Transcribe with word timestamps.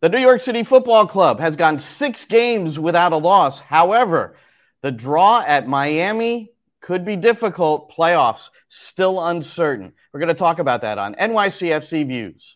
The 0.00 0.08
New 0.08 0.20
York 0.20 0.40
City 0.40 0.62
Football 0.62 1.08
Club 1.08 1.40
has 1.40 1.56
gone 1.56 1.80
six 1.80 2.24
games 2.24 2.78
without 2.78 3.12
a 3.12 3.16
loss. 3.16 3.58
However, 3.58 4.36
the 4.80 4.92
draw 4.92 5.42
at 5.44 5.66
Miami 5.66 6.52
could 6.80 7.04
be 7.04 7.16
difficult. 7.16 7.92
Playoffs 7.92 8.50
still 8.68 9.20
uncertain. 9.26 9.92
We're 10.12 10.20
going 10.20 10.28
to 10.28 10.34
talk 10.34 10.60
about 10.60 10.82
that 10.82 10.98
on 10.98 11.16
NYCFC 11.16 12.06
Views. 12.06 12.54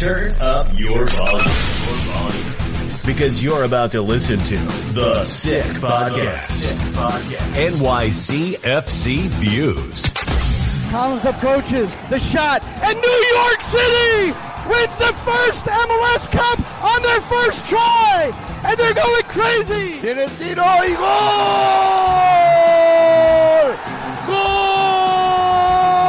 Turn 0.00 0.32
up 0.40 0.66
your 0.78 1.08
volume. 1.08 1.44
Because 3.04 3.44
you're 3.44 3.64
about 3.64 3.90
to 3.90 4.00
listen 4.00 4.38
to 4.38 4.56
The 4.94 5.22
Sick 5.22 5.66
Podcast. 5.74 6.72
NYCFC 7.52 9.18
Views. 9.26 10.14
Collins 10.90 11.26
approaches 11.26 11.94
the 12.08 12.18
shot, 12.18 12.62
and 12.82 12.98
New 12.98 13.26
York 13.36 13.62
City 13.62 14.53
wins 14.68 14.98
the 14.98 15.12
first 15.24 15.64
MLS 15.66 16.30
Cup 16.30 16.58
on 16.82 17.02
their 17.02 17.20
first 17.20 17.66
try, 17.66 18.32
and 18.64 18.76
they're 18.78 18.94
going 18.94 19.22
crazy. 19.24 20.00
Tiene 20.00 20.28
tiro 20.38 20.64
y 20.64 20.94
gol! 20.94 22.24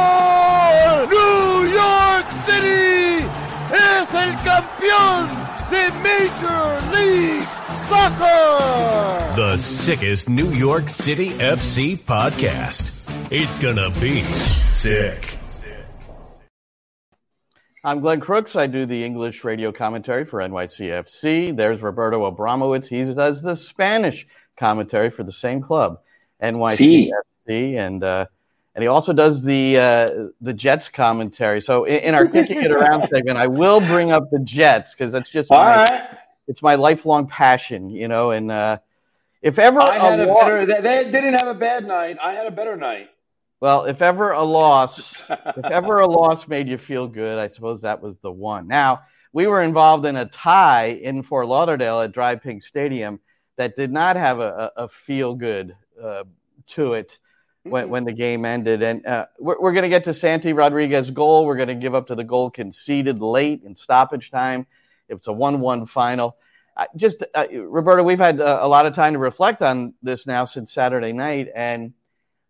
Gol! 0.06 1.06
New 1.08 1.66
York 1.72 2.30
City 2.30 3.24
es 3.72 4.14
el 4.14 4.32
campeón 4.44 5.28
de 5.70 5.90
Major 6.02 6.80
League 6.92 7.46
Soccer. 7.76 9.36
The 9.36 9.56
sickest 9.58 10.28
New 10.28 10.50
York 10.52 10.88
City 10.88 11.30
FC 11.30 11.96
podcast. 11.98 12.90
It's 13.30 13.58
gonna 13.58 13.90
be 14.00 14.22
sick. 14.68 15.35
I'm 17.86 18.00
Glenn 18.00 18.18
Crooks. 18.18 18.56
I 18.56 18.66
do 18.66 18.84
the 18.84 19.04
English 19.04 19.44
radio 19.44 19.70
commentary 19.70 20.24
for 20.24 20.40
NYCFC. 20.40 21.56
There's 21.56 21.80
Roberto 21.80 22.28
Abramowitz. 22.28 22.88
He 22.88 23.04
does 23.14 23.40
the 23.40 23.54
Spanish 23.54 24.26
commentary 24.58 25.08
for 25.08 25.22
the 25.22 25.30
same 25.30 25.62
club, 25.62 26.00
NYCFC, 26.42 27.76
and 27.76 28.02
uh, 28.02 28.26
and 28.74 28.82
he 28.82 28.88
also 28.88 29.12
does 29.12 29.44
the 29.44 29.78
uh, 29.78 30.10
the 30.40 30.52
Jets 30.52 30.88
commentary. 30.88 31.60
So 31.60 31.84
in, 31.84 31.98
in 31.98 32.14
our 32.16 32.26
kicking 32.26 32.60
it 32.60 32.72
around 32.72 33.06
segment, 33.12 33.38
I 33.38 33.46
will 33.46 33.78
bring 33.78 34.10
up 34.10 34.32
the 34.32 34.40
Jets 34.40 34.92
because 34.92 35.12
that's 35.12 35.30
just 35.30 35.48
my, 35.48 35.76
right. 35.76 36.18
it's 36.48 36.62
my 36.62 36.74
lifelong 36.74 37.28
passion, 37.28 37.90
you 37.90 38.08
know. 38.08 38.32
And 38.32 38.50
uh, 38.50 38.78
if 39.42 39.60
ever 39.60 39.80
I 39.80 39.96
had 39.96 40.18
a 40.18 40.26
war- 40.26 40.42
better. 40.42 40.66
They, 40.66 40.80
they 40.80 41.04
didn't 41.04 41.34
have 41.34 41.46
a 41.46 41.54
bad 41.54 41.86
night. 41.86 42.18
I 42.20 42.32
had 42.32 42.48
a 42.48 42.50
better 42.50 42.76
night. 42.76 43.10
Well, 43.60 43.84
if 43.84 44.02
ever 44.02 44.32
a 44.32 44.42
loss, 44.42 45.22
if 45.30 45.64
ever 45.64 46.00
a 46.00 46.06
loss 46.06 46.46
made 46.46 46.68
you 46.68 46.76
feel 46.76 47.08
good, 47.08 47.38
I 47.38 47.48
suppose 47.48 47.82
that 47.82 48.02
was 48.02 48.16
the 48.18 48.30
one. 48.30 48.68
Now, 48.68 49.02
we 49.32 49.46
were 49.46 49.62
involved 49.62 50.06
in 50.06 50.16
a 50.16 50.26
tie 50.26 50.98
in 51.02 51.22
Fort 51.22 51.46
Lauderdale 51.46 52.00
at 52.00 52.12
DRV 52.12 52.42
PNK 52.42 52.62
Stadium 52.62 53.20
that 53.56 53.76
did 53.76 53.92
not 53.92 54.16
have 54.16 54.38
a, 54.38 54.72
a, 54.76 54.88
feel 54.88 55.34
good 55.34 55.74
uh, 56.02 56.24
to 56.68 56.94
it 56.94 57.18
when, 57.62 57.88
when 57.88 58.04
the 58.04 58.12
game 58.12 58.44
ended. 58.44 58.82
And 58.82 59.06
uh, 59.06 59.26
we're, 59.38 59.60
we're 59.60 59.72
going 59.72 59.84
to 59.84 59.88
get 59.88 60.04
to 60.04 60.14
Santi 60.14 60.52
Rodriguez's 60.52 61.10
goal. 61.10 61.46
We're 61.46 61.56
going 61.56 61.68
to 61.68 61.74
give 61.74 61.94
up 61.94 62.06
to 62.08 62.14
the 62.14 62.24
goal 62.24 62.50
conceded 62.50 63.20
late 63.20 63.62
in 63.64 63.76
stoppage 63.76 64.30
time. 64.30 64.66
It's 65.08 65.28
a 65.28 65.32
1 65.32 65.60
1 65.60 65.86
final. 65.86 66.36
I 66.76 66.86
just, 66.96 67.24
uh, 67.34 67.46
Roberto, 67.50 68.02
we've 68.02 68.18
had 68.18 68.40
uh, 68.40 68.58
a 68.60 68.68
lot 68.68 68.84
of 68.84 68.94
time 68.94 69.14
to 69.14 69.18
reflect 69.18 69.62
on 69.62 69.94
this 70.02 70.26
now 70.26 70.44
since 70.44 70.74
Saturday 70.74 71.12
night. 71.12 71.48
And 71.54 71.94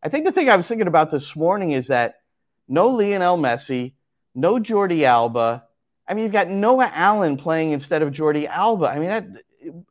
I 0.07 0.09
think 0.09 0.25
the 0.25 0.31
thing 0.31 0.49
I 0.49 0.55
was 0.55 0.69
thinking 0.69 0.87
about 0.87 1.11
this 1.11 1.35
morning 1.35 1.73
is 1.73 1.89
that 1.89 2.21
no 2.69 2.91
Lionel 2.91 3.37
Messi, 3.37 3.95
no 4.37 4.55
Jordi 4.61 5.03
Alba. 5.03 5.65
I 6.07 6.15
mean, 6.15 6.23
you've 6.23 6.33
got 6.33 6.49
Noah 6.49 6.93
Allen 6.95 7.37
playing 7.37 7.73
instead 7.73 8.03
of 8.03 8.13
Jordi 8.13 8.47
Alba. 8.47 8.87
I 8.87 9.01
mean, 9.01 9.09
that 9.09 9.27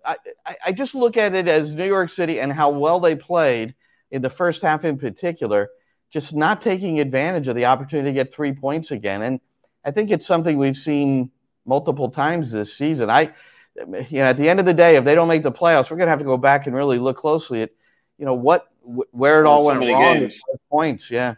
I, 0.05 0.15
I- 0.67 0.71
just 0.71 0.95
look 0.95 1.17
at 1.17 1.35
it 1.35 1.49
as 1.49 1.73
New 1.73 1.85
York 1.85 2.09
City 2.11 2.39
and 2.39 2.53
how 2.53 2.69
well 2.69 3.01
they 3.01 3.17
played 3.17 3.75
in 4.09 4.21
the 4.21 4.29
first 4.29 4.61
half 4.61 4.85
in 4.85 4.97
particular, 4.97 5.67
just 6.13 6.33
not 6.33 6.61
taking 6.61 7.01
advantage 7.01 7.49
of 7.49 7.57
the 7.57 7.65
opportunity 7.65 8.11
to 8.11 8.13
get 8.13 8.33
three 8.33 8.53
points 8.53 8.91
again. 8.91 9.21
And 9.21 9.41
I 9.83 9.91
think 9.91 10.11
it's 10.11 10.25
something 10.25 10.57
we've 10.57 10.77
seen 10.77 11.29
multiple 11.65 12.09
times 12.09 12.53
this 12.53 12.73
season. 12.73 13.09
I, 13.09 13.33
you 13.75 14.19
know, 14.19 14.27
at 14.27 14.37
the 14.37 14.47
end 14.47 14.61
of 14.61 14.65
the 14.65 14.73
day, 14.73 14.95
if 14.95 15.03
they 15.03 15.13
don't 15.13 15.27
make 15.27 15.43
the 15.43 15.51
playoffs, 15.51 15.91
we're 15.91 15.97
going 15.97 16.07
to 16.07 16.11
have 16.11 16.19
to 16.19 16.25
go 16.25 16.37
back 16.37 16.67
and 16.67 16.73
really 16.73 16.99
look 16.99 17.17
closely 17.17 17.63
at, 17.63 17.71
you 18.17 18.25
know, 18.25 18.33
what 18.33 18.67
wh- 18.74 18.74
where 19.11 19.43
it 19.43 19.47
all 19.47 19.61
So 19.61 19.67
went 19.67 19.79
many 19.79 19.93
wrong. 19.93 20.19
games. 20.21 20.39
Points, 20.69 21.09
yeah. 21.11 21.35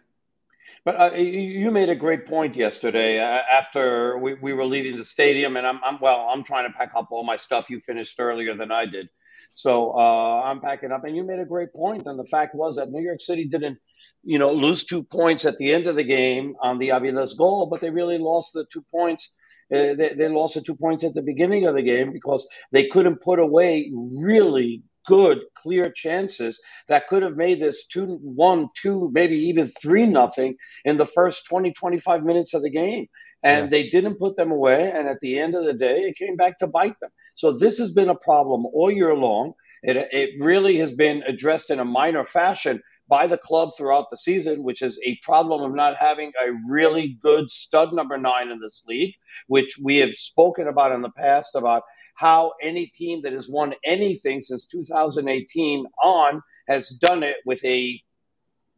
But 0.85 0.99
uh, 0.99 1.15
you 1.15 1.41
you 1.63 1.71
made 1.71 1.89
a 1.89 1.95
great 1.95 2.25
point 2.27 2.55
yesterday. 2.55 3.19
Uh, 3.19 3.41
after 3.51 4.17
we, 4.19 4.35
we 4.35 4.53
were 4.53 4.65
leaving 4.65 4.95
the 4.95 5.03
stadium, 5.03 5.57
and 5.57 5.67
I'm, 5.67 5.79
I'm 5.83 5.99
well, 5.99 6.27
I'm 6.29 6.43
trying 6.43 6.65
to 6.71 6.77
pack 6.77 6.91
up 6.95 7.07
all 7.11 7.23
my 7.23 7.35
stuff. 7.35 7.69
You 7.69 7.79
finished 7.81 8.19
earlier 8.19 8.53
than 8.55 8.71
I 8.71 8.85
did, 8.85 9.09
so 9.51 9.91
uh, 9.91 10.41
I'm 10.45 10.61
packing 10.61 10.91
up. 10.91 11.03
And 11.03 11.15
you 11.15 11.23
made 11.23 11.39
a 11.39 11.45
great 11.45 11.73
point. 11.73 12.07
And 12.07 12.17
the 12.17 12.25
fact 12.25 12.55
was 12.55 12.77
that 12.77 12.89
New 12.89 13.01
York 13.03 13.19
City 13.19 13.45
didn't, 13.47 13.79
you 14.23 14.39
know, 14.39 14.51
lose 14.51 14.85
two 14.85 15.03
points 15.03 15.45
at 15.45 15.57
the 15.57 15.73
end 15.73 15.87
of 15.87 15.95
the 15.95 16.05
game 16.05 16.55
on 16.61 16.79
the 16.79 16.89
Avila's 16.91 17.33
goal, 17.33 17.67
but 17.67 17.81
they 17.81 17.89
really 17.89 18.17
lost 18.17 18.53
the 18.53 18.65
two 18.71 18.83
points. 18.89 19.33
Uh, 19.73 19.93
they, 19.95 20.13
they 20.17 20.29
lost 20.29 20.55
the 20.55 20.61
two 20.61 20.75
points 20.75 21.03
at 21.03 21.13
the 21.13 21.21
beginning 21.21 21.65
of 21.65 21.75
the 21.75 21.83
game 21.83 22.13
because 22.13 22.47
they 22.71 22.87
couldn't 22.87 23.21
put 23.21 23.39
away 23.39 23.91
really 24.23 24.83
good, 25.07 25.41
clear 25.57 25.91
chances 25.91 26.61
that 26.89 27.07
could 27.07 27.23
have 27.23 27.37
made 27.37 27.61
this 27.61 27.87
two, 27.87 28.19
one, 28.21 28.69
two, 28.75 29.09
maybe 29.13 29.37
even 29.37 29.67
three 29.67 30.05
nothing 30.07 30.55
in 30.85 30.97
the 30.97 31.07
first 31.07 31.47
20, 31.49 31.71
25 31.73 32.23
minutes 32.25 32.53
of 32.55 32.63
the 32.63 32.71
game. 32.71 33.07
And 33.43 33.65
Yeah. 33.65 33.69
they 33.71 33.89
didn't 33.89 34.19
put 34.19 34.37
them 34.37 34.51
away. 34.51 34.91
And 34.93 35.07
at 35.07 35.19
the 35.21 35.39
end 35.39 35.55
of 35.55 35.65
the 35.65 35.73
day, 35.73 36.01
it 36.03 36.17
came 36.17 36.37
back 36.37 36.59
to 36.59 36.67
bite 36.67 36.99
them. 37.01 37.11
So 37.35 37.53
this 37.53 37.79
has 37.79 37.93
been 37.93 38.09
a 38.09 38.15
problem 38.15 38.65
all 38.67 38.91
year 38.91 39.15
long. 39.15 39.53
It, 39.83 39.97
it 40.11 40.31
really 40.39 40.77
has 40.77 40.93
been 40.93 41.23
addressed 41.27 41.71
in 41.71 41.79
a 41.79 41.85
minor 41.85 42.25
fashion 42.25 42.81
by 43.09 43.27
the 43.27 43.37
club 43.37 43.71
throughout 43.77 44.09
the 44.09 44.17
season, 44.17 44.63
which 44.63 44.81
is 44.81 44.99
a 45.05 45.17
problem 45.23 45.63
of 45.63 45.75
not 45.75 45.95
having 45.99 46.33
a 46.41 46.51
really 46.69 47.17
good 47.21 47.51
stud 47.51 47.93
number 47.93 48.17
nine 48.17 48.49
in 48.49 48.59
this 48.59 48.83
league, 48.87 49.15
which 49.47 49.77
we 49.81 49.97
have 49.97 50.13
spoken 50.15 50.67
about 50.67 50.91
in 50.93 51.01
the 51.01 51.11
past 51.11 51.55
about 51.55 51.83
how 52.17 52.53
any 52.61 52.87
team 52.87 53.21
that 53.21 53.33
has 53.33 53.47
won 53.47 53.73
anything 53.85 54.41
since 54.41 54.65
2018 54.65 55.85
on 56.03 56.41
has 56.67 56.89
done 56.89 57.23
it 57.23 57.37
with 57.45 57.63
a 57.63 58.01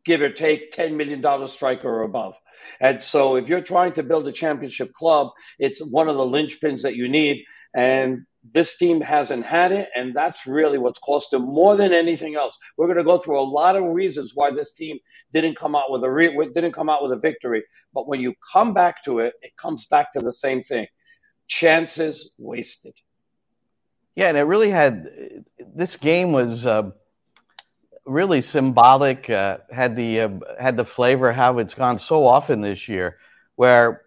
give 0.05 0.21
or 0.21 0.29
take 0.29 0.71
$10 0.71 0.95
million 0.95 1.47
striker 1.47 1.89
or 1.89 2.03
above. 2.03 2.35
And 2.81 3.01
so 3.01 3.37
if 3.37 3.47
you're 3.47 3.61
trying 3.61 3.93
to 3.93 4.03
build 4.03 4.27
a 4.27 4.31
championship 4.33 4.93
club, 4.93 5.29
it's 5.57 5.83
one 5.83 6.09
of 6.09 6.15
the 6.15 6.23
linchpins 6.23 6.81
that 6.81 6.95
you 6.95 7.07
need. 7.07 7.43
And 7.73 8.25
this 8.43 8.77
team 8.77 9.01
hasn't 9.01 9.45
had 9.45 9.71
it, 9.71 9.89
and 9.95 10.15
that's 10.15 10.47
really 10.47 10.77
what's 10.77 10.99
cost 10.99 11.31
them 11.31 11.43
more 11.43 11.75
than 11.75 11.93
anything 11.93 12.35
else. 12.35 12.57
We're 12.77 12.87
going 12.87 12.97
to 12.97 13.03
go 13.03 13.17
through 13.17 13.39
a 13.39 13.41
lot 13.41 13.75
of 13.75 13.83
reasons 13.83 14.31
why 14.33 14.51
this 14.51 14.73
team 14.73 14.97
didn't 15.31 15.55
come 15.55 15.75
out 15.75 15.91
with 15.91 16.03
a 16.03 16.11
re- 16.11 16.49
didn't 16.53 16.71
come 16.71 16.89
out 16.89 17.03
with 17.03 17.11
a 17.11 17.19
victory. 17.19 17.63
But 17.93 18.07
when 18.07 18.21
you 18.21 18.33
come 18.51 18.73
back 18.73 19.03
to 19.03 19.19
it, 19.19 19.33
it 19.41 19.55
comes 19.57 19.85
back 19.87 20.11
to 20.13 20.21
the 20.21 20.33
same 20.33 20.61
thing: 20.61 20.87
chances 21.47 22.33
wasted. 22.37 22.93
Yeah, 24.19 24.27
and 24.27 24.37
it 24.37 24.41
really 24.41 24.69
had 24.69 25.45
this 25.73 25.95
game 25.95 26.33
was 26.33 26.65
uh, 26.65 26.91
really 28.03 28.41
symbolic. 28.41 29.29
Uh, 29.29 29.59
had 29.71 29.95
the 29.95 30.19
uh, 30.19 30.29
had 30.59 30.75
the 30.75 30.83
flavor 30.83 31.31
how 31.31 31.57
it's 31.59 31.73
gone 31.73 31.97
so 31.97 32.27
often 32.27 32.59
this 32.59 32.89
year, 32.89 33.15
where 33.55 34.01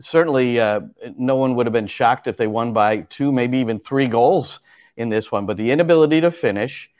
certainly 0.00 0.58
uh, 0.58 0.80
no 1.16 1.36
one 1.36 1.54
would 1.54 1.64
have 1.64 1.72
been 1.72 1.86
shocked 1.86 2.26
if 2.26 2.36
they 2.36 2.48
won 2.48 2.72
by 2.72 3.02
two, 3.02 3.30
maybe 3.30 3.58
even 3.58 3.78
three 3.78 4.08
goals 4.08 4.58
in 4.96 5.10
this 5.10 5.30
one. 5.30 5.46
But 5.46 5.58
the 5.58 5.70
inability 5.70 6.20
to 6.22 6.32
finish, 6.32 6.90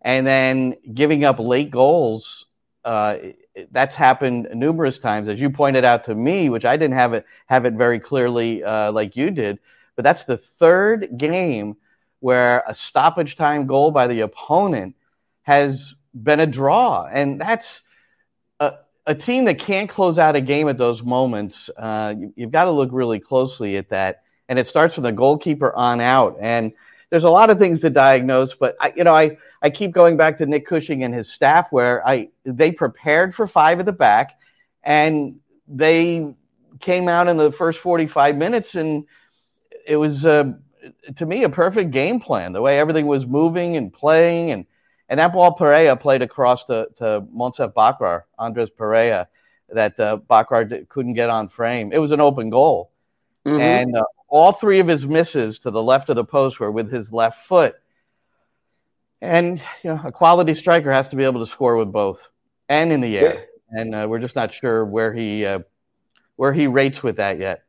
and 0.00 0.24
then 0.24 0.76
giving 0.94 1.24
up 1.24 1.40
late 1.40 1.72
goals. 1.72 2.46
Uh, 2.84 3.16
that's 3.72 3.96
happened 3.96 4.46
numerous 4.54 4.98
times, 4.98 5.28
as 5.28 5.40
you 5.40 5.50
pointed 5.50 5.84
out 5.84 6.04
to 6.04 6.14
me, 6.14 6.50
which 6.50 6.64
I 6.64 6.76
didn't 6.76 6.94
have 6.94 7.14
it 7.14 7.26
have 7.46 7.64
it 7.64 7.72
very 7.72 7.98
clearly 7.98 8.62
uh, 8.62 8.92
like 8.92 9.16
you 9.16 9.32
did. 9.32 9.58
But 9.96 10.02
that's 10.02 10.24
the 10.24 10.36
third 10.36 11.16
game 11.16 11.76
where 12.20 12.64
a 12.66 12.74
stoppage 12.74 13.36
time 13.36 13.66
goal 13.66 13.90
by 13.90 14.06
the 14.06 14.20
opponent 14.20 14.94
has 15.42 15.94
been 16.14 16.40
a 16.40 16.46
draw. 16.46 17.06
And 17.06 17.40
that's 17.40 17.82
a, 18.60 18.74
a 19.06 19.14
team 19.14 19.44
that 19.44 19.58
can't 19.58 19.90
close 19.90 20.18
out 20.18 20.36
a 20.36 20.40
game 20.40 20.68
at 20.68 20.78
those 20.78 21.02
moments. 21.02 21.68
Uh, 21.76 22.14
you, 22.16 22.32
you've 22.36 22.50
got 22.50 22.64
to 22.64 22.70
look 22.70 22.90
really 22.92 23.20
closely 23.20 23.76
at 23.76 23.90
that. 23.90 24.22
and 24.48 24.58
it 24.58 24.66
starts 24.66 24.94
from 24.94 25.04
the 25.04 25.12
goalkeeper 25.12 25.74
on 25.74 26.00
out. 26.00 26.36
And 26.40 26.72
there's 27.10 27.24
a 27.24 27.30
lot 27.30 27.50
of 27.50 27.58
things 27.58 27.80
to 27.80 27.90
diagnose, 27.90 28.54
but 28.54 28.76
I, 28.80 28.92
you 28.96 29.04
know, 29.04 29.14
I, 29.14 29.36
I 29.62 29.70
keep 29.70 29.92
going 29.92 30.16
back 30.16 30.36
to 30.38 30.46
Nick 30.46 30.66
Cushing 30.66 31.04
and 31.04 31.14
his 31.14 31.32
staff 31.32 31.68
where 31.70 32.06
I 32.06 32.30
they 32.44 32.72
prepared 32.72 33.34
for 33.34 33.46
five 33.46 33.78
at 33.78 33.86
the 33.86 33.92
back, 33.92 34.38
and 34.82 35.38
they 35.68 36.34
came 36.80 37.08
out 37.08 37.28
in 37.28 37.36
the 37.36 37.52
first 37.52 37.78
45 37.78 38.36
minutes, 38.36 38.74
and 38.74 39.04
it 39.86 39.96
was 39.96 40.24
uh, 40.24 40.52
to 41.16 41.26
me 41.26 41.44
a 41.44 41.48
perfect 41.48 41.90
game 41.90 42.20
plan. 42.20 42.52
The 42.52 42.62
way 42.62 42.78
everything 42.78 43.06
was 43.06 43.26
moving 43.26 43.76
and 43.76 43.92
playing, 43.92 44.50
and 44.50 44.66
and 45.08 45.20
that 45.20 45.32
ball 45.32 45.52
Perea 45.52 45.96
played 45.96 46.22
across 46.22 46.64
to 46.64 46.88
to 46.96 47.26
Monsef 47.34 47.72
Bakrar, 47.72 48.22
Andres 48.38 48.70
Perea, 48.70 49.28
that 49.70 49.98
uh, 49.98 50.18
Bakrar 50.28 50.88
couldn't 50.88 51.14
get 51.14 51.30
on 51.30 51.48
frame. 51.48 51.92
It 51.92 51.98
was 51.98 52.12
an 52.12 52.20
open 52.20 52.50
goal, 52.50 52.90
mm-hmm. 53.46 53.60
and 53.60 53.96
uh, 53.96 54.04
all 54.28 54.52
three 54.52 54.80
of 54.80 54.88
his 54.88 55.06
misses 55.06 55.58
to 55.60 55.70
the 55.70 55.82
left 55.82 56.08
of 56.08 56.16
the 56.16 56.24
post 56.24 56.60
were 56.60 56.72
with 56.72 56.90
his 56.90 57.12
left 57.12 57.46
foot. 57.46 57.76
And 59.20 59.62
you 59.82 59.90
know, 59.90 60.00
a 60.04 60.12
quality 60.12 60.54
striker 60.54 60.92
has 60.92 61.08
to 61.08 61.16
be 61.16 61.24
able 61.24 61.44
to 61.44 61.50
score 61.50 61.76
with 61.76 61.92
both 61.92 62.28
and 62.68 62.92
in 62.92 63.00
the 63.00 63.16
air. 63.18 63.34
Yeah. 63.34 63.80
And 63.80 63.94
uh, 63.94 64.06
we're 64.08 64.20
just 64.20 64.36
not 64.36 64.52
sure 64.52 64.84
where 64.84 65.12
he 65.12 65.44
uh, 65.44 65.60
where 66.36 66.52
he 66.52 66.66
rates 66.66 67.02
with 67.02 67.16
that 67.16 67.38
yet. 67.38 67.63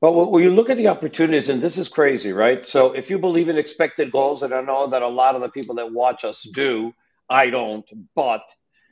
But 0.00 0.12
when 0.12 0.42
you 0.42 0.50
look 0.50 0.70
at 0.70 0.78
the 0.78 0.88
opportunities, 0.88 1.50
and 1.50 1.62
this 1.62 1.76
is 1.76 1.88
crazy, 1.88 2.32
right? 2.32 2.66
So 2.66 2.92
if 2.92 3.10
you 3.10 3.18
believe 3.18 3.50
in 3.50 3.58
expected 3.58 4.10
goals, 4.10 4.42
and 4.42 4.54
I 4.54 4.62
know 4.62 4.86
that 4.88 5.02
a 5.02 5.08
lot 5.08 5.34
of 5.34 5.42
the 5.42 5.50
people 5.50 5.74
that 5.74 5.92
watch 5.92 6.24
us 6.24 6.42
do, 6.42 6.94
I 7.28 7.50
don't. 7.50 7.88
But 8.14 8.42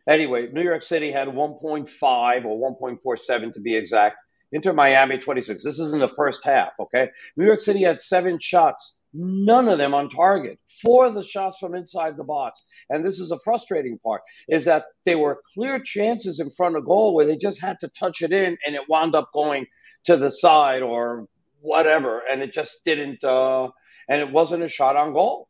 anyway, 0.06 0.48
New 0.52 0.62
York 0.62 0.82
City 0.82 1.10
had 1.10 1.28
1.5 1.28 2.44
or 2.44 2.76
1.47 2.82 3.52
to 3.54 3.60
be 3.60 3.74
exact 3.74 4.16
Inter 4.52 4.72
Miami 4.72 5.18
26. 5.18 5.62
This 5.62 5.78
is 5.78 5.92
in 5.92 5.98
the 5.98 6.08
first 6.08 6.44
half, 6.44 6.72
okay? 6.80 7.10
New 7.36 7.46
York 7.46 7.60
City 7.60 7.82
had 7.82 8.00
seven 8.00 8.38
shots, 8.38 8.98
none 9.12 9.68
of 9.68 9.78
them 9.78 9.94
on 9.94 10.08
target. 10.08 10.58
Four 10.82 11.06
of 11.06 11.14
the 11.14 11.24
shots 11.24 11.58
from 11.58 11.74
inside 11.74 12.16
the 12.16 12.24
box. 12.24 12.64
And 12.88 13.04
this 13.04 13.18
is 13.18 13.30
a 13.30 13.38
frustrating 13.40 13.98
part, 13.98 14.22
is 14.48 14.64
that 14.66 14.86
there 15.04 15.18
were 15.18 15.42
clear 15.54 15.78
chances 15.78 16.40
in 16.40 16.50
front 16.50 16.76
of 16.76 16.86
goal 16.86 17.14
where 17.14 17.26
they 17.26 17.36
just 17.36 17.60
had 17.60 17.78
to 17.80 17.88
touch 17.88 18.22
it 18.22 18.32
in 18.32 18.56
and 18.66 18.74
it 18.74 18.88
wound 18.88 19.14
up 19.14 19.30
going 19.34 19.66
to 20.04 20.16
the 20.16 20.30
side 20.30 20.82
or 20.82 21.26
whatever. 21.60 22.22
And 22.30 22.42
it 22.42 22.52
just 22.52 22.84
didn't, 22.84 23.22
uh, 23.24 23.70
and 24.08 24.20
it 24.20 24.32
wasn't 24.32 24.62
a 24.62 24.68
shot 24.68 24.96
on 24.96 25.12
goal 25.12 25.48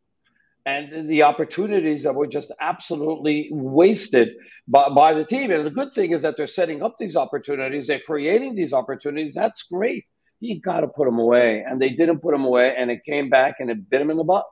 and 0.68 1.08
the 1.08 1.22
opportunities 1.22 2.02
that 2.02 2.14
were 2.14 2.26
just 2.26 2.52
absolutely 2.60 3.48
wasted 3.50 4.28
by, 4.66 4.90
by 4.90 5.14
the 5.14 5.24
team. 5.24 5.50
And 5.50 5.64
the 5.64 5.70
good 5.70 5.94
thing 5.94 6.10
is 6.10 6.22
that 6.22 6.36
they're 6.36 6.46
setting 6.46 6.82
up 6.82 6.96
these 6.98 7.16
opportunities, 7.16 7.86
they're 7.86 8.00
creating 8.00 8.54
these 8.54 8.74
opportunities. 8.74 9.34
That's 9.34 9.62
great. 9.62 10.04
You 10.40 10.60
got 10.60 10.80
to 10.80 10.88
put 10.88 11.06
them 11.06 11.18
away. 11.18 11.64
And 11.66 11.80
they 11.80 11.88
didn't 11.90 12.18
put 12.18 12.32
them 12.32 12.44
away, 12.44 12.76
and 12.76 12.90
it 12.90 13.02
came 13.04 13.30
back 13.30 13.56
and 13.60 13.70
it 13.70 13.88
bit 13.88 14.00
them 14.00 14.10
in 14.10 14.18
the 14.18 14.24
butt. 14.24 14.44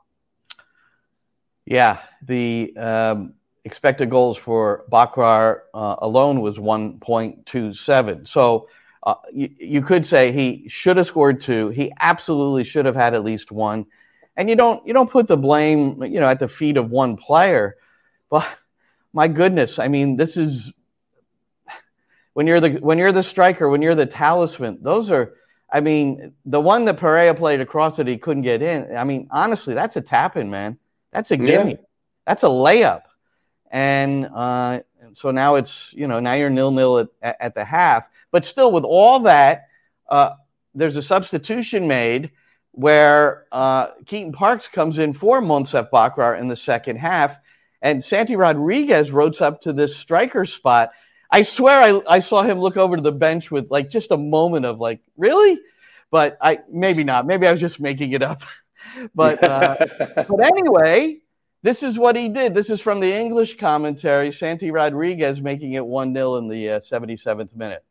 Yeah, 1.65 1.99
the 2.23 2.75
um, 2.77 3.33
expected 3.63 4.09
goals 4.09 4.37
for 4.37 4.85
Bakrar 4.91 5.59
uh, 5.73 5.97
alone 5.99 6.41
was 6.41 6.57
1.27. 6.57 8.27
So 8.27 8.69
uh, 9.07 9.15
you, 9.33 9.49
you 9.57 9.81
could 9.81 10.05
say 10.05 10.31
he 10.31 10.67
should 10.69 10.97
have 10.97 11.07
scored 11.07 11.41
two. 11.41 11.69
He 11.69 11.91
absolutely 11.99 12.63
should 12.63 12.85
have 12.85 12.95
had 12.95 13.13
at 13.13 13.23
least 13.23 13.51
one. 13.51 13.85
And 14.35 14.49
you 14.49 14.55
don't 14.55 14.85
you 14.85 14.93
don't 14.93 15.09
put 15.09 15.27
the 15.27 15.37
blame 15.37 16.03
you 16.03 16.19
know 16.19 16.27
at 16.27 16.39
the 16.39 16.47
feet 16.47 16.77
of 16.77 16.91
one 16.91 17.17
player. 17.17 17.75
But 18.29 18.47
my 19.17 19.27
goodness 19.27 19.79
i 19.79 19.87
mean 19.87 20.15
this 20.15 20.37
is 20.37 20.71
when 22.33 22.45
you're 22.45 22.59
the 22.59 22.73
when 22.73 22.99
you're 22.99 23.11
the 23.11 23.23
striker 23.23 23.67
when 23.67 23.81
you're 23.81 23.95
the 23.95 24.05
talisman 24.05 24.77
those 24.81 25.09
are 25.09 25.33
i 25.71 25.79
mean 25.79 26.33
the 26.45 26.61
one 26.61 26.85
that 26.85 26.99
Perea 26.99 27.33
played 27.33 27.59
across 27.59 27.97
it 27.97 28.07
he 28.07 28.17
couldn't 28.17 28.43
get 28.43 28.61
in 28.61 28.95
i 28.95 29.03
mean 29.03 29.27
honestly 29.31 29.73
that's 29.73 29.95
a 29.95 30.01
tap 30.01 30.37
in 30.37 30.51
man. 30.51 30.77
That's 31.11 31.31
a 31.31 31.37
gimme. 31.37 31.71
Yeah. 31.71 31.77
that's 32.27 32.43
a 32.43 32.47
layup. 32.47 33.03
And 33.71 34.25
uh, 34.25 34.81
so 35.13 35.31
now 35.31 35.55
it's 35.55 35.93
you 35.93 36.07
know 36.07 36.19
now 36.19 36.33
you're 36.33 36.51
nil 36.51 36.69
nil 36.69 37.07
at, 37.21 37.37
at 37.39 37.55
the 37.55 37.65
half 37.65 38.03
but 38.31 38.45
still 38.45 38.71
with 38.71 38.83
all 38.83 39.21
that 39.21 39.67
uh, 40.09 40.31
there's 40.73 40.95
a 40.95 41.01
substitution 41.01 41.87
made 41.87 42.31
where 42.71 43.45
uh, 43.51 43.87
Keaton 44.05 44.31
Parks 44.31 44.67
comes 44.67 44.99
in 44.99 45.13
for 45.13 45.41
Monsef 45.41 45.89
Bakrar 45.89 46.39
in 46.39 46.47
the 46.47 46.55
second 46.55 46.97
half, 46.97 47.35
and 47.81 48.03
Santi 48.03 48.35
Rodriguez 48.35 49.11
rotates 49.11 49.41
up 49.41 49.61
to 49.61 49.73
this 49.73 49.95
striker 49.95 50.45
spot. 50.45 50.91
I 51.31 51.41
swear 51.41 51.81
I, 51.81 52.01
I 52.17 52.19
saw 52.19 52.43
him 52.43 52.59
look 52.59 52.77
over 52.77 52.95
to 52.95 53.01
the 53.01 53.11
bench 53.11 53.49
with 53.49 53.71
like 53.71 53.89
just 53.89 54.11
a 54.11 54.17
moment 54.17 54.65
of 54.65 54.79
like, 54.79 55.01
really? 55.17 55.59
But 56.11 56.37
I 56.41 56.59
maybe 56.71 57.03
not. 57.03 57.25
Maybe 57.25 57.47
I 57.47 57.51
was 57.51 57.59
just 57.59 57.79
making 57.79 58.11
it 58.11 58.21
up. 58.21 58.43
but 59.15 59.43
uh, 59.43 59.75
but 60.15 60.39
anyway, 60.45 61.17
this 61.63 61.81
is 61.81 61.97
what 61.97 62.15
he 62.15 62.29
did. 62.29 62.53
This 62.53 62.69
is 62.69 62.79
from 62.79 62.99
the 62.99 63.11
English 63.11 63.57
commentary. 63.57 64.31
Santi 64.31 64.69
Rodriguez 64.69 65.41
making 65.41 65.73
it 65.73 65.85
one 65.85 66.13
0 66.13 66.35
in 66.35 66.47
the 66.47 66.69
uh, 66.69 66.79
77th 66.79 67.55
minute. 67.55 67.83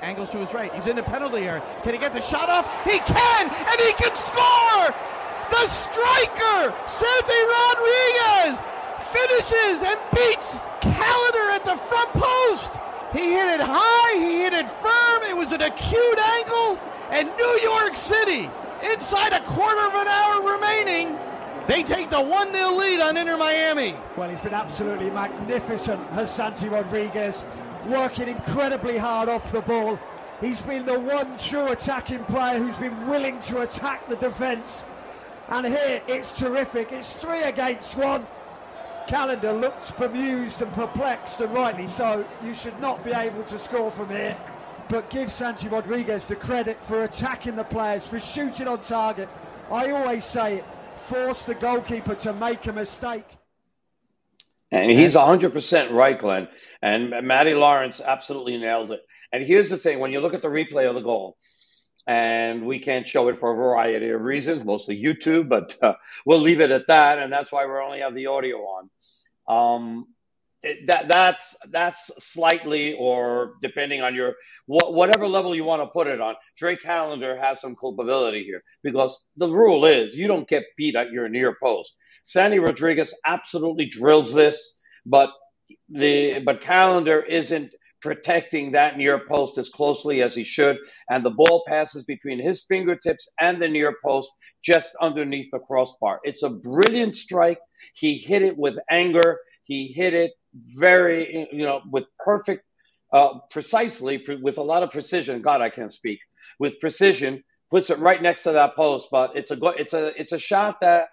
Angles 0.00 0.30
to 0.30 0.38
his 0.38 0.54
right. 0.54 0.74
He's 0.74 0.86
in 0.86 0.96
the 0.96 1.02
penalty 1.02 1.46
area. 1.46 1.62
Can 1.82 1.92
he 1.92 2.00
get 2.00 2.12
the 2.12 2.20
shot 2.20 2.48
off? 2.48 2.66
He 2.84 2.98
can, 2.98 3.44
and 3.46 3.80
he 3.80 3.92
can 3.92 4.14
score! 4.16 4.88
The 5.50 5.66
striker, 5.68 6.74
Santi 6.88 7.40
Rodriguez, 7.54 8.58
finishes 9.12 9.82
and 9.84 10.00
beats 10.14 10.60
Callender 10.80 11.50
at 11.52 11.62
the 11.64 11.76
front 11.76 12.10
post. 12.14 12.72
He 13.12 13.32
hit 13.32 13.48
it 13.48 13.60
high, 13.60 14.18
he 14.18 14.42
hit 14.42 14.52
it 14.54 14.68
firm. 14.68 15.22
It 15.28 15.36
was 15.36 15.52
an 15.52 15.60
acute 15.62 16.18
angle, 16.18 16.78
and 17.10 17.28
New 17.36 17.58
York 17.62 17.96
City, 17.96 18.48
inside 18.82 19.32
a 19.32 19.40
quarter 19.44 19.86
of 19.86 19.94
an 19.94 20.08
hour 20.08 20.54
remaining, 20.54 21.18
they 21.66 21.82
take 21.82 22.08
the 22.08 22.20
1 22.20 22.52
0 22.52 22.76
lead 22.76 23.00
on 23.00 23.16
Inter 23.16 23.36
Miami. 23.36 23.94
Well, 24.16 24.30
he's 24.30 24.40
been 24.40 24.54
absolutely 24.54 25.10
magnificent, 25.10 26.00
has 26.10 26.34
Santi 26.34 26.68
Rodriguez 26.68 27.44
working 27.86 28.28
incredibly 28.28 28.98
hard 28.98 29.28
off 29.28 29.52
the 29.52 29.60
ball. 29.60 29.98
He's 30.40 30.62
been 30.62 30.86
the 30.86 30.98
one 30.98 31.36
true 31.38 31.68
attacking 31.68 32.24
player 32.24 32.58
who's 32.58 32.76
been 32.76 33.06
willing 33.06 33.40
to 33.42 33.60
attack 33.60 34.08
the 34.08 34.16
defence. 34.16 34.84
And 35.48 35.66
here 35.66 36.02
it's 36.06 36.32
terrific. 36.38 36.92
It's 36.92 37.12
three 37.14 37.42
against 37.42 37.96
one. 37.96 38.26
Callender 39.06 39.52
looks 39.52 39.90
bemused 39.90 40.62
and 40.62 40.72
perplexed, 40.72 41.40
and 41.40 41.52
rightly 41.52 41.86
so. 41.86 42.24
You 42.44 42.54
should 42.54 42.78
not 42.80 43.04
be 43.04 43.10
able 43.10 43.42
to 43.44 43.58
score 43.58 43.90
from 43.90 44.08
here. 44.08 44.36
But 44.88 45.10
give 45.10 45.30
Santi 45.30 45.68
Rodriguez 45.68 46.24
the 46.24 46.36
credit 46.36 46.82
for 46.84 47.04
attacking 47.04 47.56
the 47.56 47.64
players, 47.64 48.06
for 48.06 48.20
shooting 48.20 48.68
on 48.68 48.80
target. 48.80 49.28
I 49.70 49.90
always 49.90 50.24
say 50.24 50.56
it 50.56 50.64
force 50.96 51.42
the 51.42 51.54
goalkeeper 51.54 52.14
to 52.14 52.32
make 52.32 52.66
a 52.66 52.72
mistake. 52.72 53.26
And 54.72 54.90
he's 54.90 55.14
100% 55.14 55.90
right, 55.90 56.18
Glenn. 56.18 56.48
And 56.80 57.10
Matty 57.26 57.54
Lawrence 57.54 58.00
absolutely 58.00 58.56
nailed 58.56 58.92
it. 58.92 59.00
And 59.32 59.44
here's 59.44 59.70
the 59.70 59.76
thing 59.76 59.98
when 59.98 60.12
you 60.12 60.20
look 60.20 60.34
at 60.34 60.42
the 60.42 60.48
replay 60.48 60.88
of 60.88 60.94
the 60.94 61.00
goal, 61.00 61.36
and 62.06 62.66
we 62.66 62.78
can't 62.78 63.06
show 63.06 63.28
it 63.28 63.38
for 63.38 63.52
a 63.52 63.56
variety 63.56 64.08
of 64.10 64.20
reasons, 64.20 64.64
mostly 64.64 65.00
YouTube, 65.00 65.48
but 65.48 65.76
uh, 65.82 65.94
we'll 66.24 66.40
leave 66.40 66.60
it 66.60 66.70
at 66.70 66.86
that. 66.88 67.18
And 67.18 67.32
that's 67.32 67.52
why 67.52 67.66
we 67.66 67.72
only 67.72 68.00
have 68.00 68.14
the 68.14 68.26
audio 68.26 68.58
on. 68.58 68.90
Um, 69.46 70.06
that 70.86 71.08
that's 71.08 71.56
that's 71.70 72.10
slightly 72.18 72.94
or 72.98 73.54
depending 73.62 74.02
on 74.02 74.14
your 74.14 74.34
wh- 74.66 74.92
whatever 74.92 75.26
level 75.26 75.54
you 75.56 75.64
want 75.64 75.82
to 75.82 75.86
put 75.88 76.06
it 76.06 76.20
on 76.20 76.34
drake 76.56 76.82
callender 76.82 77.36
has 77.36 77.60
some 77.60 77.76
culpability 77.76 78.44
here 78.44 78.62
because 78.82 79.26
the 79.36 79.48
rule 79.50 79.86
is 79.86 80.16
you 80.16 80.28
don't 80.28 80.48
get 80.48 80.64
beat 80.76 80.96
at 80.96 81.10
your 81.12 81.28
near 81.28 81.56
post 81.62 81.94
santi 82.24 82.58
rodriguez 82.58 83.14
absolutely 83.26 83.86
drills 83.86 84.34
this 84.34 84.78
but 85.06 85.28
the 85.90 86.40
but 86.40 86.62
Callender 86.62 87.22
isn't 87.22 87.74
protecting 88.02 88.72
that 88.72 88.98
near 88.98 89.20
post 89.28 89.58
as 89.58 89.70
closely 89.70 90.22
as 90.22 90.36
he 90.36 90.44
should, 90.44 90.78
and 91.10 91.24
the 91.26 91.30
ball 91.32 91.64
passes 91.68 92.04
between 92.04 92.40
his 92.40 92.64
fingertips 92.68 93.28
and 93.40 93.62
the 93.62 93.68
near 93.68 93.96
post 94.04 94.30
just 94.64 94.94
underneath 95.02 95.50
the 95.52 95.60
crossbar. 95.60 96.20
It's 96.24 96.44
a 96.44 96.50
brilliant 96.50 97.16
strike. 97.16 97.60
He 97.96 98.16
hit 98.18 98.42
it 98.42 98.58
with 98.58 98.78
anger. 98.90 99.38
He 99.64 99.88
hit 99.88 100.14
it 100.14 100.32
very, 100.54 101.48
you 101.52 101.64
know, 101.64 101.82
with 101.90 102.04
perfect, 102.18 102.64
uh, 103.12 103.38
precisely, 103.50 104.22
with 104.42 104.58
a 104.58 104.62
lot 104.62 104.82
of 104.82 104.90
precision. 104.90 105.42
God, 105.42 105.60
I 105.60 105.70
can't 105.70 105.92
speak. 105.92 106.18
With 106.58 106.78
precision, 106.78 107.42
puts 107.70 107.90
it 107.90 107.98
right 107.98 108.20
next 108.20 108.42
to 108.44 108.52
that 108.52 108.74
post. 108.76 109.08
But 109.10 109.36
it's 109.36 109.50
a 109.50 109.58
it's 109.78 109.94
a 109.94 110.20
it's 110.20 110.32
a 110.32 110.38
shot 110.38 110.80
that 110.80 111.08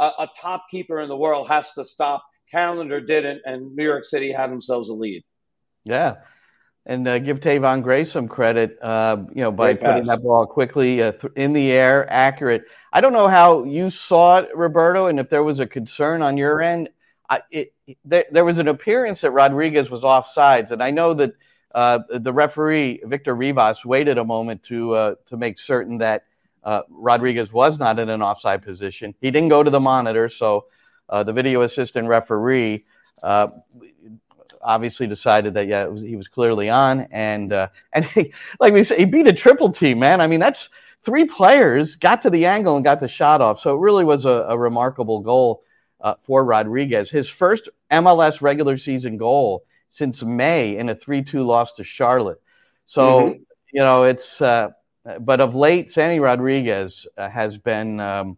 a, 0.00 0.04
a 0.04 0.28
top 0.40 0.66
keeper 0.70 1.00
in 1.00 1.08
the 1.08 1.16
world 1.16 1.48
has 1.48 1.72
to 1.72 1.84
stop 1.84 2.24
Callender 2.50 3.00
didn't, 3.00 3.40
and 3.44 3.74
New 3.74 3.84
York 3.84 4.04
City 4.04 4.30
had 4.30 4.50
themselves 4.50 4.88
a 4.88 4.94
lead. 4.94 5.24
Yeah. 5.84 6.16
And 6.84 7.06
uh, 7.06 7.20
give 7.20 7.38
Tayvon 7.38 7.82
Gray 7.82 8.02
some 8.02 8.26
credit, 8.26 8.76
uh, 8.82 9.18
you 9.32 9.42
know, 9.42 9.52
by 9.52 9.74
putting 9.74 10.04
that 10.04 10.20
ball 10.22 10.46
quickly 10.46 11.00
uh, 11.00 11.12
th- 11.12 11.32
in 11.36 11.52
the 11.52 11.70
air, 11.70 12.10
accurate. 12.12 12.64
I 12.92 13.00
don't 13.00 13.12
know 13.12 13.28
how 13.28 13.62
you 13.64 13.88
saw 13.88 14.38
it, 14.38 14.48
Roberto, 14.52 15.06
and 15.06 15.20
if 15.20 15.30
there 15.30 15.44
was 15.44 15.60
a 15.60 15.66
concern 15.66 16.22
on 16.22 16.36
your 16.36 16.60
end. 16.60 16.90
I, 17.30 17.40
it, 17.50 17.72
there, 18.04 18.24
there 18.30 18.44
was 18.44 18.58
an 18.58 18.68
appearance 18.68 19.20
that 19.22 19.30
Rodriguez 19.30 19.90
was 19.90 20.04
off 20.04 20.28
sides, 20.30 20.72
and 20.72 20.82
I 20.82 20.90
know 20.90 21.14
that 21.14 21.32
uh, 21.74 22.00
the 22.10 22.32
referee 22.32 23.00
Victor 23.04 23.34
Rivas 23.34 23.84
waited 23.84 24.18
a 24.18 24.24
moment 24.24 24.62
to 24.64 24.92
uh, 24.94 25.14
to 25.26 25.36
make 25.36 25.58
certain 25.58 25.98
that 25.98 26.24
uh, 26.64 26.82
Rodriguez 26.88 27.52
was 27.52 27.78
not 27.78 27.98
in 27.98 28.08
an 28.08 28.22
offside 28.22 28.62
position. 28.62 29.14
He 29.20 29.30
didn't 29.30 29.48
go 29.48 29.62
to 29.62 29.70
the 29.70 29.80
monitor, 29.80 30.28
so 30.28 30.66
uh, 31.08 31.22
the 31.22 31.32
video 31.32 31.62
assistant 31.62 32.08
referee 32.08 32.84
uh, 33.22 33.48
obviously 34.62 35.06
decided 35.06 35.54
that 35.54 35.66
yeah, 35.66 35.86
was, 35.86 36.02
he 36.02 36.16
was 36.16 36.28
clearly 36.28 36.68
on, 36.68 37.08
and 37.10 37.52
uh, 37.52 37.68
and 37.92 38.04
he, 38.04 38.32
like 38.60 38.72
we 38.72 38.84
said, 38.84 38.98
he 38.98 39.04
beat 39.04 39.26
a 39.26 39.32
triple 39.32 39.72
team, 39.72 39.98
man. 39.98 40.20
I 40.20 40.26
mean, 40.26 40.40
that's 40.40 40.68
three 41.04 41.24
players 41.24 41.96
got 41.96 42.22
to 42.22 42.30
the 42.30 42.46
angle 42.46 42.76
and 42.76 42.84
got 42.84 43.00
the 43.00 43.08
shot 43.08 43.40
off. 43.40 43.60
So 43.60 43.74
it 43.74 43.80
really 43.80 44.04
was 44.04 44.24
a, 44.24 44.46
a 44.48 44.58
remarkable 44.58 45.20
goal 45.20 45.64
uh, 46.02 46.14
for 46.24 46.44
Rodriguez. 46.44 47.10
His 47.10 47.28
first 47.28 47.68
MLS 47.90 48.40
regular 48.40 48.76
season 48.76 49.16
goal 49.16 49.64
since 49.90 50.22
May 50.22 50.76
in 50.76 50.88
a 50.88 50.94
three-two 50.94 51.44
loss 51.44 51.72
to 51.74 51.84
Charlotte. 51.84 52.40
So 52.86 53.02
mm-hmm. 53.02 53.42
you 53.72 53.82
know 53.82 54.04
it's. 54.04 54.40
Uh, 54.40 54.70
but 55.20 55.40
of 55.40 55.54
late, 55.54 55.90
Santi 55.90 56.20
Rodriguez 56.20 57.06
uh, 57.16 57.28
has 57.28 57.58
been. 57.58 58.00
Um, 58.00 58.36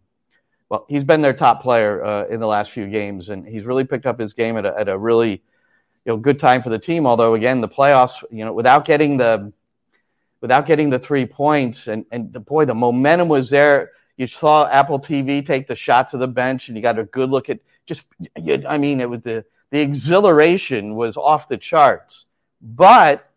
well, 0.69 0.87
he's 0.89 1.05
been 1.05 1.21
their 1.21 1.35
top 1.35 1.63
player 1.63 2.03
uh, 2.05 2.27
in 2.27 2.41
the 2.41 2.47
last 2.47 2.73
few 2.73 2.89
games, 2.89 3.29
and 3.29 3.47
he's 3.47 3.65
really 3.65 3.85
picked 3.85 4.07
up 4.07 4.19
his 4.19 4.33
game 4.33 4.57
at 4.57 4.65
a, 4.65 4.77
at 4.77 4.89
a 4.89 4.97
really, 4.97 5.31
you 5.31 5.41
know, 6.07 6.17
good 6.17 6.41
time 6.41 6.63
for 6.63 6.71
the 6.71 6.79
team. 6.79 7.07
Although, 7.07 7.35
again, 7.35 7.61
the 7.61 7.69
playoffs, 7.69 8.25
you 8.31 8.45
know, 8.45 8.53
without 8.53 8.87
getting 8.87 9.19
the, 9.19 9.53
without 10.41 10.67
getting 10.67 10.91
the 10.91 10.99
three 10.99 11.27
points, 11.27 11.87
and 11.87 12.07
and 12.11 12.33
the, 12.33 12.41
boy, 12.41 12.65
the 12.65 12.75
momentum 12.75 13.29
was 13.29 13.51
there. 13.51 13.93
You 14.17 14.27
saw 14.27 14.69
Apple 14.69 15.01
TV 15.01 15.45
take 15.45 15.67
the 15.67 15.75
shots 15.75 16.15
of 16.15 16.21
the 16.21 16.29
bench, 16.29 16.69
and 16.69 16.77
you 16.77 16.83
got 16.83 16.99
a 16.99 17.05
good 17.05 17.31
look 17.31 17.51
at 17.51 17.61
just. 17.87 18.05
I 18.67 18.79
mean, 18.79 19.01
it 19.01 19.11
was 19.11 19.23
the 19.23 19.45
the 19.71 19.81
exhilaration 19.81 20.95
was 20.95 21.17
off 21.17 21.49
the 21.49 21.59
charts. 21.59 22.27
But 22.61 23.29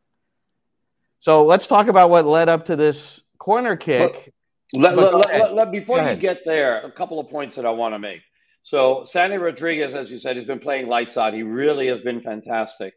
so 1.20 1.46
let's 1.46 1.68
talk 1.68 1.88
about 1.88 2.10
what 2.10 2.26
led 2.26 2.48
up 2.48 2.68
to 2.68 2.76
this 2.76 3.22
corner 3.40 3.76
kick. 3.76 4.34
Let, 4.74 4.96
let, 4.98 5.14
let, 5.14 5.54
let, 5.54 5.72
before 5.72 6.00
you 6.00 6.16
get 6.16 6.42
there, 6.46 6.82
a 6.82 6.92
couple 6.92 7.20
of 7.20 7.30
points 7.30 7.56
that 7.56 7.66
I 7.66 7.72
want 7.72 7.94
to 7.96 8.00
make. 8.00 8.22
So 8.62 9.04
Santi 9.04 9.38
Rodriguez, 9.38 9.96
as 9.96 10.12
you 10.12 10.18
said, 10.18 10.36
has 10.36 10.46
been 10.46 10.60
playing 10.60 10.88
lights 10.88 11.18
out. 11.18 11.34
He 11.34 11.44
really 11.44 11.88
has 11.88 12.02
been 12.02 12.22
fantastic, 12.22 12.94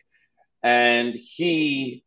and 0.63 1.15
he 1.15 2.05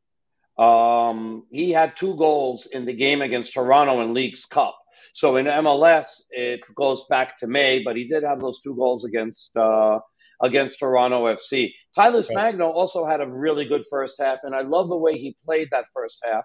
um, 0.58 1.46
he 1.50 1.72
had 1.72 1.98
two 1.98 2.16
goals 2.16 2.68
in 2.68 2.86
the 2.86 2.94
game 2.94 3.22
against 3.22 3.54
Toronto 3.54 4.02
in 4.02 4.14
Leagues 4.14 4.46
Cup. 4.46 4.78
So 5.14 5.38
in 5.38 5.48
MLS, 5.48 6.24
it 6.32 6.62
goes 6.76 7.06
back 7.10 7.38
to 7.40 7.48
May, 7.48 7.84
but 7.84 7.96
he 7.98 8.08
did 8.08 8.24
have 8.24 8.40
those 8.40 8.62
two 8.62 8.76
goals 8.76 9.06
against 9.06 9.56
uh, 9.58 10.00
against 10.42 10.80
Toronto 10.80 11.26
FC. 11.26 11.72
Talles. 11.96 12.32
Magno 12.34 12.70
also 12.70 13.06
had 13.06 13.22
a 13.22 13.28
really 13.28 13.66
good 13.66 13.84
first 13.90 14.22
half, 14.22 14.40
and 14.44 14.56
I 14.56 14.62
love 14.62 14.90
the 14.90 14.98
way 14.98 15.18
he 15.18 15.38
played 15.46 15.70
that 15.72 15.86
first 15.94 16.20
half 16.26 16.42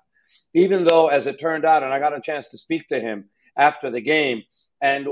even 0.55 0.85
though, 0.85 1.09
as 1.09 1.27
it 1.27 1.39
turned 1.41 1.65
out, 1.65 1.83
and 1.83 1.93
I 1.93 1.99
got 1.99 2.17
a 2.17 2.21
chance 2.21 2.49
to 2.49 2.59
speak 2.59 2.89
to 2.89 3.01
him 3.01 3.29
after 3.57 3.91
the 3.91 4.01
game, 4.01 4.43
and 4.81 5.07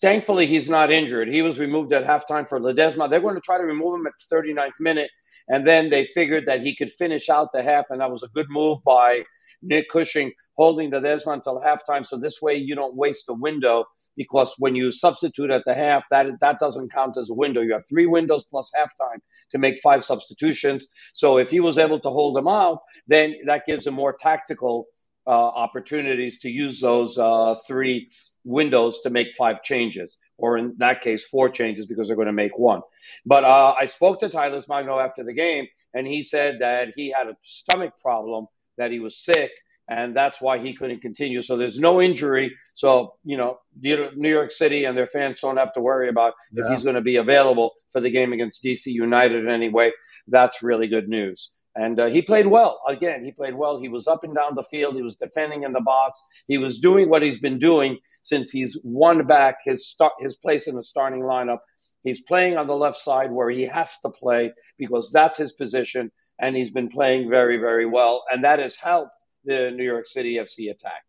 thankfully 0.00 0.46
he's 0.46 0.68
not 0.68 0.92
injured. 0.92 1.28
He 1.28 1.42
was 1.42 1.58
removed 1.58 1.92
at 1.92 2.04
halftime 2.04 2.48
for 2.48 2.60
Ledezma. 2.60 3.08
They're 3.08 3.20
going 3.20 3.36
to 3.36 3.40
try 3.40 3.58
to 3.58 3.64
remove 3.64 4.00
him 4.00 4.06
at 4.06 4.12
the 4.30 4.36
39th 4.36 4.80
minute, 4.80 5.10
and 5.48 5.66
then 5.66 5.90
they 5.90 6.04
figured 6.04 6.46
that 6.46 6.62
he 6.62 6.74
could 6.74 6.90
finish 6.90 7.28
out 7.28 7.52
the 7.52 7.62
half, 7.62 7.86
and 7.90 8.00
that 8.00 8.10
was 8.10 8.22
a 8.22 8.28
good 8.28 8.46
move 8.50 8.78
by 8.84 9.24
Nick 9.62 9.88
Cushing 9.88 10.32
holding 10.54 10.90
Ledezma 10.90 11.34
until 11.34 11.60
halftime. 11.60 12.04
So 12.04 12.16
this 12.16 12.40
way 12.40 12.54
you 12.54 12.74
don't 12.74 12.96
waste 12.96 13.26
the 13.26 13.34
window 13.34 13.84
because 14.16 14.54
when 14.58 14.74
you 14.74 14.90
substitute 14.90 15.50
at 15.50 15.62
the 15.66 15.74
half, 15.74 16.08
that 16.10 16.26
that 16.40 16.58
doesn't 16.58 16.92
count 16.92 17.16
as 17.16 17.30
a 17.30 17.34
window. 17.34 17.60
You 17.60 17.74
have 17.74 17.86
three 17.88 18.06
windows 18.06 18.44
plus 18.44 18.70
halftime 18.76 19.18
to 19.50 19.58
make 19.58 19.80
five 19.82 20.02
substitutions. 20.02 20.86
So 21.12 21.38
if 21.38 21.50
he 21.50 21.60
was 21.60 21.78
able 21.78 22.00
to 22.00 22.10
hold 22.10 22.36
them 22.36 22.48
out, 22.48 22.80
then 23.06 23.34
that 23.46 23.66
gives 23.66 23.86
him 23.86 23.94
more 23.94 24.16
tactical 24.18 24.86
uh, 25.26 25.30
opportunities 25.30 26.38
to 26.40 26.50
use 26.50 26.80
those 26.80 27.18
uh, 27.18 27.54
three 27.66 28.08
windows 28.44 29.00
to 29.00 29.10
make 29.10 29.32
five 29.32 29.62
changes, 29.62 30.18
or 30.38 30.56
in 30.56 30.74
that 30.78 31.02
case, 31.02 31.24
four 31.24 31.48
changes 31.48 31.86
because 31.86 32.06
they're 32.06 32.16
going 32.16 32.26
to 32.26 32.32
make 32.32 32.58
one. 32.58 32.80
But 33.24 33.44
uh, 33.44 33.74
I 33.78 33.86
spoke 33.86 34.20
to 34.20 34.28
Talles 34.28 34.68
Magno 34.68 34.98
after 34.98 35.24
the 35.24 35.34
game, 35.34 35.66
and 35.94 36.06
he 36.06 36.22
said 36.22 36.60
that 36.60 36.92
he 36.94 37.10
had 37.10 37.26
a 37.26 37.36
stomach 37.42 37.94
problem, 38.00 38.46
that 38.78 38.92
he 38.92 39.00
was 39.00 39.18
sick, 39.18 39.50
and 39.88 40.16
that's 40.16 40.40
why 40.40 40.58
he 40.58 40.74
couldn't 40.74 41.00
continue. 41.00 41.42
So 41.42 41.56
there's 41.56 41.78
no 41.78 42.00
injury. 42.02 42.54
So, 42.74 43.14
you 43.24 43.36
know, 43.36 43.58
New 43.80 44.30
York 44.30 44.50
City 44.50 44.84
and 44.84 44.96
their 44.96 45.06
fans 45.06 45.40
don't 45.40 45.56
have 45.56 45.72
to 45.74 45.80
worry 45.80 46.08
about 46.08 46.34
yeah. 46.52 46.64
if 46.64 46.70
he's 46.70 46.82
going 46.82 46.96
to 46.96 47.02
be 47.02 47.16
available 47.16 47.72
for 47.92 48.00
the 48.00 48.10
game 48.10 48.32
against 48.32 48.64
DC 48.64 48.86
United 48.86 49.48
anyway. 49.48 49.92
That's 50.26 50.62
really 50.62 50.88
good 50.88 51.08
news. 51.08 51.50
And 51.76 52.00
uh, 52.00 52.06
he 52.06 52.22
played 52.22 52.46
well. 52.46 52.80
Again, 52.88 53.22
he 53.22 53.30
played 53.30 53.54
well. 53.54 53.78
He 53.78 53.88
was 53.88 54.08
up 54.08 54.24
and 54.24 54.34
down 54.34 54.54
the 54.54 54.62
field. 54.64 54.94
He 54.94 55.02
was 55.02 55.16
defending 55.16 55.62
in 55.62 55.74
the 55.74 55.80
box. 55.80 56.22
He 56.48 56.56
was 56.56 56.78
doing 56.78 57.10
what 57.10 57.22
he's 57.22 57.38
been 57.38 57.58
doing 57.58 57.98
since 58.22 58.50
he's 58.50 58.78
won 58.82 59.26
back 59.26 59.58
his 59.62 59.86
start, 59.86 60.14
his 60.18 60.38
place 60.38 60.68
in 60.68 60.74
the 60.74 60.82
starting 60.82 61.20
lineup. 61.20 61.58
He's 62.02 62.22
playing 62.22 62.56
on 62.56 62.66
the 62.66 62.76
left 62.76 62.96
side 62.96 63.30
where 63.30 63.50
he 63.50 63.64
has 63.64 63.98
to 64.00 64.10
play 64.10 64.54
because 64.78 65.12
that's 65.12 65.36
his 65.36 65.52
position, 65.52 66.10
and 66.38 66.56
he's 66.56 66.70
been 66.70 66.88
playing 66.88 67.28
very, 67.28 67.58
very 67.58 67.84
well. 67.84 68.24
And 68.30 68.42
that 68.44 68.58
has 68.58 68.76
helped 68.76 69.14
the 69.44 69.70
New 69.70 69.84
York 69.84 70.06
City 70.06 70.36
FC 70.36 70.70
attack. 70.70 71.02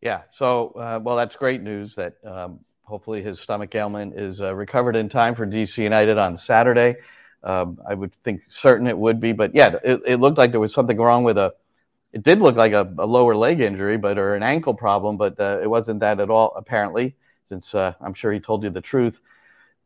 Yeah. 0.00 0.22
So, 0.34 0.68
uh, 0.70 1.00
well, 1.02 1.16
that's 1.16 1.34
great 1.34 1.62
news 1.62 1.96
that 1.96 2.14
um, 2.24 2.60
hopefully 2.82 3.22
his 3.22 3.40
stomach 3.40 3.74
ailment 3.74 4.14
is 4.14 4.40
uh, 4.40 4.54
recovered 4.54 4.94
in 4.94 5.08
time 5.08 5.34
for 5.34 5.46
DC 5.46 5.78
United 5.78 6.18
on 6.18 6.36
Saturday. 6.36 6.96
Um, 7.44 7.78
I 7.86 7.94
would 7.94 8.14
think 8.24 8.42
certain 8.48 8.86
it 8.86 8.96
would 8.96 9.20
be, 9.20 9.32
but 9.32 9.54
yeah, 9.54 9.76
it, 9.84 10.00
it, 10.06 10.16
looked 10.16 10.38
like 10.38 10.50
there 10.50 10.60
was 10.60 10.72
something 10.72 10.96
wrong 10.96 11.24
with 11.24 11.36
a. 11.36 11.52
It 12.12 12.22
did 12.22 12.40
look 12.40 12.56
like 12.56 12.72
a, 12.72 12.90
a 12.98 13.06
lower 13.06 13.36
leg 13.36 13.60
injury, 13.60 13.98
but 13.98 14.18
or 14.18 14.34
an 14.34 14.42
ankle 14.42 14.72
problem, 14.72 15.16
but 15.16 15.38
uh, 15.38 15.58
it 15.62 15.68
wasn't 15.68 16.00
that 16.00 16.20
at 16.20 16.30
all 16.30 16.54
apparently. 16.56 17.16
Since 17.46 17.74
uh, 17.74 17.92
I'm 18.00 18.14
sure 18.14 18.32
he 18.32 18.40
told 18.40 18.62
you 18.62 18.70
the 18.70 18.80
truth. 18.80 19.20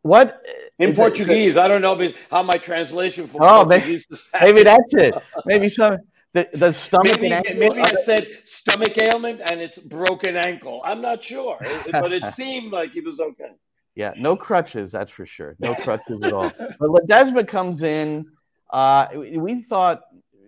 What 0.02 0.44
in 0.78 0.94
Portuguese? 0.94 1.56
It, 1.56 1.60
I 1.60 1.68
don't 1.68 1.82
know 1.82 2.12
how 2.30 2.42
my 2.42 2.58
translation 2.58 3.26
from 3.26 3.42
oh, 3.42 3.64
Portuguese 3.64 4.06
maybe, 4.34 4.44
maybe 4.44 4.62
that's 4.62 4.94
it. 4.94 5.14
Maybe 5.44 5.68
some 5.68 5.98
the, 6.34 6.48
the 6.54 6.72
stomach 6.72 7.20
maybe, 7.20 7.32
ankle, 7.32 7.54
maybe 7.56 7.80
it 7.80 7.98
said 8.04 8.28
stomach 8.44 8.96
ailment 8.98 9.40
and 9.50 9.60
it's 9.60 9.78
broken 9.78 10.36
ankle. 10.36 10.82
I'm 10.84 11.00
not 11.00 11.22
sure, 11.22 11.58
but 11.90 12.12
it 12.12 12.26
seemed 12.34 12.72
like 12.72 12.92
he 12.92 13.00
was 13.00 13.18
okay. 13.20 13.52
Yeah, 13.98 14.12
no 14.16 14.36
crutches, 14.36 14.92
that's 14.92 15.10
for 15.10 15.26
sure. 15.26 15.56
No 15.58 15.74
crutches 15.82 16.22
at 16.22 16.32
all. 16.32 16.52
But 16.56 16.88
Ledezma 16.88 17.48
comes 17.48 17.82
in. 17.82 18.30
Uh, 18.70 19.08
we 19.12 19.60
thought 19.62 20.02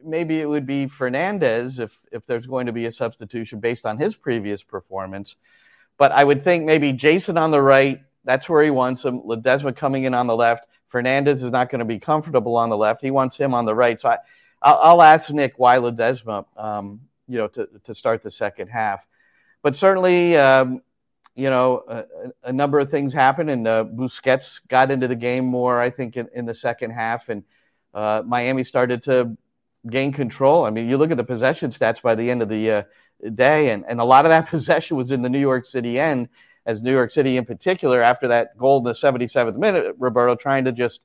maybe 0.04 0.40
it 0.40 0.48
would 0.48 0.66
be 0.66 0.86
Fernandez 0.86 1.80
if 1.80 2.00
if 2.12 2.24
there's 2.26 2.46
going 2.46 2.66
to 2.66 2.72
be 2.72 2.86
a 2.86 2.92
substitution 2.92 3.58
based 3.58 3.86
on 3.86 3.98
his 3.98 4.14
previous 4.14 4.62
performance. 4.62 5.34
But 5.98 6.12
I 6.12 6.22
would 6.22 6.44
think 6.44 6.64
maybe 6.64 6.92
Jason 6.92 7.36
on 7.36 7.50
the 7.50 7.60
right. 7.60 8.00
That's 8.22 8.48
where 8.48 8.62
he 8.62 8.70
wants 8.70 9.04
him. 9.04 9.20
Ledezma 9.22 9.74
coming 9.74 10.04
in 10.04 10.14
on 10.14 10.28
the 10.28 10.36
left. 10.36 10.68
Fernandez 10.86 11.42
is 11.42 11.50
not 11.50 11.70
going 11.70 11.80
to 11.80 11.84
be 11.84 11.98
comfortable 11.98 12.54
on 12.54 12.70
the 12.70 12.76
left. 12.76 13.02
He 13.02 13.10
wants 13.10 13.36
him 13.36 13.52
on 13.52 13.64
the 13.64 13.74
right. 13.74 14.00
So 14.00 14.10
I, 14.10 14.18
I'll, 14.62 14.78
I'll 14.78 15.02
ask 15.02 15.28
Nick 15.28 15.54
why 15.56 15.78
Ledezma, 15.78 16.44
um, 16.56 17.00
you 17.26 17.38
know, 17.38 17.48
to, 17.48 17.68
to 17.82 17.96
start 17.96 18.22
the 18.22 18.30
second 18.30 18.68
half. 18.68 19.04
But 19.62 19.74
certainly, 19.74 20.36
um, 20.36 20.82
you 21.34 21.50
know, 21.50 21.82
a, 21.88 22.04
a, 22.44 22.52
number 22.52 22.80
of 22.80 22.90
things 22.90 23.14
happened, 23.14 23.50
and 23.50 23.66
uh, 23.66 23.84
Busquets 23.84 24.60
got 24.68 24.90
into 24.90 25.08
the 25.08 25.16
game 25.16 25.44
more, 25.44 25.80
I 25.80 25.90
think, 25.90 26.16
in, 26.16 26.28
in 26.34 26.44
the 26.44 26.54
second 26.54 26.90
half, 26.90 27.28
and 27.28 27.44
uh, 27.94 28.22
Miami 28.26 28.64
started 28.64 29.02
to 29.04 29.36
gain 29.88 30.12
control. 30.12 30.64
I 30.64 30.70
mean, 30.70 30.88
you 30.88 30.96
look 30.96 31.10
at 31.10 31.16
the 31.16 31.24
possession 31.24 31.70
stats 31.70 32.02
by 32.02 32.14
the 32.14 32.30
end 32.30 32.42
of 32.42 32.48
the 32.48 32.70
uh, 32.70 32.82
day, 33.34 33.70
and, 33.70 33.84
and 33.88 34.00
a 34.00 34.04
lot 34.04 34.24
of 34.24 34.30
that 34.30 34.48
possession 34.50 34.96
was 34.96 35.12
in 35.12 35.22
the 35.22 35.30
New 35.30 35.40
York 35.40 35.64
City 35.66 35.98
end, 35.98 36.28
as 36.66 36.82
New 36.82 36.92
York 36.92 37.10
City 37.10 37.36
in 37.36 37.44
particular, 37.44 38.02
after 38.02 38.28
that 38.28 38.56
goal 38.58 38.78
in 38.78 38.84
the 38.84 38.92
77th 38.92 39.56
minute, 39.56 39.94
Roberto 39.98 40.34
trying 40.34 40.64
to 40.64 40.72
just 40.72 41.00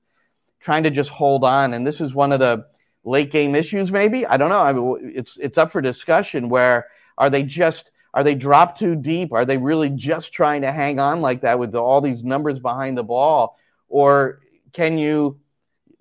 trying 0.60 0.84
to 0.84 0.90
just 0.90 1.12
hold 1.12 1.44
on. 1.44 1.74
And 1.74 1.86
this 1.86 2.02
is 2.02 2.14
one 2.14 2.32
of 2.32 2.40
the 2.40 2.66
late 3.06 3.32
game 3.32 3.56
issues 3.56 3.92
maybe 3.92 4.26
i 4.26 4.36
don't 4.36 4.50
know 4.50 4.62
I 4.62 4.74
mean, 4.74 5.14
it's 5.16 5.38
it's 5.40 5.58
up 5.58 5.72
for 5.72 5.80
discussion 5.80 6.50
where 6.50 6.88
are 7.18 7.30
they 7.30 7.44
just 7.44 7.92
are 8.16 8.24
they 8.24 8.34
dropped 8.34 8.80
too 8.80 8.96
deep? 8.96 9.32
Are 9.34 9.46
they 9.46 9.58
really 9.58 9.90
just 9.90 10.32
trying 10.34 10.62
to 10.64 10.72
hang 10.72 11.00
on 11.00 11.22
like 11.22 11.42
that 11.42 11.60
with 11.60 11.72
the, 11.72 11.80
all 11.80 12.02
these 12.02 12.24
numbers 12.24 12.58
behind 12.60 12.98
the 12.98 13.04
ball? 13.04 13.60
Or 13.88 14.40
can 14.74 14.98
you 14.98 15.40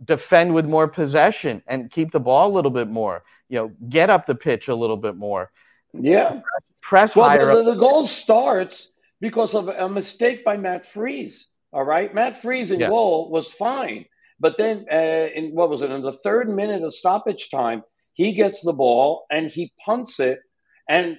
defend 0.02 0.54
with 0.54 0.64
more 0.64 0.88
possession 0.88 1.62
and 1.66 1.90
keep 1.90 2.12
the 2.12 2.20
ball 2.20 2.50
a 2.50 2.54
little 2.54 2.70
bit 2.70 2.88
more? 2.88 3.24
You 3.50 3.58
know 3.58 3.72
get 3.88 4.08
up 4.08 4.24
the 4.24 4.34
pitch 4.34 4.68
a 4.68 4.74
little 4.74 4.96
bit 4.96 5.16
more. 5.16 5.50
Yeah. 5.92 6.40
Press 6.80 7.14
well, 7.14 7.28
higher 7.28 7.46
the, 7.46 7.62
the, 7.62 7.72
the 7.72 7.78
goal 7.78 8.06
starts 8.06 8.92
because 9.20 9.54
of 9.54 9.68
a 9.68 9.88
mistake 9.88 10.44
by 10.44 10.56
matt 10.56 10.86
freese 10.86 11.48
all 11.72 11.84
right? 11.84 12.14
Matt 12.14 12.40
freese 12.40 12.70
in 12.70 12.78
yeah. 12.78 12.88
goal 12.88 13.30
was 13.30 13.52
fine 13.52 14.06
but 14.40 14.56
then, 14.56 14.86
uh, 14.92 15.28
in 15.34 15.54
what 15.54 15.70
was 15.70 15.82
it, 15.82 15.90
in 15.90 16.02
the 16.02 16.12
third 16.12 16.48
minute 16.48 16.82
of 16.82 16.92
stoppage 16.92 17.50
time, 17.50 17.82
he 18.12 18.32
gets 18.32 18.62
the 18.62 18.72
ball 18.72 19.26
and 19.30 19.50
he 19.50 19.72
punts 19.84 20.20
it. 20.20 20.40
And 20.88 21.16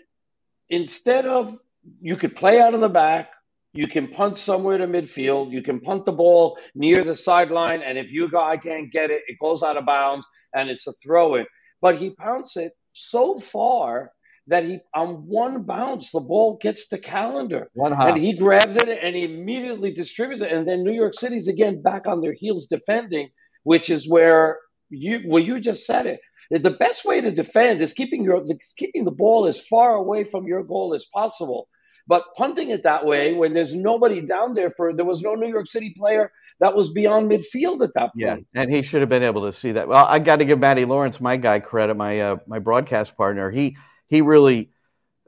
instead 0.69 1.25
of, 1.25 1.55
you 2.01 2.17
could 2.17 2.35
play 2.35 2.59
out 2.59 2.73
of 2.73 2.81
the 2.81 2.89
back, 2.89 3.29
you 3.73 3.87
can 3.87 4.07
punt 4.07 4.37
somewhere 4.37 4.77
to 4.77 4.87
midfield, 4.87 5.51
you 5.51 5.61
can 5.61 5.81
punt 5.81 6.05
the 6.05 6.11
ball 6.11 6.57
near 6.73 7.03
the 7.03 7.15
sideline, 7.15 7.81
and 7.81 7.97
if 7.97 8.11
you 8.11 8.29
guy 8.29 8.57
can't 8.57 8.91
get 8.91 9.11
it, 9.11 9.23
it 9.27 9.37
goes 9.41 9.63
out 9.63 9.77
of 9.77 9.85
bounds 9.85 10.25
and 10.55 10.69
it's 10.69 10.87
a 10.87 10.93
throw 10.93 11.35
in. 11.35 11.45
but 11.81 11.97
he 11.97 12.11
pounced 12.11 12.57
it 12.57 12.73
so 12.93 13.39
far 13.39 14.11
that 14.47 14.63
he 14.63 14.79
on 14.93 15.27
one 15.27 15.63
bounce 15.63 16.11
the 16.11 16.19
ball 16.19 16.57
gets 16.61 16.87
to 16.87 16.97
Callender. 16.97 17.67
And 17.75 18.17
he 18.17 18.37
grabs 18.37 18.75
it 18.75 18.87
and 18.87 19.15
he 19.15 19.25
immediately 19.25 19.91
distributes 19.91 20.41
it. 20.41 20.51
And 20.51 20.67
then 20.67 20.83
New 20.83 20.93
York 20.93 21.13
City's 21.15 21.47
again 21.47 21.81
back 21.81 22.07
on 22.07 22.21
their 22.21 22.33
heels 22.33 22.67
defending 22.67 23.29
which 23.65 23.89
is 23.89 24.07
where 24.07 24.59
you 24.89 25.21
well 25.27 25.43
you 25.43 25.59
just 25.59 25.85
said 25.85 26.05
it 26.07 26.21
the 26.51 26.71
best 26.71 27.05
way 27.05 27.21
to 27.21 27.31
defend 27.31 27.81
is 27.81 27.93
keeping 27.93 28.23
your 28.23 28.43
keeping 28.77 29.05
the 29.05 29.11
ball 29.11 29.45
as 29.45 29.59
far 29.59 29.95
away 29.95 30.23
from 30.23 30.47
your 30.47 30.63
goal 30.63 30.93
as 30.93 31.05
possible 31.05 31.67
but 32.07 32.25
punting 32.35 32.69
it 32.69 32.83
that 32.83 33.05
way 33.05 33.33
when 33.33 33.53
there's 33.53 33.73
nobody 33.73 34.21
down 34.21 34.53
there 34.53 34.69
for 34.71 34.93
there 34.93 35.05
was 35.05 35.21
no 35.21 35.33
New 35.33 35.47
York 35.47 35.67
City 35.67 35.93
player 35.97 36.31
that 36.59 36.75
was 36.75 36.91
beyond 36.91 37.29
midfield 37.29 37.83
at 37.83 37.93
that 37.95 38.13
point. 38.13 38.47
Yeah, 38.53 38.61
and 38.61 38.73
he 38.73 38.81
should 38.81 39.01
have 39.01 39.09
been 39.09 39.23
able 39.23 39.45
to 39.45 39.51
see 39.51 39.71
that. 39.73 39.87
Well, 39.87 40.05
I 40.05 40.19
got 40.19 40.37
to 40.37 40.45
give 40.45 40.59
Matty 40.59 40.85
Lawrence, 40.85 41.19
my 41.19 41.37
guy, 41.37 41.59
credit, 41.59 41.95
my 41.95 42.19
uh, 42.19 42.37
my 42.47 42.59
broadcast 42.59 43.15
partner. 43.17 43.51
He 43.51 43.77
he 44.07 44.21
really. 44.21 44.69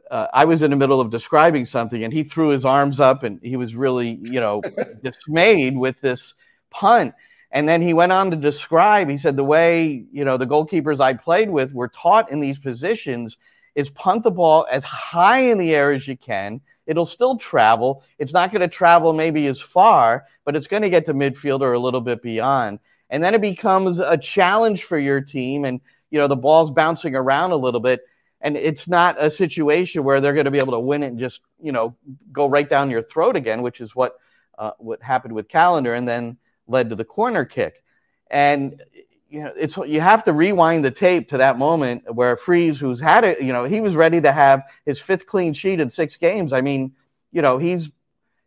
Uh, 0.09 0.27
I 0.33 0.45
was 0.45 0.61
in 0.61 0.71
the 0.71 0.77
middle 0.77 1.01
of 1.01 1.09
describing 1.09 1.65
something, 1.65 2.01
and 2.01 2.13
he 2.13 2.23
threw 2.23 2.47
his 2.47 2.63
arms 2.63 3.01
up, 3.01 3.23
and 3.23 3.41
he 3.43 3.57
was 3.57 3.75
really, 3.75 4.17
you 4.21 4.39
know, 4.39 4.61
dismayed 5.03 5.77
with 5.77 5.99
this 5.99 6.33
punt. 6.69 7.13
And 7.51 7.67
then 7.67 7.81
he 7.81 7.93
went 7.93 8.11
on 8.11 8.31
to 8.31 8.37
describe. 8.37 9.09
He 9.09 9.17
said 9.17 9.35
the 9.35 9.43
way 9.43 10.05
you 10.11 10.25
know 10.25 10.37
the 10.37 10.47
goalkeepers 10.47 10.99
I 10.99 11.13
played 11.13 11.49
with 11.49 11.73
were 11.73 11.87
taught 11.87 12.31
in 12.31 12.39
these 12.39 12.59
positions 12.59 13.37
is 13.75 13.89
punt 13.91 14.23
the 14.23 14.31
ball 14.31 14.67
as 14.71 14.83
high 14.83 15.39
in 15.39 15.57
the 15.57 15.73
air 15.73 15.91
as 15.93 16.07
you 16.07 16.17
can. 16.17 16.59
It'll 16.87 17.05
still 17.05 17.37
travel. 17.37 18.03
It's 18.17 18.33
not 18.33 18.51
going 18.51 18.61
to 18.61 18.67
travel 18.67 19.13
maybe 19.13 19.45
as 19.47 19.61
far, 19.61 20.25
but 20.45 20.55
it's 20.55 20.67
going 20.67 20.81
to 20.81 20.89
get 20.89 21.05
to 21.05 21.13
midfield 21.13 21.61
or 21.61 21.73
a 21.73 21.79
little 21.79 22.01
bit 22.01 22.21
beyond. 22.21 22.79
And 23.09 23.23
then 23.23 23.35
it 23.35 23.41
becomes 23.41 23.99
a 23.99 24.17
challenge 24.17 24.83
for 24.83 24.97
your 24.97 25.21
team. 25.21 25.63
And, 25.63 25.79
you 26.09 26.19
know, 26.19 26.27
the 26.27 26.35
ball's 26.35 26.71
bouncing 26.71 27.15
around 27.15 27.51
a 27.51 27.57
little 27.57 27.79
bit. 27.79 28.01
And 28.41 28.57
it's 28.57 28.87
not 28.87 29.15
a 29.19 29.29
situation 29.29 30.03
where 30.03 30.21
they're 30.21 30.33
going 30.33 30.45
to 30.45 30.51
be 30.51 30.59
able 30.59 30.73
to 30.73 30.79
win 30.79 31.03
it 31.03 31.07
and 31.07 31.19
just, 31.19 31.41
you 31.61 31.71
know, 31.71 31.95
go 32.31 32.47
right 32.47 32.67
down 32.67 32.89
your 32.89 33.03
throat 33.03 33.35
again, 33.35 33.61
which 33.61 33.79
is 33.81 33.95
what 33.95 34.17
uh, 34.57 34.71
what 34.79 35.01
happened 35.03 35.33
with 35.33 35.49
Callender. 35.49 35.93
and 35.93 36.07
then 36.07 36.37
led 36.67 36.89
to 36.89 36.95
the 36.95 37.05
corner 37.05 37.45
kick. 37.45 37.83
And 38.29 38.81
you 39.29 39.41
know, 39.41 39.51
it's 39.57 39.75
you 39.77 39.99
have 39.99 40.23
to 40.23 40.33
rewind 40.33 40.85
the 40.85 40.91
tape 40.91 41.29
to 41.29 41.37
that 41.37 41.57
moment 41.57 42.13
where 42.13 42.37
Freese, 42.37 42.79
who's 42.79 42.99
had 42.99 43.23
it, 43.23 43.41
you 43.41 43.51
know, 43.51 43.65
he 43.65 43.81
was 43.81 43.95
ready 43.95 44.21
to 44.21 44.31
have 44.31 44.63
his 44.85 44.99
fifth 44.99 45.25
clean 45.25 45.53
sheet 45.53 45.79
in 45.79 45.89
six 45.89 46.15
games. 46.15 46.53
I 46.53 46.61
mean, 46.61 46.93
you 47.31 47.41
know, 47.41 47.57
he's 47.57 47.89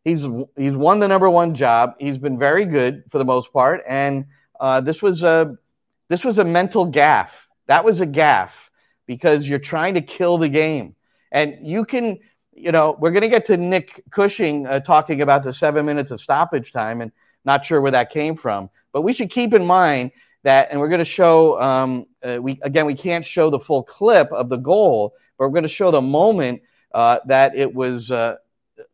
he's 0.05 0.27
he's 0.57 0.75
won 0.75 1.01
the 1.01 1.09
number 1.09 1.29
one 1.29 1.55
job. 1.55 1.95
He's 1.99 2.19
been 2.19 2.39
very 2.39 2.65
good 2.65 3.05
for 3.11 3.19
the 3.19 3.25
most 3.25 3.53
part, 3.53 3.83
and 3.87 4.25
uh, 4.59 4.81
this 4.81 5.03
was 5.03 5.23
a 5.23 5.57
this 6.09 6.25
was 6.25 6.39
a 6.39 6.45
mental 6.45 6.87
gaff. 6.87 7.49
That 7.67 7.85
was 7.85 8.01
a 8.01 8.07
gaff 8.07 8.71
because 9.07 9.47
you're 9.47 9.59
trying 9.59 9.95
to 9.95 10.03
kill 10.03 10.39
the 10.39 10.49
game, 10.49 10.95
and 11.31 11.67
you 11.67 11.85
can. 11.85 12.19
You 12.53 12.73
know, 12.73 12.95
we're 12.99 13.13
going 13.13 13.23
to 13.23 13.29
get 13.29 13.47
to 13.47 13.57
Nick 13.57 14.05
Cushing 14.11 14.67
uh, 14.67 14.81
talking 14.81 15.23
about 15.23 15.45
the 15.45 15.53
seven 15.55 15.87
minutes 15.87 16.11
of 16.11 16.21
stoppage 16.21 16.73
time, 16.73 17.01
and 17.01 17.11
not 17.45 17.65
sure 17.65 17.81
where 17.81 17.93
that 17.93 18.11
came 18.11 18.37
from. 18.37 18.71
But 18.93 19.03
we 19.03 19.13
should 19.13 19.31
keep 19.31 19.55
in 19.55 19.65
mind 19.65 20.13
that, 20.43 20.69
and 20.71 20.81
we're 20.81 20.89
going 20.89 21.01
to 21.01 21.05
show. 21.05 21.61
Um, 21.61 22.07
uh, 22.23 22.39
we 22.41 22.59
again, 22.63 22.87
we 22.87 22.95
can't 22.95 23.27
show 23.27 23.51
the 23.51 23.59
full 23.59 23.83
clip 23.83 24.31
of 24.33 24.49
the 24.49 24.57
goal, 24.57 25.15
but 25.39 25.45
we're 25.45 25.53
going 25.53 25.63
to 25.63 25.69
show 25.69 25.91
the 25.91 26.01
moment 26.01 26.63
uh, 26.93 27.19
that 27.27 27.55
it 27.57 27.73
was 27.73 28.11
uh, 28.11 28.37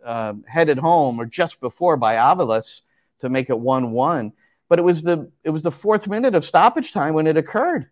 uh, 0.04 0.34
headed 0.46 0.78
home 0.78 1.20
or 1.20 1.26
just 1.26 1.60
before 1.60 1.96
by 1.96 2.16
Aviles 2.16 2.82
to 3.20 3.28
make 3.28 3.50
it 3.50 3.58
one-one. 3.58 4.32
But 4.68 4.78
it 4.78 4.82
was 4.82 5.02
the 5.02 5.30
it 5.44 5.50
was 5.50 5.62
the 5.62 5.70
fourth 5.70 6.06
minute 6.06 6.34
of 6.34 6.44
stoppage 6.44 6.92
time 6.92 7.14
when 7.14 7.26
it 7.26 7.36
occurred. 7.36 7.88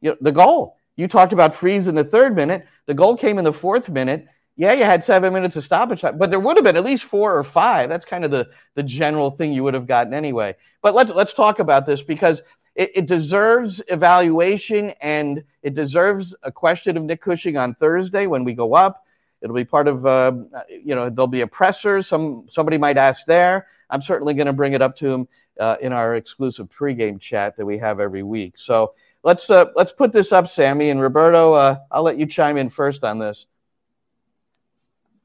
You 0.00 0.10
know, 0.10 0.16
the 0.20 0.32
goal. 0.32 0.76
You 0.96 1.08
talked 1.08 1.32
about 1.32 1.54
Freese 1.54 1.86
in 1.86 1.94
the 1.94 2.04
third 2.04 2.34
minute. 2.34 2.66
The 2.86 2.94
goal 2.94 3.16
came 3.16 3.38
in 3.38 3.44
the 3.44 3.52
fourth 3.52 3.88
minute. 3.88 4.26
Yeah, 4.60 4.74
you 4.74 4.84
had 4.84 5.02
seven 5.02 5.32
minutes 5.32 5.56
of 5.56 5.64
stoppage 5.64 6.02
time, 6.02 6.18
but 6.18 6.28
there 6.28 6.38
would 6.38 6.58
have 6.58 6.64
been 6.64 6.76
at 6.76 6.84
least 6.84 7.04
four 7.04 7.34
or 7.34 7.44
five. 7.44 7.88
That's 7.88 8.04
kind 8.04 8.26
of 8.26 8.30
the 8.30 8.46
the 8.74 8.82
general 8.82 9.30
thing 9.30 9.54
you 9.54 9.64
would 9.64 9.72
have 9.72 9.86
gotten 9.86 10.12
anyway. 10.12 10.54
But 10.82 10.94
let's 10.94 11.10
let's 11.12 11.32
talk 11.32 11.60
about 11.60 11.86
this 11.86 12.02
because 12.02 12.42
it, 12.74 12.90
it, 12.94 13.06
deserves 13.06 13.80
evaluation 13.88 14.90
and 15.00 15.42
it 15.62 15.72
deserves 15.72 16.36
a 16.42 16.52
question 16.52 16.98
of 16.98 17.04
Nick 17.04 17.22
Cushing 17.22 17.56
on 17.56 17.74
Thursday 17.76 18.26
when 18.26 18.44
we 18.44 18.52
go 18.52 18.74
up. 18.74 19.06
It'll 19.40 19.56
be 19.56 19.64
part 19.64 19.88
of, 19.88 20.04
uh, 20.04 20.32
you 20.68 20.94
know, 20.94 21.08
there'll 21.08 21.26
be 21.26 21.40
a 21.40 21.46
presser. 21.46 22.02
Some 22.02 22.46
somebody 22.50 22.76
might 22.76 22.98
ask 22.98 23.24
there. 23.24 23.66
I'm 23.88 24.02
certainly 24.02 24.34
going 24.34 24.46
to 24.46 24.52
bring 24.52 24.74
it 24.74 24.82
up 24.82 24.94
to 24.96 25.10
him 25.10 25.28
uh, 25.58 25.76
in 25.80 25.94
our 25.94 26.16
exclusive 26.16 26.68
pregame 26.68 27.18
chat 27.18 27.56
that 27.56 27.64
we 27.64 27.78
have 27.78 27.98
every 27.98 28.22
week. 28.22 28.58
So 28.58 28.92
let's 29.22 29.48
uh, 29.48 29.70
let's 29.74 29.92
put 29.92 30.12
this 30.12 30.32
up, 30.32 30.50
Sammy 30.50 30.90
and 30.90 31.00
Roberto. 31.00 31.54
Uh, 31.54 31.78
I'll 31.90 32.02
let 32.02 32.18
you 32.18 32.26
chime 32.26 32.58
in 32.58 32.68
first 32.68 33.04
on 33.04 33.18
this. 33.18 33.46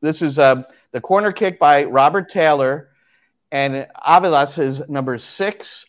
This 0.05 0.21
is 0.21 0.39
uh, 0.39 0.63
the 0.91 1.01
corner 1.01 1.31
kick 1.31 1.59
by 1.59 1.83
Robert 1.83 2.29
Taylor, 2.29 2.89
and 3.51 3.87
Aviles 4.07 4.57
is 4.59 4.81
number 4.87 5.17
six 5.17 5.85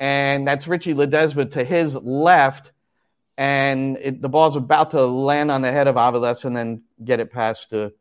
and 0.00 0.46
that's 0.46 0.68
Richie 0.68 0.94
Ledezma 0.94 1.50
to 1.52 1.64
his 1.64 1.96
left, 1.96 2.72
and 3.36 3.96
it, 3.98 4.22
the 4.22 4.28
ball's 4.28 4.56
about 4.56 4.90
to 4.92 5.04
land 5.04 5.50
on 5.50 5.62
the 5.62 5.72
head 5.72 5.88
of 5.88 5.96
Aviles 5.96 6.44
and 6.44 6.56
then 6.56 6.82
get 7.04 7.20
it 7.20 7.32
past 7.32 7.70
to 7.70 7.92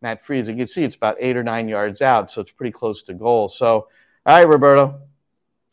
Matt 0.00 0.24
Freese. 0.24 0.48
You 0.48 0.56
can 0.56 0.66
see 0.66 0.84
it's 0.84 0.96
about 0.96 1.16
eight 1.20 1.36
or 1.36 1.42
nine 1.42 1.68
yards 1.68 2.02
out, 2.02 2.30
so 2.30 2.40
it's 2.40 2.50
pretty 2.50 2.72
close 2.72 3.02
to 3.04 3.14
goal. 3.14 3.48
So, 3.48 3.88
all 4.26 4.38
right, 4.38 4.48
Roberto. 4.48 5.00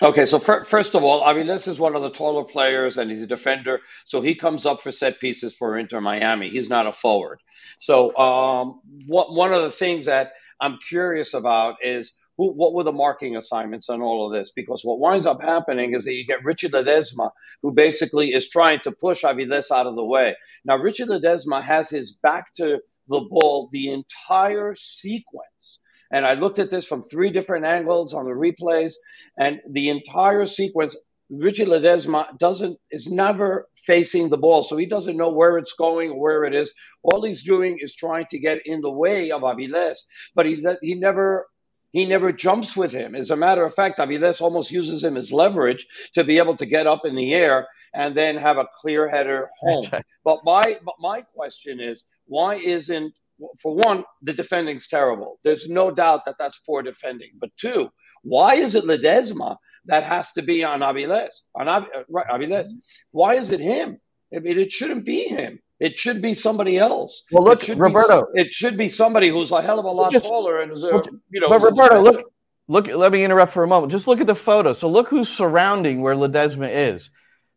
Okay, 0.01 0.25
so 0.25 0.39
for, 0.39 0.63
first 0.65 0.95
of 0.95 1.03
all, 1.03 1.25
this 1.45 1.67
is 1.67 1.79
one 1.79 1.97
of 1.97 2.03
the 2.03 2.11
taller 2.11 2.45
players, 2.45 2.97
and 2.97 3.11
he's 3.11 3.23
a 3.23 3.27
defender, 3.27 3.81
so 4.05 4.21
he 4.21 4.33
comes 4.33 4.65
up 4.65 4.81
for 4.81 4.93
set 4.93 5.19
pieces 5.19 5.53
for 5.53 5.77
Inter 5.77 6.01
Miami. 6.01 6.49
He's 6.51 6.69
not 6.69 6.87
a 6.87 6.93
forward. 6.93 7.41
So, 7.79 8.15
um, 8.17 8.81
what, 9.07 9.35
one 9.35 9.53
of 9.53 9.63
the 9.63 9.73
things 9.73 10.05
that 10.05 10.33
I'm 10.61 10.79
curious 10.89 11.35
about 11.35 11.75
is 11.83 12.13
who, 12.37 12.53
what 12.53 12.73
were 12.73 12.85
the 12.85 12.93
marking 12.93 13.35
assignments 13.37 13.89
on 13.89 14.01
all 14.01 14.25
of 14.25 14.33
this? 14.33 14.53
Because 14.55 14.85
what 14.85 14.99
winds 15.01 15.27
up 15.27 15.43
happening 15.43 15.95
is 15.95 16.05
that 16.05 16.13
you 16.15 16.25
get 16.25 16.45
Richard 16.45 16.71
Ledezma, 16.71 17.31
who 17.61 17.73
basically 17.73 18.33
is 18.33 18.49
trying 18.49 18.79
to 18.85 18.93
push 18.93 19.25
Aviles 19.25 19.71
out 19.71 19.87
of 19.87 19.97
the 19.97 20.05
way. 20.05 20.35
Now, 20.65 20.77
Richard 20.77 21.09
Ledezma 21.09 21.61
has 21.61 21.89
his 21.91 22.13
back 22.23 22.53
to 22.55 22.79
the 23.09 23.21
ball 23.29 23.69
the 23.73 23.91
entire 23.91 24.75
sequence. 24.75 25.81
And 26.11 26.25
I 26.25 26.33
looked 26.33 26.59
at 26.59 26.69
this 26.69 26.85
from 26.85 27.01
three 27.01 27.31
different 27.31 27.65
angles 27.65 28.13
on 28.13 28.25
the 28.25 28.31
replays, 28.31 28.93
and 29.37 29.61
the 29.69 29.89
entire 29.89 30.45
sequence, 30.45 30.97
Richard 31.29 31.69
Ledezma 31.69 32.37
doesn't 32.37 32.77
is 32.91 33.07
never 33.07 33.67
facing 33.87 34.29
the 34.29 34.37
ball, 34.37 34.63
so 34.63 34.75
he 34.77 34.85
doesn't 34.85 35.17
know 35.17 35.29
where 35.29 35.57
it's 35.57 35.73
going, 35.73 36.11
or 36.11 36.19
where 36.19 36.43
it 36.43 36.53
is. 36.53 36.73
All 37.03 37.23
he's 37.23 37.43
doing 37.43 37.77
is 37.79 37.95
trying 37.95 38.25
to 38.31 38.39
get 38.39 38.65
in 38.65 38.81
the 38.81 38.91
way 38.91 39.31
of 39.31 39.41
Aviles, 39.41 39.99
but 40.35 40.45
he 40.45 40.65
he 40.81 40.95
never 40.95 41.47
he 41.91 42.05
never 42.05 42.31
jumps 42.31 42.75
with 42.75 42.91
him. 42.91 43.15
As 43.15 43.31
a 43.31 43.37
matter 43.37 43.65
of 43.65 43.73
fact, 43.73 43.99
Aviles 43.99 44.41
almost 44.41 44.71
uses 44.71 45.03
him 45.03 45.15
as 45.17 45.31
leverage 45.31 45.87
to 46.13 46.23
be 46.23 46.37
able 46.37 46.57
to 46.57 46.65
get 46.65 46.87
up 46.87 47.05
in 47.05 47.15
the 47.15 47.33
air 47.33 47.67
and 47.93 48.15
then 48.15 48.37
have 48.37 48.57
a 48.57 48.67
clear 48.77 49.09
header 49.09 49.49
home. 49.59 49.87
Right. 49.91 50.05
But 50.23 50.43
my 50.43 50.79
but 50.83 50.95
my 50.99 51.21
question 51.21 51.79
is, 51.79 52.03
why 52.27 52.55
isn't 52.55 53.13
for 53.61 53.75
one 53.75 54.03
the 54.21 54.33
defending's 54.33 54.87
terrible? 54.87 55.39
There's 55.43 55.67
no 55.67 55.91
doubt 55.91 56.25
that 56.25 56.35
that's 56.39 56.59
poor 56.65 56.81
defending. 56.81 57.31
But 57.39 57.49
two, 57.57 57.89
why 58.23 58.55
is 58.55 58.75
it 58.75 58.85
Ledezma 58.85 59.57
that 59.85 60.03
has 60.03 60.31
to 60.33 60.41
be 60.41 60.63
on 60.63 60.81
Aviles? 60.81 61.41
On 61.55 61.67
Av- 61.67 61.83
uh, 61.95 62.03
right, 62.09 62.27
Aviles. 62.27 62.67
Mm-hmm. 62.67 62.77
Why 63.11 63.35
is 63.35 63.51
it 63.51 63.59
him? 63.59 63.99
I 64.33 64.39
mean, 64.39 64.59
it 64.59 64.71
shouldn't 64.71 65.05
be 65.05 65.23
him. 65.23 65.59
It 65.79 65.97
should 65.97 66.21
be 66.21 66.35
somebody 66.35 66.77
else. 66.77 67.23
Well, 67.31 67.43
look, 67.43 67.67
it 67.67 67.77
Roberto. 67.77 68.27
Be, 68.33 68.41
it 68.41 68.53
should 68.53 68.77
be 68.77 68.87
somebody 68.87 69.29
who's 69.29 69.51
a 69.51 69.61
hell 69.61 69.79
of 69.79 69.85
a 69.85 69.89
lot 69.89 70.11
just, 70.11 70.25
taller 70.25 70.61
and 70.61 70.71
is 70.71 70.83
a, 70.83 71.01
you 71.31 71.41
know. 71.41 71.49
But 71.49 71.63
Roberto, 71.63 72.01
look, 72.01 72.31
look. 72.67 72.87
Let 72.87 73.11
me 73.11 73.23
interrupt 73.23 73.53
for 73.53 73.63
a 73.63 73.67
moment. 73.67 73.91
Just 73.91 74.07
look 74.07 74.21
at 74.21 74.27
the 74.27 74.35
photo. 74.35 74.73
So 74.73 74.87
look 74.87 75.09
who's 75.09 75.27
surrounding 75.27 76.01
where 76.01 76.15
Ledezma 76.15 76.69
is. 76.69 77.09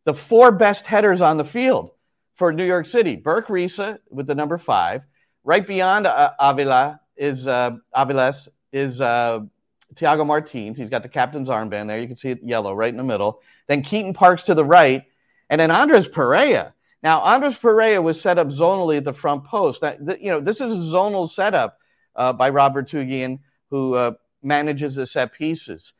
The 0.06 0.14
four 0.14 0.52
best 0.52 0.86
headers 0.86 1.20
on 1.20 1.36
the 1.36 1.44
field 1.44 1.90
for 2.36 2.50
New 2.50 2.64
York 2.64 2.86
City: 2.86 3.14
Birk 3.16 3.48
Risa 3.48 3.98
with 4.10 4.26
the 4.26 4.34
number 4.34 4.56
five. 4.56 5.02
Right 5.44 5.66
beyond 5.66 6.06
uh, 6.06 6.32
Avila 6.38 7.00
is 7.16 7.46
uh, 7.46 7.72
Aviles 7.94 8.48
is 8.72 9.00
uh, 9.00 9.40
Thiago 9.94 10.26
Martins. 10.26 10.78
He's 10.78 10.90
got 10.90 11.02
the 11.02 11.08
captain's 11.08 11.48
armband 11.48 11.86
there. 11.86 12.00
You 12.00 12.08
can 12.08 12.16
see 12.16 12.30
it 12.30 12.40
yellow 12.42 12.74
right 12.74 12.90
in 12.90 12.96
the 12.96 13.04
middle. 13.04 13.40
Then 13.68 13.82
Keaton 13.82 14.14
Parks 14.14 14.44
to 14.44 14.54
the 14.54 14.64
right, 14.64 15.04
and 15.50 15.60
then 15.60 15.70
Andres 15.70 16.08
Perea 16.08 16.74
now, 17.04 17.20
Andres 17.20 17.58
Perea 17.58 18.00
was 18.00 18.18
set 18.18 18.38
up 18.38 18.48
zonally 18.48 18.96
at 18.96 19.04
the 19.04 19.12
front 19.12 19.44
post. 19.44 19.82
That, 19.82 20.04
th- 20.04 20.20
you 20.22 20.30
know, 20.30 20.40
this 20.40 20.62
is 20.62 20.72
a 20.72 20.76
zonal 20.76 21.30
setup 21.30 21.78
uh, 22.16 22.32
by 22.32 22.48
Robert 22.48 22.88
Tugian, 22.88 23.40
who 23.68 23.94
uh, 23.94 24.12
manages 24.42 24.94
the 24.94 25.06
set 25.06 25.34
pieces. 25.34 25.92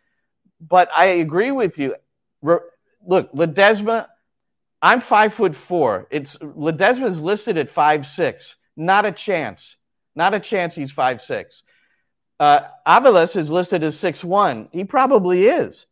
But 0.63 0.89
I 0.97 1.05
agree 1.05 1.51
with 1.51 1.77
you. 1.77 1.95
Re- 2.41 2.57
look, 3.07 3.31
Ledezma, 3.35 4.07
I'm 4.81 5.03
five 5.03 5.35
foot 5.35 5.55
four. 5.55 6.09
It's 6.11 6.37
Ledezma 6.37 7.07
is 7.07 7.21
listed 7.21 7.59
at 7.59 7.69
five 7.69 8.07
six. 8.07 8.57
Not 8.77 9.07
a 9.07 9.13
chance. 9.13 9.77
Not 10.15 10.35
a 10.35 10.41
chance. 10.41 10.75
He's 10.75 10.93
five 10.93 11.21
six. 11.21 11.63
Uh, 12.41 12.61
Aviles 12.87 13.37
is 13.37 13.51
listed 13.51 13.83
as 13.83 13.99
six 13.99 14.23
one. 14.25 14.69
He 14.73 14.85
probably 14.85 15.47
is. 15.47 15.87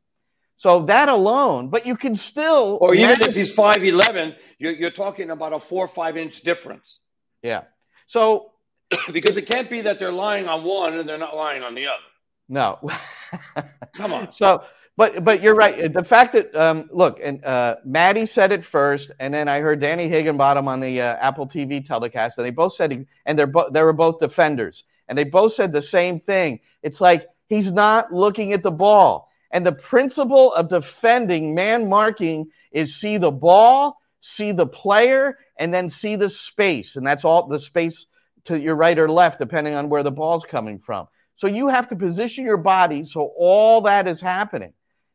So 0.57 0.83
that 0.87 1.09
alone, 1.09 1.68
but 1.68 1.87
you 1.87 1.97
can 1.97 2.14
still. 2.16 2.79
Or 2.81 2.95
even 2.95 3.09
manage- 3.09 3.29
if 3.29 3.35
he's 3.35 3.53
five 3.53 3.83
eleven, 3.85 4.35
you're, 4.59 4.73
you're 4.73 4.90
talking 4.90 5.31
about 5.31 5.53
a 5.53 5.61
four 5.61 5.85
or 5.85 5.88
five 5.88 6.16
inch 6.16 6.42
difference. 6.42 7.01
yeah. 7.42 7.62
So 8.07 8.53
because 9.12 9.37
it 9.37 9.49
can't 9.49 9.71
be 9.71 9.81
that 9.83 9.99
they're 9.99 10.12
lying 10.12 10.47
on 10.49 10.62
one 10.64 10.99
and 10.99 11.09
they're 11.09 11.18
not 11.18 11.35
lying 11.37 11.62
on 11.62 11.75
the 11.75 11.87
other. 11.87 12.03
no. 12.49 12.79
Come 13.95 14.12
on. 14.12 14.31
So, 14.33 14.64
but 14.96 15.24
but 15.24 15.42
you're 15.42 15.55
right. 15.55 15.92
The 15.92 16.05
fact 16.05 16.35
that 16.35 16.55
um, 16.55 16.88
look, 16.92 17.18
and 17.22 17.42
uh, 17.44 17.76
Matty 17.85 18.26
said 18.26 18.52
it 18.52 18.64
first, 18.64 19.11
and 19.20 19.33
then 19.33 19.48
I 19.48 19.61
heard 19.61 19.81
Danny 19.81 20.09
Higginbottom 20.09 20.68
on 20.68 20.81
the 20.81 21.00
uh, 21.00 21.16
Apple 21.16 21.46
TV 21.46 21.85
telecast, 21.85 22.37
and 22.37 22.44
they 22.44 22.50
both 22.50 22.74
said, 22.74 23.07
and 23.24 23.38
they're 23.38 23.46
bo- 23.46 23.70
they 23.70 23.83
were 23.83 23.94
both 23.94 24.18
defenders, 24.18 24.85
and 25.09 25.16
they 25.16 25.24
both 25.24 25.55
said 25.55 25.72
the 25.72 25.83
same 25.83 26.20
thing. 26.20 26.61
It's 26.83 27.00
like 27.00 27.26
he's 27.48 27.72
not 27.72 28.12
looking 28.12 28.52
at 28.52 28.62
the 28.62 28.70
ball, 28.70 29.31
and 29.50 29.64
the 29.64 29.72
principle 29.72 30.52
of 30.52 30.68
defending 30.68 31.55
man 31.55 31.88
marking 31.88 32.50
is 32.70 32.94
see 32.94 33.16
the 33.16 33.31
ball, 33.31 33.98
see 34.20 34.52
the 34.52 34.66
player, 34.66 35.38
and 35.57 35.72
then 35.72 35.88
see 35.88 36.16
the 36.16 36.28
space, 36.28 36.96
and 36.96 37.07
that's 37.07 37.24
all 37.24 37.46
the 37.46 37.59
space 37.59 38.07
to 38.44 38.61
your 38.61 38.74
right 38.74 38.98
or 38.98 39.11
left, 39.11 39.38
depending 39.38 39.72
on 39.72 39.88
where 39.88 40.02
the 40.02 40.11
ball's 40.11 40.44
coming 40.44 40.78
from. 40.78 41.09
So 41.37 41.46
you 41.46 41.68
have 41.68 41.88
to 41.88 41.96
position 41.96 42.44
your 42.44 42.59
body 42.59 43.05
so 43.05 43.33
all 43.38 43.81
that 43.83 44.07
is 44.07 44.20
happening. 44.20 44.74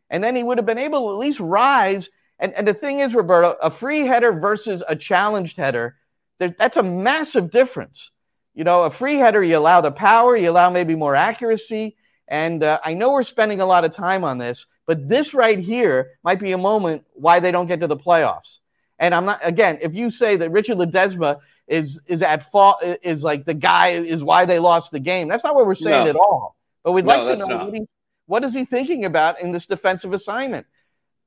And 0.10 0.24
then 0.24 0.36
he 0.36 0.44
would 0.44 0.58
have 0.58 0.66
been 0.66 0.78
able 0.78 1.08
to 1.08 1.14
at 1.14 1.20
least 1.20 1.40
rise. 1.40 2.10
And, 2.40 2.54
and 2.54 2.68
the 2.68 2.74
thing 2.74 3.00
is, 3.00 3.14
Roberto, 3.14 3.56
a 3.62 3.70
free 3.72 4.06
header 4.06 4.32
versus 4.32 4.84
a 4.88 4.96
challenged 4.96 5.58
header, 5.58 5.96
there, 6.40 6.56
that's 6.58 6.78
a 6.78 6.84
massive 6.84 7.52
difference. 7.52 8.12
You 8.54 8.64
know, 8.64 8.84
a 8.84 8.90
free 8.90 9.18
header, 9.18 9.44
you 9.44 9.58
allow 9.58 9.82
the 9.82 9.92
power, 9.92 10.36
you 10.38 10.50
allow 10.50 10.70
maybe 10.70 10.96
more 10.96 11.16
accuracy. 11.16 11.96
And 12.28 12.64
uh, 12.64 12.80
I 12.84 12.94
know 12.94 13.12
we're 13.12 13.24
spending 13.24 13.62
a 13.62 13.66
lot 13.66 13.86
of 13.86 13.92
time 13.94 14.24
on 14.24 14.38
this, 14.38 14.66
but 14.86 15.08
this 15.08 15.34
right 15.34 15.60
here 15.60 16.12
might 16.24 16.40
be 16.40 16.52
a 16.54 16.58
moment 16.58 17.06
why 17.14 17.40
they 17.40 17.52
don't 17.52 17.68
get 17.68 17.80
to 17.82 17.88
the 17.88 17.98
playoffs. 17.98 18.60
And 19.00 19.14
I'm 19.14 19.26
not, 19.26 19.40
again, 19.44 19.78
if 19.82 19.94
you 19.94 20.10
say 20.10 20.38
that 20.38 20.50
Richard 20.52 20.78
Ledezma 20.78 21.40
is 21.68 22.00
is 22.08 22.22
at 22.24 22.50
fault, 22.52 22.78
is 22.82 23.24
like 23.24 23.46
the 23.46 23.54
guy 23.54 23.90
is 23.90 24.24
why 24.24 24.46
they 24.46 24.58
lost 24.58 24.92
the 24.92 25.00
game, 25.00 25.28
that's 25.28 25.44
not 25.44 25.54
what 25.54 25.68
we're 25.68 25.76
saying 25.76 26.06
No. 26.06 26.10
at 26.10 26.16
all. 26.16 26.56
But 26.84 26.94
we'd 26.94 27.06
No, 27.06 27.24
like 27.24 27.38
to 27.38 27.38
know 27.38 27.46
not. 27.46 27.66
what, 27.66 27.74
he, 27.76 27.88
what 28.28 28.44
is 28.44 28.54
he 28.54 28.64
thinking 28.66 29.06
about 29.06 29.42
in 29.42 29.52
this 29.52 29.66
defensive 29.66 30.14
assignment? 30.14 30.66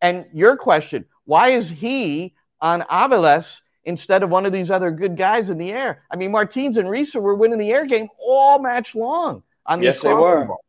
And 0.00 0.26
your 0.32 0.56
question, 0.56 1.04
why 1.24 1.50
is 1.50 1.68
he 1.68 2.34
on 2.60 2.82
Aviles 2.82 3.60
instead 3.84 4.22
of 4.22 4.30
one 4.30 4.46
of 4.46 4.52
these 4.52 4.70
other 4.70 4.90
good 4.90 5.16
guys 5.16 5.50
in 5.50 5.58
the 5.58 5.72
air? 5.72 6.02
I 6.10 6.16
mean, 6.16 6.30
Martins 6.30 6.76
and 6.76 6.88
Risa 6.88 7.20
were 7.20 7.34
winning 7.34 7.58
the 7.58 7.70
air 7.70 7.84
game 7.86 8.08
all 8.18 8.58
match 8.58 8.94
long 8.94 9.42
on 9.66 9.80
these 9.80 9.94
Yes, 9.96 10.02
they 10.02 10.14
were. 10.14 10.44
balls. 10.46 10.60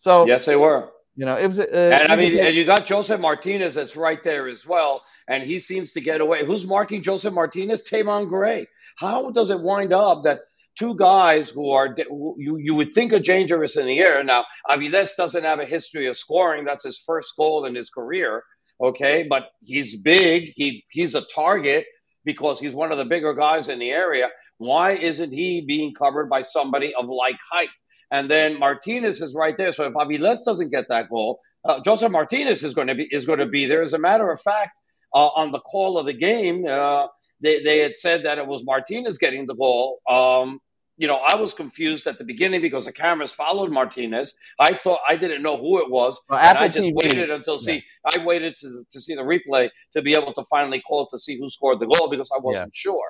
So, 0.00 0.26
Yes, 0.26 0.44
they 0.44 0.56
were. 0.56 0.90
you 1.16 1.24
know, 1.24 1.36
it 1.36 1.46
was. 1.46 1.58
Uh, 1.58 1.64
And 2.00 2.10
I 2.10 2.16
mean, 2.16 2.38
and 2.38 2.54
you 2.54 2.64
got 2.64 2.86
Josef 2.86 3.18
Martinez 3.20 3.74
that's 3.74 3.96
right 3.96 4.22
there 4.22 4.48
as 4.48 4.66
well, 4.66 5.02
and 5.28 5.42
he 5.42 5.58
seems 5.58 5.92
to 5.94 6.00
get 6.00 6.20
away. 6.20 6.44
Who's 6.44 6.66
marking 6.66 7.02
Josef 7.02 7.32
Martinez? 7.32 7.82
Tayvon 7.82 8.28
Gray. 8.28 8.68
How 8.96 9.30
does 9.30 9.50
it 9.50 9.60
wind 9.60 9.92
up 9.92 10.22
that 10.24 10.40
two 10.78 10.94
guys 10.96 11.50
who 11.50 11.70
are 11.70 11.94
you 12.36 12.56
you 12.56 12.74
would 12.74 12.92
think 12.92 13.12
are 13.12 13.18
dangerous 13.18 13.76
in 13.76 13.86
the 13.86 13.98
air? 13.98 14.22
Now, 14.22 14.44
Aviles 14.70 15.16
doesn't 15.16 15.44
have 15.44 15.60
a 15.60 15.64
history 15.64 16.06
of 16.06 16.16
scoring. 16.16 16.64
That's 16.64 16.84
his 16.84 16.98
first 16.98 17.32
goal 17.36 17.64
in 17.64 17.74
his 17.74 17.90
career. 17.90 18.42
Okay, 18.80 19.26
but 19.28 19.48
he's 19.64 19.96
big. 19.96 20.52
He 20.54 20.84
he's 20.90 21.14
a 21.14 21.22
target 21.34 21.86
because 22.24 22.60
he's 22.60 22.72
one 22.72 22.92
of 22.92 22.98
the 22.98 23.04
bigger 23.04 23.34
guys 23.34 23.68
in 23.68 23.78
the 23.78 23.90
area. 23.90 24.28
Why 24.58 24.92
isn't 24.92 25.32
he 25.32 25.60
being 25.60 25.94
covered 25.94 26.28
by 26.28 26.42
somebody 26.42 26.94
of 26.94 27.06
like 27.06 27.38
height? 27.50 27.70
And 28.10 28.30
then 28.30 28.58
Martinez 28.58 29.20
is 29.20 29.34
right 29.34 29.56
there. 29.56 29.72
So 29.72 29.84
if 29.84 29.94
Aviles 29.94 30.44
doesn't 30.44 30.70
get 30.70 30.86
that 30.88 31.08
goal, 31.08 31.40
uh, 31.64 31.80
Josef 31.80 32.10
Martinez 32.10 32.62
is 32.62 32.74
going 32.74 32.86
to 32.88 32.94
be 32.94 33.04
is 33.10 33.24
going 33.26 33.38
to 33.38 33.46
be 33.46 33.66
there. 33.66 33.82
As 33.82 33.94
a 33.94 33.98
matter 33.98 34.30
of 34.30 34.40
fact, 34.42 34.72
uh, 35.14 35.28
on 35.28 35.52
the 35.52 35.60
call 35.60 35.98
of 35.98 36.06
the 36.06 36.12
game, 36.12 36.66
uh, 36.68 37.06
they 37.40 37.62
they 37.62 37.78
had 37.80 37.96
said 37.96 38.24
that 38.24 38.38
it 38.38 38.46
was 38.46 38.62
Martinez 38.64 39.18
getting 39.18 39.46
the 39.46 39.54
goal. 39.54 39.98
Um, 40.08 40.60
you 40.98 41.06
know, 41.06 41.16
I 41.28 41.36
was 41.36 41.52
confused 41.52 42.06
at 42.06 42.16
the 42.18 42.24
beginning 42.24 42.62
because 42.62 42.86
the 42.86 42.92
cameras 42.92 43.32
followed 43.34 43.70
Martinez. 43.70 44.34
I 44.58 44.72
thought 44.72 45.00
I 45.06 45.16
didn't 45.16 45.42
know 45.42 45.56
who 45.58 45.78
it 45.80 45.90
was, 45.90 46.20
Well, 46.28 46.38
and 46.38 46.56
I 46.56 46.68
just 46.68 46.88
TV 46.88 46.94
waited 47.02 47.30
until 47.30 47.58
see. 47.58 47.84
I 48.04 48.24
waited 48.24 48.56
to 48.58 48.82
to 48.90 49.00
see 49.00 49.14
the 49.14 49.22
replay 49.22 49.68
to 49.92 50.02
be 50.02 50.12
able 50.12 50.32
to 50.32 50.44
finally 50.48 50.80
call 50.80 51.06
to 51.08 51.18
see 51.18 51.38
who 51.38 51.50
scored 51.50 51.80
the 51.80 51.86
goal 51.86 52.08
because 52.08 52.30
I 52.34 52.38
wasn't 52.40 52.74
sure. 52.74 53.08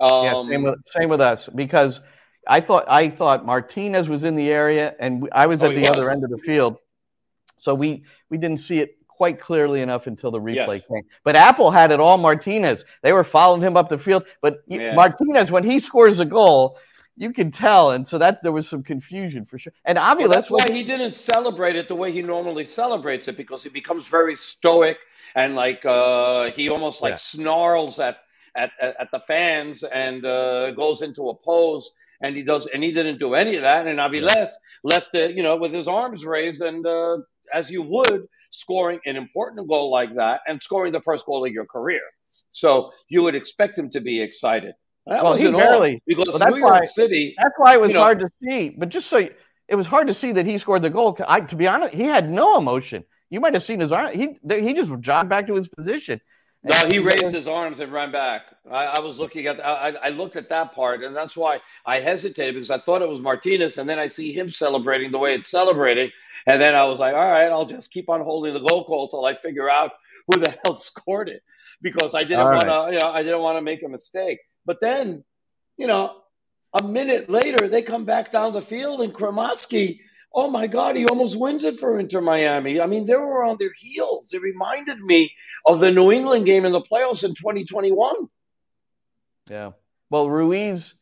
Yeah, 0.00 0.34
Um, 0.34 0.50
same 0.50 0.62
with 0.62 0.74
same 0.86 1.08
with 1.08 1.20
us 1.20 1.48
because 1.48 2.00
I 2.46 2.60
thought 2.60 2.84
I 2.88 3.08
thought 3.08 3.46
Martinez 3.46 4.08
was 4.08 4.24
in 4.24 4.36
the 4.36 4.50
area 4.50 4.94
and 4.98 5.28
I 5.32 5.46
was 5.46 5.62
Oh, 5.62 5.66
at 5.70 5.76
he 5.76 5.82
the 5.82 5.90
other 5.90 6.10
end 6.10 6.24
of 6.24 6.30
the 6.30 6.38
field, 6.38 6.76
so 7.60 7.74
we 7.74 8.04
we 8.28 8.36
didn't 8.36 8.58
see 8.58 8.80
it 8.80 8.96
quite 9.08 9.40
clearly 9.40 9.80
enough 9.80 10.06
until 10.08 10.32
the 10.32 10.40
replay 10.40 10.74
Yes. 10.74 10.84
came. 10.84 11.02
But 11.22 11.36
Apple 11.36 11.70
had 11.70 11.92
it 11.92 12.00
all 12.00 12.18
Martinez. 12.18 12.84
They 13.02 13.12
were 13.12 13.22
following 13.24 13.62
him 13.62 13.76
up 13.76 13.88
the 13.88 13.96
field, 13.98 14.24
but 14.40 14.58
Yeah. 14.66 14.94
Martinez 14.96 15.50
when 15.50 15.62
he 15.64 15.78
scores 15.78 16.18
a 16.18 16.24
goal, 16.24 16.76
you 17.16 17.32
can 17.32 17.50
tell, 17.50 17.90
and 17.92 18.06
so 18.06 18.18
that 18.18 18.42
there 18.42 18.52
was 18.52 18.68
some 18.68 18.82
confusion 18.82 19.44
for 19.44 19.58
sure. 19.58 19.72
And 19.84 19.96
Well, 19.96 20.12
obviously, 20.12 20.34
that's 20.36 20.50
why 20.50 20.70
he 20.72 20.82
didn't 20.82 21.16
celebrate 21.16 21.76
it 21.76 21.88
the 21.88 21.94
way 21.94 22.12
he 22.12 22.22
normally 22.22 22.64
celebrates 22.64 23.28
it 23.28 23.36
because 23.36 23.62
he 23.62 23.68
becomes 23.70 24.06
very 24.06 24.36
stoic 24.36 24.98
and 25.34 25.54
like 25.54 25.84
uh, 25.84 26.50
he 26.52 26.68
almost 26.68 27.02
like 27.02 27.12
Yeah. 27.12 27.16
snarls 27.16 27.98
at, 27.98 28.18
at 28.56 28.72
at 28.80 28.96
at 29.00 29.10
the 29.10 29.20
fans 29.20 29.84
and 29.84 30.24
uh, 30.24 30.70
goes 30.72 31.02
into 31.02 31.28
a 31.28 31.34
pose 31.34 31.90
and 32.22 32.36
he 32.36 32.42
does 32.42 32.66
and 32.66 32.82
he 32.82 32.92
didn't 32.92 33.18
do 33.18 33.34
any 33.34 33.56
of 33.56 33.62
that 33.62 33.86
and 33.86 33.98
Aviles 33.98 34.50
left 34.84 35.14
it 35.14 35.32
you 35.36 35.42
know 35.42 35.56
with 35.56 35.72
his 35.72 35.88
arms 35.88 36.24
raised 36.24 36.62
and 36.62 36.86
uh, 36.86 37.18
as 37.52 37.70
you 37.70 37.82
would 37.82 38.26
scoring 38.50 39.00
an 39.06 39.16
important 39.16 39.68
goal 39.68 39.90
like 39.90 40.14
that 40.16 40.40
and 40.46 40.62
scoring 40.62 40.92
the 40.92 41.00
first 41.00 41.26
goal 41.26 41.44
of 41.44 41.52
your 41.52 41.66
career 41.66 42.02
so 42.52 42.90
you 43.08 43.22
would 43.22 43.34
expect 43.34 43.78
him 43.78 43.90
to 43.90 44.00
be 44.00 44.20
excited. 44.20 44.74
That 45.06 45.24
Well, 45.24 45.34
he 45.34 45.46
all, 45.48 45.52
barely- 45.52 46.02
because 46.06 46.28
well, 46.28 46.38
that's 46.38 46.54
New 46.54 46.60
York 46.60 46.72
why- 46.80 46.84
City 46.84 47.34
That's 47.36 47.54
why 47.56 47.74
it 47.74 47.80
was 47.80 47.88
you 47.90 47.94
know- 47.94 48.02
hard 48.02 48.20
to 48.20 48.30
see. 48.42 48.68
But 48.70 48.88
just 48.88 49.08
so 49.08 49.18
you- 49.18 49.34
it 49.68 49.74
was 49.74 49.86
hard 49.86 50.06
to 50.08 50.14
see 50.14 50.32
that 50.32 50.46
he 50.46 50.58
scored 50.58 50.82
the 50.82 50.90
goal. 50.90 51.16
I, 51.26 51.40
to 51.40 51.56
be 51.56 51.66
honest, 51.66 51.94
he 51.94 52.04
had 52.04 52.30
no 52.30 52.58
emotion. 52.58 53.04
You 53.30 53.40
might 53.40 53.54
have 53.54 53.62
seen 53.62 53.80
his 53.80 53.90
arm. 53.92 54.12
He 54.12 54.36
he 54.48 54.74
just 54.74 54.90
jogged 55.00 55.28
back 55.30 55.46
to 55.46 55.54
his 55.54 55.66
position. 55.68 56.20
No, 56.64 56.76
he 56.88 57.00
raised 57.00 57.32
his 57.34 57.48
arms 57.48 57.80
and 57.80 57.92
ran 57.92 58.12
back. 58.12 58.42
I, 58.70 58.84
I 58.84 59.00
was 59.00 59.18
looking 59.18 59.46
at, 59.46 59.58
I, 59.66 59.94
I 60.00 60.08
looked 60.10 60.36
at 60.36 60.48
that 60.50 60.72
part, 60.74 61.02
and 61.02 61.16
that's 61.16 61.36
why 61.36 61.60
I 61.84 61.98
hesitated 61.98 62.54
because 62.54 62.70
I 62.70 62.78
thought 62.78 63.02
it 63.02 63.08
was 63.08 63.20
Martinez, 63.20 63.78
and 63.78 63.90
then 63.90 63.98
I 63.98 64.06
see 64.06 64.32
him 64.32 64.48
celebrating 64.48 65.10
the 65.10 65.18
way 65.18 65.34
it's 65.34 65.50
celebrating, 65.50 66.12
and 66.46 66.62
then 66.62 66.76
I 66.76 66.84
was 66.84 67.00
like, 67.00 67.14
all 67.14 67.30
right, 67.30 67.50
I'll 67.50 67.66
just 67.66 67.90
keep 67.90 68.08
on 68.08 68.20
holding 68.20 68.54
the 68.54 68.60
goal 68.60 68.84
call 68.84 69.08
till 69.08 69.24
I 69.24 69.34
figure 69.34 69.68
out 69.68 69.90
who 70.28 70.38
the 70.38 70.56
hell 70.64 70.76
scored 70.76 71.28
it, 71.28 71.42
because 71.80 72.14
I 72.14 72.22
didn't 72.22 72.44
want 72.44 72.62
right. 72.64 72.86
to, 72.86 72.92
you 72.92 72.98
know, 73.02 73.10
I 73.10 73.24
didn't 73.24 73.40
want 73.40 73.58
to 73.58 73.62
make 73.62 73.82
a 73.82 73.88
mistake. 73.88 74.38
But 74.64 74.80
then, 74.80 75.24
you 75.76 75.86
know, 75.86 76.16
a 76.78 76.82
minute 76.82 77.28
later, 77.28 77.68
they 77.68 77.82
come 77.82 78.04
back 78.04 78.30
down 78.32 78.52
the 78.52 78.62
field, 78.62 79.02
and 79.02 79.12
Kramaski. 79.12 80.00
Oh 80.34 80.50
my 80.50 80.66
God, 80.66 80.96
he 80.96 81.04
almost 81.04 81.38
wins 81.38 81.62
it 81.64 81.78
for 81.78 81.98
Inter 81.98 82.22
Miami. 82.22 82.80
I 82.80 82.86
mean, 82.86 83.04
they 83.04 83.14
were 83.16 83.44
on 83.44 83.56
their 83.58 83.72
heels. 83.78 84.32
It 84.32 84.40
reminded 84.40 84.98
me 84.98 85.30
of 85.66 85.78
the 85.80 85.90
New 85.90 86.10
England 86.10 86.46
game 86.46 86.64
in 86.64 86.72
the 86.72 86.80
playoffs 86.80 87.22
in 87.22 87.34
2021. 87.34 88.14
Yeah. 89.50 89.72
Well, 90.08 90.30
Ruiz, 90.30 90.94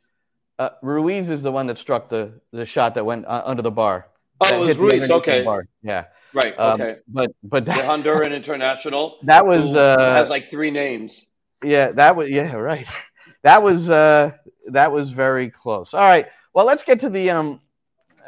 uh, 0.58 0.70
Ruiz 0.82 1.30
is 1.30 1.42
the 1.42 1.52
one 1.52 1.68
that 1.68 1.78
struck 1.78 2.08
the 2.08 2.32
the 2.52 2.66
shot 2.66 2.94
that 2.96 3.04
went 3.06 3.26
uh, 3.26 3.42
under 3.44 3.62
the 3.62 3.70
bar. 3.70 4.08
Oh, 4.40 4.62
it 4.62 4.66
was 4.66 4.78
Ruiz. 4.78 5.08
Okay. 5.10 5.46
Yeah. 5.82 6.06
Right. 6.32 6.58
Um, 6.58 6.80
Okay. 6.80 6.96
But 7.06 7.30
but 7.42 7.66
The 7.66 7.72
Honduran 7.72 8.34
international. 8.34 9.18
that 9.24 9.46
was 9.46 9.76
uh, 9.76 9.96
has 9.98 10.30
like 10.30 10.50
three 10.50 10.70
names. 10.70 11.26
yeah 11.64 11.92
that 11.92 12.16
was 12.16 12.28
yeah 12.30 12.54
right. 12.54 12.86
That 13.42 13.62
was 13.62 13.88
uh 13.88 14.32
that 14.68 14.92
was 14.92 15.12
very 15.12 15.50
close. 15.50 15.94
All 15.94 16.00
right. 16.00 16.26
Well, 16.54 16.66
let's 16.66 16.82
get 16.82 17.00
to 17.00 17.10
the 17.10 17.30
um. 17.30 17.60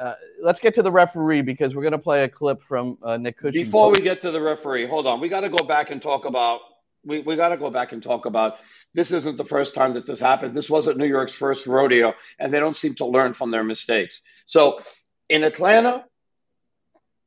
Uh, 0.00 0.14
let's 0.42 0.58
get 0.58 0.74
to 0.74 0.82
the 0.82 0.90
referee 0.90 1.42
because 1.42 1.74
we're 1.74 1.82
going 1.82 1.92
to 1.92 1.98
play 1.98 2.24
a 2.24 2.28
clip 2.28 2.62
from 2.62 2.96
uh, 3.02 3.18
Nick 3.18 3.36
Cushing. 3.36 3.66
Before 3.66 3.90
we 3.90 4.00
get 4.00 4.22
to 4.22 4.30
the 4.30 4.40
referee, 4.40 4.86
hold 4.86 5.06
on. 5.06 5.20
We 5.20 5.28
got 5.28 5.40
to 5.40 5.50
go 5.50 5.64
back 5.64 5.90
and 5.90 6.00
talk 6.00 6.24
about. 6.24 6.60
We, 7.04 7.20
we 7.20 7.36
got 7.36 7.50
to 7.50 7.56
go 7.58 7.68
back 7.68 7.92
and 7.92 8.02
talk 8.02 8.24
about. 8.24 8.54
This 8.94 9.12
isn't 9.12 9.36
the 9.36 9.44
first 9.44 9.74
time 9.74 9.94
that 9.94 10.06
this 10.06 10.18
happened. 10.18 10.56
This 10.56 10.70
wasn't 10.70 10.96
New 10.96 11.06
York's 11.06 11.34
first 11.34 11.66
rodeo, 11.66 12.14
and 12.38 12.52
they 12.52 12.58
don't 12.58 12.76
seem 12.76 12.94
to 12.96 13.06
learn 13.06 13.34
from 13.34 13.50
their 13.50 13.62
mistakes. 13.62 14.22
So, 14.44 14.80
in 15.28 15.44
Atlanta, 15.44 16.06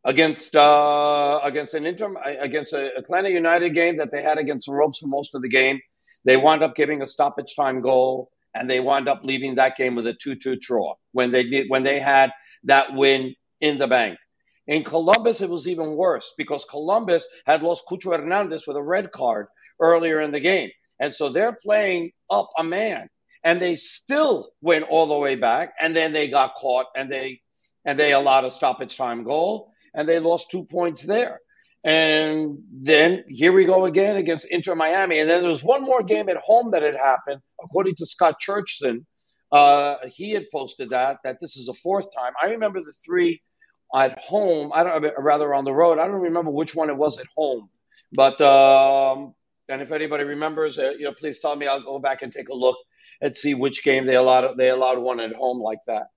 against 0.06 0.56
uh, 0.56 1.40
against 1.44 1.74
an 1.74 1.86
interim 1.86 2.18
against 2.40 2.74
an 2.74 2.92
Atlanta 2.98 3.30
United 3.30 3.74
game 3.74 3.98
that 3.98 4.12
they 4.12 4.22
had 4.22 4.38
against 4.38 4.68
the 4.68 4.74
ropes 4.74 5.00
for 5.00 5.08
most 5.08 5.36
of 5.36 5.42
the 5.42 5.50
game, 5.50 5.82
they 6.26 6.38
wound 6.38 6.64
up 6.64 6.76
giving 6.76 7.02
a 7.02 7.08
stoppage 7.08 7.56
time 7.56 7.82
goal, 7.82 8.30
and 8.54 8.70
they 8.70 8.80
wound 8.80 9.08
up 9.08 9.22
leaving 9.24 9.56
that 9.56 9.78
game 9.78 9.96
with 9.96 10.08
a 10.08 10.14
two-two 10.14 10.58
draw 10.58 10.96
when 11.12 11.32
they 11.32 11.66
when 11.68 11.84
they 11.84 12.00
had 12.00 12.32
that 12.64 12.94
win 12.94 13.36
in 13.62 13.78
the 13.78 13.88
bank. 13.88 14.18
In 14.68 14.84
Columbus, 14.84 15.42
it 15.42 15.50
was 15.50 15.68
even 15.68 15.96
worse 15.96 16.34
because 16.38 16.66
Columbus 16.66 17.28
had 17.46 17.62
lost 17.62 17.84
Cucho 17.90 18.18
Hernandez 18.18 18.66
with 18.66 18.78
a 18.78 18.84
red 18.84 19.12
card 19.12 19.48
earlier 19.80 20.22
in 20.22 20.32
the 20.32 20.40
game. 20.40 20.72
And 21.00 21.14
so 21.14 21.30
they're 21.30 21.58
playing 21.64 22.12
up 22.30 22.50
a 22.58 22.64
man 22.64 23.10
and 23.44 23.62
they 23.62 23.76
still 23.76 24.50
went 24.62 24.86
all 24.90 25.08
the 25.08 25.18
way 25.18 25.36
back. 25.36 25.74
And 25.80 25.96
then 25.96 26.14
they 26.14 26.28
got 26.28 26.56
caught 26.56 26.88
and 26.96 27.12
they, 27.12 27.42
and 27.86 28.00
they 28.00 28.14
allowed 28.14 28.46
a 28.46 28.52
stoppage 28.52 28.98
time 28.98 29.24
goal 29.24 29.72
and 29.94 30.10
they 30.10 30.20
lost 30.20 30.50
two 30.50 30.64
points 30.66 31.04
there. 31.04 31.40
And 31.86 32.58
then 32.72 33.24
here 33.28 33.54
we 33.54 33.64
go 33.64 33.86
again 33.86 34.18
against 34.18 34.48
Inter 34.48 34.74
Miami. 34.74 35.20
And 35.20 35.30
then 35.30 35.42
there 35.42 35.52
was 35.52 35.64
one 35.64 35.84
more 35.84 36.02
game 36.02 36.30
at 36.30 36.38
home 36.38 36.72
that 36.72 36.82
had 36.82 36.96
happened, 36.96 37.42
according 37.64 37.94
to 37.98 38.08
Scott 38.08 38.38
Churchson. 38.42 39.06
Uh, 39.52 39.98
he 40.08 40.32
had 40.32 40.50
posted 40.52 40.90
that 40.90 41.18
that 41.24 41.38
this 41.40 41.56
is 41.56 41.68
the 41.68 41.74
fourth 41.76 42.08
time. 42.14 42.34
I 42.42 42.48
remember 42.48 42.82
the 42.82 42.92
three 43.06 43.40
at 43.96 44.18
home. 44.18 44.72
I 44.74 44.84
don't 44.84 45.06
rather 45.20 45.54
on 45.54 45.64
the 45.64 45.72
road. 45.72 46.00
I 46.00 46.08
don't 46.08 46.22
remember 46.22 46.50
which 46.50 46.74
one 46.74 46.90
it 46.90 46.98
was 46.98 47.20
at 47.20 47.28
home, 47.38 47.70
but 48.12 48.42
um, 48.42 49.36
and 49.70 49.84
if 49.84 49.92
anybody 49.92 50.24
remembers, 50.24 50.80
uh, 50.80 50.90
you 50.90 51.04
know, 51.04 51.14
please 51.14 51.38
tell 51.38 51.56
me. 51.56 51.68
I'll 51.68 51.84
go 51.84 52.00
back 52.00 52.24
and 52.24 52.34
take 52.34 52.50
a 52.50 52.56
look 52.56 52.78
and 53.22 53.38
see 53.38 53.54
which 53.54 53.84
game 53.84 54.08
they 54.08 54.16
allowed. 54.16 54.58
They 54.58 54.70
allowed 54.70 54.98
one 54.98 55.20
at 55.20 55.36
home 55.36 55.62
like 55.62 55.80
that. 55.86 56.08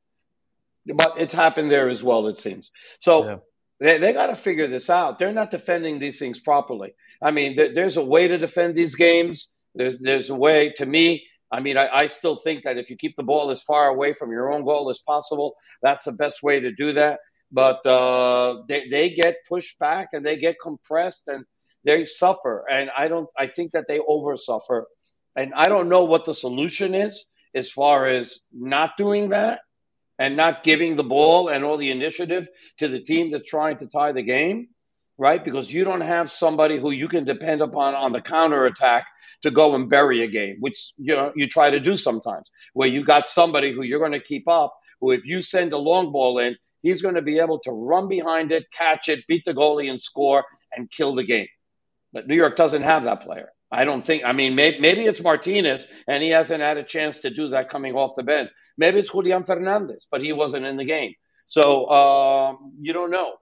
But 0.86 1.16
it's 1.18 1.34
happened 1.34 1.70
there 1.70 1.90
as 1.90 2.02
well. 2.02 2.26
It 2.28 2.40
seems 2.40 2.72
so. 2.98 3.24
Yeah. 3.24 3.36
They, 3.80 3.98
they 3.98 4.12
got 4.12 4.28
to 4.28 4.36
figure 4.36 4.66
this 4.66 4.90
out. 4.90 5.18
They're 5.18 5.32
not 5.32 5.50
defending 5.50 5.98
these 5.98 6.18
things 6.18 6.40
properly. 6.40 6.94
I 7.22 7.30
mean, 7.30 7.56
th- 7.56 7.74
there's 7.74 7.96
a 7.96 8.04
way 8.04 8.28
to 8.28 8.38
defend 8.38 8.74
these 8.74 8.94
games. 8.94 9.48
There's 9.74 9.98
there's 9.98 10.30
a 10.30 10.34
way. 10.34 10.72
To 10.78 10.86
me, 10.86 11.24
I 11.52 11.60
mean, 11.60 11.76
I, 11.76 11.88
I 11.92 12.06
still 12.06 12.36
think 12.36 12.64
that 12.64 12.78
if 12.78 12.90
you 12.90 12.96
keep 12.96 13.16
the 13.16 13.22
ball 13.22 13.50
as 13.50 13.62
far 13.62 13.88
away 13.88 14.14
from 14.14 14.32
your 14.32 14.52
own 14.52 14.64
goal 14.64 14.88
as 14.90 15.00
possible, 15.00 15.54
that's 15.82 16.06
the 16.06 16.12
best 16.12 16.42
way 16.42 16.60
to 16.60 16.72
do 16.72 16.92
that. 16.94 17.20
But 17.52 17.84
uh, 17.86 18.62
they 18.68 18.88
they 18.88 19.10
get 19.10 19.36
pushed 19.48 19.78
back 19.78 20.08
and 20.12 20.24
they 20.24 20.38
get 20.38 20.56
compressed 20.62 21.24
and 21.28 21.44
they 21.84 22.04
suffer. 22.06 22.64
And 22.70 22.90
I 22.96 23.08
don't. 23.08 23.28
I 23.38 23.46
think 23.46 23.72
that 23.72 23.84
they 23.88 24.00
over 24.08 24.36
suffer. 24.38 24.86
And 25.36 25.52
I 25.54 25.64
don't 25.64 25.88
know 25.90 26.04
what 26.04 26.24
the 26.24 26.34
solution 26.34 26.94
is 26.94 27.26
as 27.54 27.70
far 27.70 28.06
as 28.08 28.40
not 28.52 28.92
doing 28.98 29.28
that 29.30 29.60
and 30.18 30.36
not 30.36 30.64
giving 30.64 30.96
the 30.96 31.04
ball 31.04 31.48
and 31.48 31.64
all 31.64 31.76
the 31.76 31.90
initiative 31.90 32.46
to 32.78 32.88
the 32.88 33.00
team 33.00 33.30
that's 33.30 33.48
trying 33.48 33.78
to 33.78 33.86
tie 33.86 34.12
the 34.12 34.22
game, 34.22 34.68
right? 35.16 35.44
Because 35.44 35.72
you 35.72 35.84
don't 35.84 36.00
have 36.00 36.30
somebody 36.30 36.78
who 36.78 36.90
you 36.90 37.08
can 37.08 37.24
depend 37.24 37.62
upon 37.62 37.94
on 37.94 38.12
the 38.12 38.20
counter 38.20 38.66
attack 38.66 39.06
to 39.42 39.50
go 39.50 39.74
and 39.74 39.88
bury 39.88 40.24
a 40.24 40.26
game, 40.26 40.56
which 40.60 40.92
you 40.96 41.14
know 41.14 41.32
you 41.36 41.48
try 41.48 41.70
to 41.70 41.80
do 41.80 41.96
sometimes, 41.96 42.50
where 42.74 42.88
you 42.88 43.04
got 43.04 43.28
somebody 43.28 43.72
who 43.72 43.82
you're 43.82 44.00
going 44.00 44.12
to 44.12 44.20
keep 44.20 44.48
up, 44.48 44.74
who 45.00 45.12
if 45.12 45.24
you 45.24 45.40
send 45.42 45.72
a 45.72 45.78
long 45.78 46.10
ball 46.10 46.38
in, 46.38 46.56
he's 46.82 47.02
going 47.02 47.14
to 47.14 47.22
be 47.22 47.38
able 47.38 47.60
to 47.60 47.70
run 47.70 48.08
behind 48.08 48.50
it, 48.50 48.66
catch 48.72 49.08
it, 49.08 49.20
beat 49.28 49.44
the 49.44 49.54
goalie, 49.54 49.90
and 49.90 50.02
score 50.02 50.44
and 50.76 50.90
kill 50.90 51.14
the 51.14 51.24
game. 51.24 51.46
But 52.12 52.26
New 52.26 52.34
York 52.34 52.56
doesn't 52.56 52.82
have 52.82 53.04
that 53.04 53.22
player. 53.22 53.50
I 53.70 53.84
don't 53.84 54.04
think. 54.04 54.22
I 54.24 54.32
mean, 54.32 54.54
maybe, 54.54 54.80
maybe 54.80 55.04
it's 55.04 55.22
Martinez, 55.22 55.86
and 56.06 56.22
he 56.22 56.30
hasn't 56.30 56.62
had 56.62 56.78
a 56.78 56.82
chance 56.82 57.18
to 57.18 57.30
do 57.30 57.48
that 57.50 57.68
coming 57.68 57.94
off 57.94 58.14
the 58.16 58.22
bench. 58.22 58.50
Maybe 58.76 59.00
it's 59.00 59.10
Julian 59.10 59.44
Fernandez, 59.44 60.06
but 60.10 60.22
he 60.22 60.32
wasn't 60.32 60.64
in 60.64 60.76
the 60.76 60.84
game, 60.84 61.14
so 61.44 61.88
um, 61.90 62.72
you 62.80 62.92
don't 62.92 63.10
know 63.10 63.34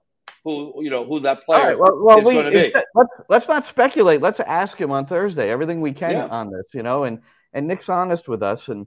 who 0.43 0.75
you 0.83 0.91
know 0.91 1.05
who 1.05 1.21
that 1.21 1.45
player 1.45 1.69
right, 1.69 1.79
well, 1.79 2.03
well, 2.03 2.19
is 2.19 2.25
we, 2.25 2.35
going 2.35 2.45
to 2.47 2.51
be. 2.51 2.73
Let's, 2.95 3.11
let's 3.29 3.49
not 3.49 3.65
speculate. 3.65 4.21
Let's 4.21 4.41
ask 4.41 4.81
him 4.81 4.91
on 4.91 5.07
Thursday 5.07 5.51
everything 5.51 5.81
we 5.81 5.93
can 5.93 6.12
yeah. 6.12 6.27
on 6.27 6.51
this, 6.51 6.67
you 6.75 6.83
know. 6.83 7.05
And 7.05 7.21
and 7.53 7.69
Nick's 7.69 7.89
honest 7.89 8.29
with 8.29 8.43
us, 8.43 8.69
and 8.69 8.87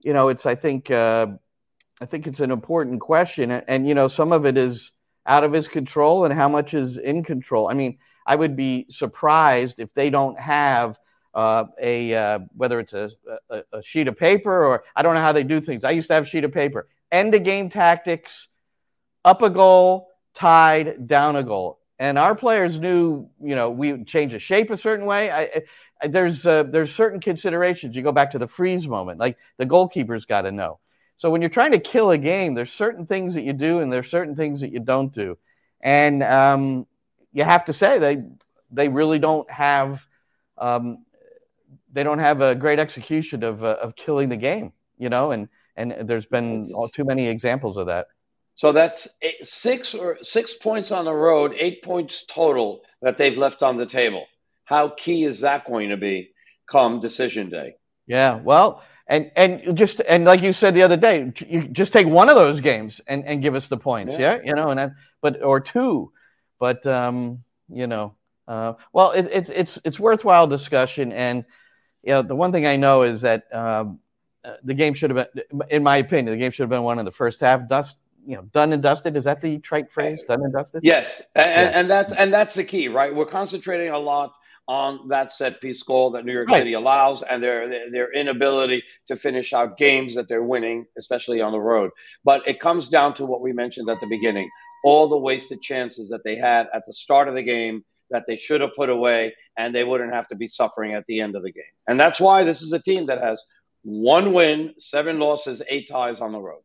you 0.00 0.12
know, 0.12 0.28
it's 0.28 0.46
I 0.46 0.54
think 0.54 0.90
uh, 0.90 1.28
I 2.00 2.06
think 2.06 2.26
it's 2.26 2.40
an 2.40 2.50
important 2.50 3.00
question, 3.00 3.50
and, 3.50 3.64
and 3.66 3.88
you 3.88 3.94
know, 3.94 4.06
some 4.06 4.32
of 4.32 4.46
it 4.46 4.56
is 4.56 4.92
out 5.24 5.42
of 5.42 5.52
his 5.52 5.66
control, 5.66 6.24
and 6.24 6.34
how 6.34 6.48
much 6.48 6.74
is 6.74 6.96
in 6.98 7.24
control. 7.24 7.68
I 7.68 7.74
mean 7.74 7.98
I 8.26 8.36
would 8.36 8.56
be 8.56 8.86
surprised 8.90 9.78
if 9.78 9.94
they 9.94 10.10
don't 10.10 10.38
have 10.38 10.98
uh, 11.34 11.64
a 11.80 12.14
uh, 12.14 12.38
whether 12.56 12.80
it's 12.80 12.94
a, 12.94 13.10
a, 13.50 13.62
a, 13.72 13.82
sheet 13.82 14.08
of 14.08 14.16
paper 14.18 14.64
or 14.64 14.84
I 14.96 15.02
don't 15.02 15.14
know 15.14 15.20
how 15.20 15.32
they 15.32 15.44
do 15.44 15.60
things. 15.60 15.84
I 15.84 15.90
used 15.90 16.08
to 16.08 16.14
have 16.14 16.24
a 16.24 16.26
sheet 16.26 16.44
of 16.44 16.52
paper. 16.52 16.88
End 17.12 17.34
of 17.34 17.44
game 17.44 17.68
tactics, 17.68 18.48
up 19.24 19.42
a 19.42 19.50
goal, 19.50 20.08
tied, 20.34 21.06
down 21.06 21.36
a 21.36 21.42
goal, 21.42 21.78
and 21.98 22.18
our 22.18 22.34
players 22.34 22.78
knew. 22.78 23.28
You 23.42 23.54
know, 23.54 23.70
we 23.70 24.02
change 24.04 24.32
the 24.32 24.38
shape 24.38 24.70
a 24.70 24.78
certain 24.78 25.04
way. 25.04 25.30
I, 25.30 25.62
I, 26.02 26.08
there's 26.08 26.46
uh, 26.46 26.62
there's 26.64 26.94
certain 26.94 27.20
considerations. 27.20 27.94
You 27.94 28.02
go 28.02 28.12
back 28.12 28.32
to 28.32 28.38
the 28.38 28.48
Freese 28.48 28.88
moment, 28.88 29.20
like 29.20 29.36
the 29.58 29.66
goalkeeper's 29.66 30.24
got 30.24 30.42
to 30.42 30.52
know. 30.52 30.78
So 31.18 31.30
when 31.30 31.40
you're 31.40 31.50
trying 31.50 31.72
to 31.72 31.78
kill 31.78 32.10
a 32.10 32.18
game, 32.18 32.54
there's 32.54 32.72
certain 32.72 33.06
things 33.06 33.34
that 33.34 33.42
you 33.42 33.52
do 33.52 33.80
and 33.80 33.92
there's 33.92 34.10
certain 34.10 34.36
things 34.36 34.60
that 34.60 34.72
you 34.72 34.80
don't 34.80 35.12
do. 35.12 35.38
And 35.80 36.22
um, 36.22 36.86
you 37.36 37.44
have 37.44 37.66
to 37.66 37.72
say 37.72 37.98
they 37.98 38.22
they 38.70 38.88
really 38.88 39.18
don't 39.18 39.48
have 39.50 40.04
um, 40.56 41.04
they 41.92 42.02
don't 42.02 42.18
have 42.18 42.40
a 42.40 42.54
great 42.54 42.78
execution 42.78 43.44
of 43.44 43.62
uh, 43.62 43.76
of 43.82 43.94
killing 43.94 44.30
the 44.30 44.38
game, 44.38 44.72
you 44.98 45.10
know, 45.10 45.32
and 45.32 45.48
and 45.76 46.08
there's 46.08 46.24
been 46.24 46.72
too 46.94 47.04
many 47.04 47.28
examples 47.28 47.76
of 47.76 47.86
that. 47.86 48.06
So 48.54 48.72
that's 48.72 49.06
eight, 49.20 49.44
six 49.44 49.94
or 49.94 50.16
six 50.22 50.54
points 50.54 50.90
on 50.92 51.04
the 51.04 51.12
road, 51.12 51.54
eight 51.58 51.82
points 51.84 52.24
total 52.24 52.80
that 53.02 53.18
they've 53.18 53.36
left 53.36 53.62
on 53.62 53.76
the 53.76 53.86
table. 53.86 54.24
How 54.64 54.88
key 54.88 55.24
is 55.24 55.40
that 55.40 55.66
going 55.66 55.90
to 55.90 55.98
be 55.98 56.30
come 56.70 57.00
decision 57.00 57.50
day? 57.50 57.76
Yeah, 58.06 58.36
well, 58.36 58.82
and 59.06 59.30
and 59.36 59.76
just 59.76 60.00
and 60.00 60.24
like 60.24 60.40
you 60.40 60.54
said 60.54 60.74
the 60.74 60.84
other 60.84 60.96
day, 60.96 61.30
you 61.46 61.68
just 61.68 61.92
take 61.92 62.06
one 62.06 62.30
of 62.30 62.36
those 62.36 62.62
games 62.62 63.02
and 63.06 63.26
and 63.26 63.42
give 63.42 63.54
us 63.54 63.68
the 63.68 63.76
points, 63.76 64.14
yeah, 64.14 64.36
yeah? 64.36 64.40
you 64.42 64.54
know, 64.54 64.70
and 64.70 64.78
that, 64.78 64.92
but 65.20 65.42
or 65.42 65.60
two, 65.60 66.12
but 66.58 66.86
um, 66.86 67.42
you 67.68 67.86
know, 67.86 68.14
uh, 68.48 68.74
well, 68.92 69.12
it, 69.12 69.28
it's 69.32 69.50
it's 69.50 69.78
it's 69.84 70.00
worthwhile 70.00 70.46
discussion, 70.46 71.12
and 71.12 71.44
you 72.02 72.10
know, 72.10 72.22
the 72.22 72.36
one 72.36 72.52
thing 72.52 72.66
I 72.66 72.76
know 72.76 73.02
is 73.02 73.22
that 73.22 73.52
um, 73.54 73.98
uh, 74.44 74.54
the 74.62 74.74
game 74.74 74.94
should 74.94 75.10
have 75.10 75.28
been, 75.32 75.64
in 75.70 75.82
my 75.82 75.96
opinion, 75.96 76.26
the 76.26 76.36
game 76.36 76.52
should 76.52 76.62
have 76.62 76.70
been 76.70 76.84
won 76.84 76.98
in 76.98 77.04
the 77.04 77.12
first 77.12 77.40
half. 77.40 77.68
Dust, 77.68 77.96
you 78.24 78.36
know, 78.36 78.42
done 78.42 78.72
and 78.72 78.82
dusted. 78.82 79.16
Is 79.16 79.24
that 79.24 79.40
the 79.40 79.58
trite 79.58 79.90
phrase? 79.90 80.22
Done 80.26 80.42
and 80.42 80.52
dusted. 80.52 80.82
Yes, 80.84 81.20
and, 81.34 81.46
yeah. 81.46 81.78
and 81.78 81.90
that's 81.90 82.12
and 82.12 82.32
that's 82.32 82.54
the 82.54 82.64
key, 82.64 82.88
right? 82.88 83.14
We're 83.14 83.26
concentrating 83.26 83.90
a 83.90 83.98
lot 83.98 84.32
on 84.68 85.08
that 85.08 85.32
set 85.32 85.60
piece 85.60 85.82
goal 85.82 86.10
that 86.10 86.24
New 86.24 86.32
York 86.32 86.48
right. 86.48 86.58
City 86.58 86.72
allows 86.72 87.22
and 87.22 87.42
their 87.42 87.90
their 87.90 88.12
inability 88.12 88.82
to 89.08 89.16
finish 89.16 89.52
out 89.52 89.76
games 89.78 90.14
that 90.14 90.28
they're 90.28 90.42
winning, 90.42 90.86
especially 90.98 91.40
on 91.40 91.52
the 91.52 91.60
road. 91.60 91.90
But 92.24 92.46
it 92.46 92.60
comes 92.60 92.88
down 92.88 93.14
to 93.14 93.26
what 93.26 93.40
we 93.40 93.52
mentioned 93.52 93.88
at 93.90 94.00
the 94.00 94.06
beginning 94.06 94.48
all 94.86 95.08
the 95.08 95.18
wasted 95.18 95.60
chances 95.60 96.08
that 96.10 96.22
they 96.22 96.36
had 96.36 96.68
at 96.72 96.86
the 96.86 96.92
start 96.92 97.26
of 97.26 97.34
the 97.34 97.42
game 97.42 97.84
that 98.08 98.22
they 98.28 98.36
should 98.36 98.60
have 98.60 98.70
put 98.76 98.88
away, 98.88 99.34
and 99.58 99.74
they 99.74 99.82
wouldn't 99.82 100.14
have 100.14 100.28
to 100.28 100.36
be 100.36 100.46
suffering 100.46 100.94
at 100.94 101.04
the 101.08 101.20
end 101.20 101.34
of 101.34 101.42
the 101.42 101.50
game. 101.50 101.74
And 101.88 101.98
that's 101.98 102.20
why 102.20 102.44
this 102.44 102.62
is 102.62 102.72
a 102.72 102.78
team 102.78 103.06
that 103.06 103.20
has 103.20 103.44
one 103.82 104.32
win, 104.32 104.74
seven 104.78 105.18
losses, 105.18 105.60
eight 105.68 105.88
ties 105.88 106.20
on 106.20 106.30
the 106.30 106.38
road. 106.38 106.62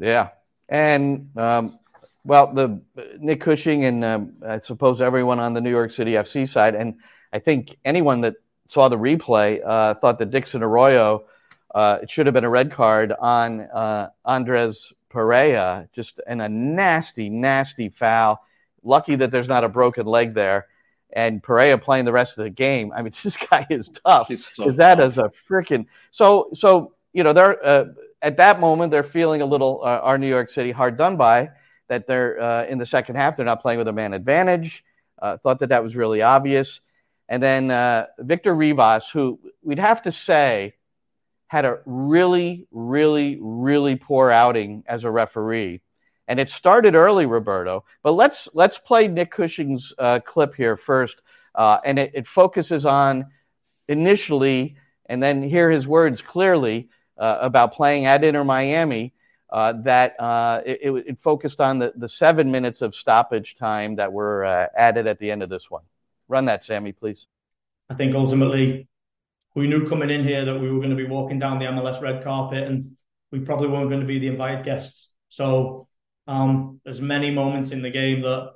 Yeah, 0.00 0.30
and 0.68 1.30
um, 1.36 1.78
well, 2.24 2.52
the 2.52 2.80
Nick 3.20 3.42
Cushing 3.42 3.84
and 3.84 4.04
um, 4.04 4.32
I 4.44 4.58
suppose 4.58 5.00
everyone 5.00 5.38
on 5.38 5.54
the 5.54 5.60
New 5.60 5.70
York 5.70 5.92
City 5.92 6.14
FC 6.14 6.48
side, 6.48 6.74
and 6.74 6.96
I 7.32 7.38
think 7.38 7.76
anyone 7.84 8.22
that 8.22 8.34
saw 8.68 8.88
the 8.88 8.98
replay 8.98 9.64
uh, 9.64 9.94
thought 9.94 10.18
that 10.18 10.32
Dixon 10.32 10.64
Arroyo. 10.64 11.24
Uh, 11.72 11.98
it 12.02 12.08
should 12.08 12.26
have 12.26 12.32
been 12.32 12.44
a 12.44 12.50
red 12.50 12.70
card 12.70 13.12
on 13.18 13.62
uh, 13.62 14.08
Andres 14.24 14.92
Perea 15.14 15.88
just 15.94 16.20
in 16.26 16.40
a 16.40 16.48
nasty, 16.48 17.30
nasty 17.30 17.88
foul. 17.88 18.44
Lucky 18.82 19.16
that 19.16 19.30
there's 19.30 19.48
not 19.48 19.64
a 19.64 19.68
broken 19.68 20.04
leg 20.04 20.34
there. 20.34 20.66
And 21.12 21.42
Perea 21.42 21.78
playing 21.78 22.04
the 22.04 22.12
rest 22.12 22.36
of 22.36 22.44
the 22.44 22.50
game. 22.50 22.92
I 22.94 23.02
mean, 23.02 23.12
this 23.22 23.36
guy 23.36 23.66
is 23.70 23.88
tough. 23.88 24.28
He's 24.28 24.52
so 24.52 24.72
that 24.72 24.96
tough. 24.96 25.12
is 25.12 25.18
a 25.18 25.30
freaking 25.48 25.86
so 26.10 26.50
so. 26.54 26.92
You 27.12 27.22
know, 27.22 27.32
they're 27.32 27.64
uh, 27.64 27.84
at 28.22 28.38
that 28.38 28.58
moment 28.58 28.90
they're 28.90 29.04
feeling 29.04 29.40
a 29.40 29.46
little 29.46 29.80
uh, 29.84 30.00
our 30.02 30.18
New 30.18 30.28
York 30.28 30.50
City 30.50 30.72
hard 30.72 30.98
done 30.98 31.16
by 31.16 31.50
that 31.88 32.08
they're 32.08 32.40
uh, 32.42 32.66
in 32.66 32.78
the 32.78 32.86
second 32.86 33.14
half 33.14 33.36
they're 33.36 33.46
not 33.46 33.62
playing 33.62 33.78
with 33.78 33.86
a 33.86 33.92
man 33.92 34.14
advantage. 34.14 34.84
Uh, 35.22 35.36
thought 35.36 35.60
that 35.60 35.68
that 35.68 35.84
was 35.84 35.94
really 35.94 36.22
obvious. 36.22 36.80
And 37.28 37.40
then 37.40 37.70
uh, 37.70 38.06
Victor 38.18 38.54
Rivas, 38.54 39.08
who 39.08 39.38
we'd 39.62 39.78
have 39.78 40.02
to 40.02 40.12
say 40.12 40.74
had 41.54 41.64
a 41.64 41.78
really, 41.86 42.66
really, 42.72 43.38
really 43.40 43.94
poor 43.94 44.28
outing 44.28 44.82
as 44.88 45.04
a 45.04 45.10
referee. 45.10 45.80
And 46.26 46.40
it 46.40 46.50
started 46.50 46.96
early, 46.96 47.26
Roberto. 47.26 47.84
But 48.02 48.12
let's 48.12 48.48
let's 48.54 48.76
play 48.76 49.06
Nick 49.06 49.30
Cushing's 49.30 49.92
uh, 49.96 50.18
clip 50.26 50.56
here 50.56 50.76
first, 50.76 51.22
uh, 51.54 51.78
and 51.84 51.96
it, 52.00 52.10
it, 52.12 52.26
focuses 52.26 52.86
on 52.86 53.26
initially, 53.86 54.74
and 55.06 55.22
then 55.22 55.44
hear 55.44 55.70
his 55.70 55.86
words 55.86 56.20
clearly 56.20 56.88
uh, 57.18 57.38
about 57.40 57.72
playing 57.72 58.06
at 58.06 58.24
Inter 58.24 58.42
Miami. 58.42 59.12
Uh, 59.48 59.74
that 59.84 60.18
uh, 60.18 60.60
it, 60.66 60.80
it, 61.06 61.20
focused 61.20 61.60
on 61.60 61.78
the, 61.78 61.92
the 61.94 62.08
seven 62.08 62.50
minutes 62.50 62.82
of 62.82 62.96
stoppage 62.96 63.54
time 63.54 63.94
that 63.94 64.12
were 64.12 64.44
uh, 64.44 64.66
added 64.76 65.06
at 65.06 65.20
the 65.20 65.30
end 65.30 65.44
of 65.44 65.48
this 65.48 65.70
one. 65.70 65.84
Run 66.26 66.46
that, 66.46 66.64
Sammy, 66.64 66.90
please. 66.90 67.26
I 67.88 67.94
think 67.94 68.16
ultimately 68.16 68.88
we 69.54 69.66
knew 69.66 69.86
coming 69.86 70.10
in 70.10 70.24
here 70.24 70.44
that 70.44 70.58
we 70.58 70.70
were 70.70 70.78
going 70.78 70.90
to 70.90 70.96
be 70.96 71.06
walking 71.06 71.38
down 71.38 71.58
the 71.58 71.66
MLS 71.66 72.00
red 72.00 72.24
carpet 72.24 72.66
and 72.66 72.96
we 73.30 73.40
probably 73.40 73.68
weren't 73.68 73.88
going 73.88 74.00
to 74.00 74.06
be 74.06 74.18
the 74.18 74.28
invited 74.28 74.64
guests. 74.64 75.12
So 75.28 75.88
um, 76.26 76.80
there's 76.84 77.00
many 77.00 77.30
moments 77.30 77.70
in 77.70 77.82
the 77.82 77.90
game 77.90 78.22
that, 78.22 78.52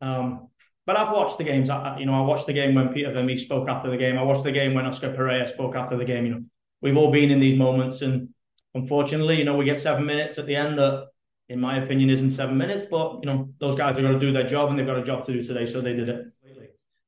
um, 0.00 0.48
but 0.86 0.96
I've 0.96 1.14
watched 1.14 1.38
the 1.38 1.44
games. 1.44 1.70
I, 1.70 1.98
you 1.98 2.06
know, 2.06 2.14
I 2.14 2.22
watched 2.22 2.46
the 2.46 2.52
game 2.52 2.74
when 2.74 2.88
Peter 2.88 3.12
Vermes 3.12 3.42
spoke 3.42 3.68
after 3.68 3.90
the 3.90 3.96
game. 3.96 4.18
I 4.18 4.22
watched 4.22 4.44
the 4.44 4.52
game 4.52 4.74
when 4.74 4.86
Oscar 4.86 5.12
Pareja 5.12 5.48
spoke 5.48 5.76
after 5.76 5.96
the 5.96 6.04
game. 6.04 6.26
You 6.26 6.32
know, 6.32 6.42
we've 6.80 6.96
all 6.96 7.12
been 7.12 7.30
in 7.30 7.38
these 7.38 7.58
moments, 7.58 8.02
and 8.02 8.30
unfortunately, 8.74 9.38
you 9.38 9.44
know, 9.44 9.54
we 9.54 9.64
get 9.64 9.76
seven 9.76 10.06
minutes 10.06 10.38
at 10.38 10.46
the 10.46 10.56
end 10.56 10.78
that, 10.78 11.08
in 11.48 11.60
my 11.60 11.78
opinion, 11.78 12.10
isn't 12.10 12.30
seven 12.30 12.56
minutes. 12.56 12.84
But 12.90 13.18
you 13.22 13.26
know, 13.26 13.50
those 13.60 13.74
guys 13.74 13.98
are 13.98 14.02
going 14.02 14.14
to 14.14 14.18
do 14.18 14.32
their 14.32 14.46
job, 14.46 14.70
and 14.70 14.78
they've 14.78 14.86
got 14.86 14.98
a 14.98 15.04
job 15.04 15.24
to 15.26 15.32
do 15.32 15.44
today, 15.44 15.66
so 15.66 15.80
they 15.80 15.94
did 15.94 16.08
it. 16.08 16.26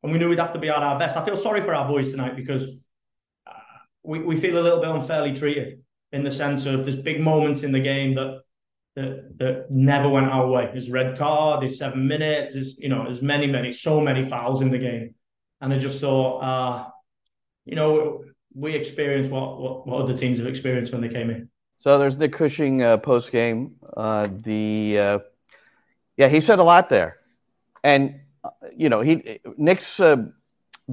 and 0.02 0.12
we 0.12 0.18
knew 0.18 0.28
we'd 0.28 0.38
have 0.38 0.52
to 0.52 0.61
be 0.61 0.68
at 0.68 0.83
our 0.83 0.98
best. 0.98 1.16
I 1.16 1.24
feel 1.24 1.37
sorry 1.37 1.62
for 1.62 1.74
our 1.74 1.88
boys 1.88 2.11
tonight 2.11 2.37
because 2.37 2.68
we, 4.02 4.20
we 4.20 4.36
feel 4.36 4.58
a 4.58 4.60
little 4.60 4.80
bit 4.80 4.90
unfairly 4.90 5.34
treated 5.34 5.80
in 6.12 6.24
the 6.24 6.30
sense 6.30 6.66
of 6.66 6.84
there's 6.84 6.96
big 6.96 7.20
moments 7.20 7.62
in 7.62 7.72
the 7.72 7.80
game 7.80 8.14
that 8.14 8.42
that, 8.94 9.38
that 9.38 9.70
never 9.70 10.08
went 10.08 10.26
our 10.26 10.46
way. 10.46 10.68
There's 10.70 10.90
red 10.90 11.16
card, 11.16 11.62
there's 11.62 11.78
seven 11.78 12.06
minutes, 12.06 12.54
there's 12.54 12.76
you 12.78 12.90
know, 12.90 13.04
there's 13.04 13.22
many, 13.22 13.46
many, 13.46 13.72
so 13.72 14.00
many 14.00 14.24
fouls 14.24 14.60
in 14.60 14.70
the 14.70 14.78
game. 14.78 15.14
And 15.62 15.72
I 15.72 15.78
just 15.78 16.00
thought, 16.00 16.40
uh, 16.40 16.90
you 17.64 17.74
know, 17.74 18.24
we 18.54 18.74
experienced 18.74 19.30
what, 19.30 19.58
what, 19.58 19.86
what 19.86 20.02
other 20.02 20.16
teams 20.16 20.38
have 20.38 20.46
experienced 20.46 20.92
when 20.92 21.00
they 21.00 21.08
came 21.08 21.30
in. 21.30 21.48
So 21.78 21.98
there's 21.98 22.16
Nick 22.16 22.32
Cushing 22.32 22.82
uh, 22.82 22.98
post 22.98 23.32
game. 23.32 23.76
Uh, 23.96 24.28
the 24.30 24.98
uh, 24.98 25.18
yeah, 26.16 26.28
he 26.28 26.40
said 26.40 26.58
a 26.58 26.62
lot 26.62 26.88
there, 26.88 27.16
and 27.82 28.20
uh, 28.44 28.50
you 28.76 28.88
know 28.88 29.00
he 29.00 29.40
Nick's 29.56 29.98
uh, 29.98 30.26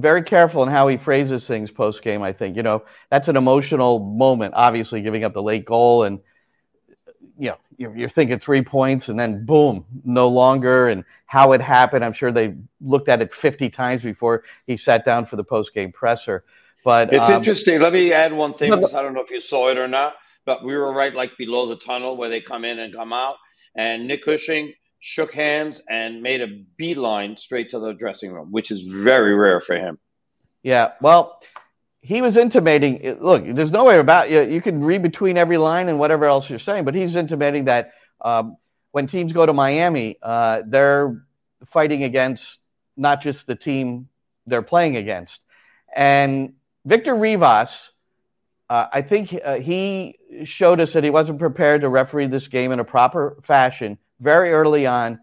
very 0.00 0.22
careful 0.22 0.62
in 0.62 0.68
how 0.68 0.88
he 0.88 0.96
phrases 0.96 1.46
things 1.46 1.70
post 1.70 2.02
game. 2.02 2.22
I 2.22 2.32
think 2.32 2.56
you 2.56 2.62
know 2.62 2.84
that's 3.10 3.28
an 3.28 3.36
emotional 3.36 3.98
moment. 3.98 4.54
Obviously, 4.56 5.02
giving 5.02 5.24
up 5.24 5.34
the 5.34 5.42
late 5.42 5.64
goal, 5.64 6.04
and 6.04 6.20
you 7.38 7.50
know 7.50 7.56
you're, 7.76 7.96
you're 7.96 8.08
thinking 8.08 8.38
three 8.38 8.62
points, 8.62 9.08
and 9.08 9.18
then 9.18 9.44
boom, 9.44 9.84
no 10.04 10.28
longer, 10.28 10.88
and 10.88 11.04
how 11.26 11.52
it 11.52 11.60
happened. 11.60 12.04
I'm 12.04 12.12
sure 12.12 12.32
they 12.32 12.54
looked 12.80 13.08
at 13.08 13.22
it 13.22 13.32
50 13.32 13.70
times 13.70 14.02
before 14.02 14.44
he 14.66 14.76
sat 14.76 15.04
down 15.04 15.26
for 15.26 15.36
the 15.36 15.44
post 15.44 15.74
game 15.74 15.92
presser. 15.92 16.44
But 16.84 17.12
it's 17.12 17.28
um, 17.28 17.34
interesting. 17.34 17.80
Let 17.80 17.92
me 17.92 18.12
add 18.12 18.32
one 18.32 18.54
thing 18.54 18.70
because 18.70 18.94
I 18.94 19.02
don't 19.02 19.14
know 19.14 19.22
if 19.22 19.30
you 19.30 19.40
saw 19.40 19.68
it 19.68 19.78
or 19.78 19.86
not 19.88 20.14
but 20.44 20.64
we 20.64 20.76
were 20.76 20.92
right 20.92 21.14
like 21.14 21.36
below 21.36 21.66
the 21.66 21.76
tunnel 21.76 22.16
where 22.16 22.28
they 22.28 22.40
come 22.40 22.64
in 22.64 22.78
and 22.78 22.94
come 22.94 23.12
out. 23.12 23.36
And 23.76 24.06
Nick 24.06 24.24
Cushing 24.24 24.72
shook 25.00 25.32
hands 25.32 25.82
and 25.88 26.22
made 26.22 26.40
a 26.40 26.46
beeline 26.76 27.36
straight 27.36 27.70
to 27.70 27.80
the 27.80 27.92
dressing 27.92 28.32
room, 28.32 28.52
which 28.52 28.70
is 28.70 28.80
very 28.80 29.34
rare 29.34 29.60
for 29.60 29.74
him. 29.74 29.98
Yeah, 30.62 30.92
well, 31.00 31.40
he 32.02 32.22
was 32.22 32.36
intimating. 32.36 33.18
Look, 33.20 33.44
there's 33.46 33.72
no 33.72 33.84
way 33.84 33.98
about 33.98 34.30
you. 34.30 34.42
You 34.42 34.60
can 34.60 34.84
read 34.84 35.02
between 35.02 35.36
every 35.36 35.58
line 35.58 35.88
and 35.88 35.98
whatever 35.98 36.26
else 36.26 36.48
you're 36.48 36.58
saying, 36.58 36.84
but 36.84 36.94
he's 36.94 37.16
intimating 37.16 37.64
that 37.64 37.92
um, 38.20 38.56
when 38.92 39.06
teams 39.06 39.32
go 39.32 39.44
to 39.46 39.52
Miami, 39.52 40.18
uh, 40.22 40.62
they're 40.66 41.24
fighting 41.66 42.04
against 42.04 42.58
not 42.96 43.22
just 43.22 43.46
the 43.46 43.56
team 43.56 44.08
they're 44.46 44.62
playing 44.62 44.96
against. 44.96 45.40
And 45.94 46.54
Victor 46.84 47.14
Rivas 47.14 47.90
uh, 48.70 48.86
I 48.92 49.02
think 49.02 49.36
uh, 49.44 49.56
he 49.56 50.16
showed 50.44 50.78
us 50.78 50.92
that 50.92 51.02
he 51.02 51.10
wasn't 51.10 51.40
prepared 51.40 51.80
to 51.80 51.88
referee 51.88 52.28
this 52.28 52.46
game 52.46 52.70
in 52.70 52.78
a 52.78 52.84
proper 52.84 53.36
fashion 53.42 53.98
very 54.20 54.52
early 54.52 54.86
on. 54.86 55.20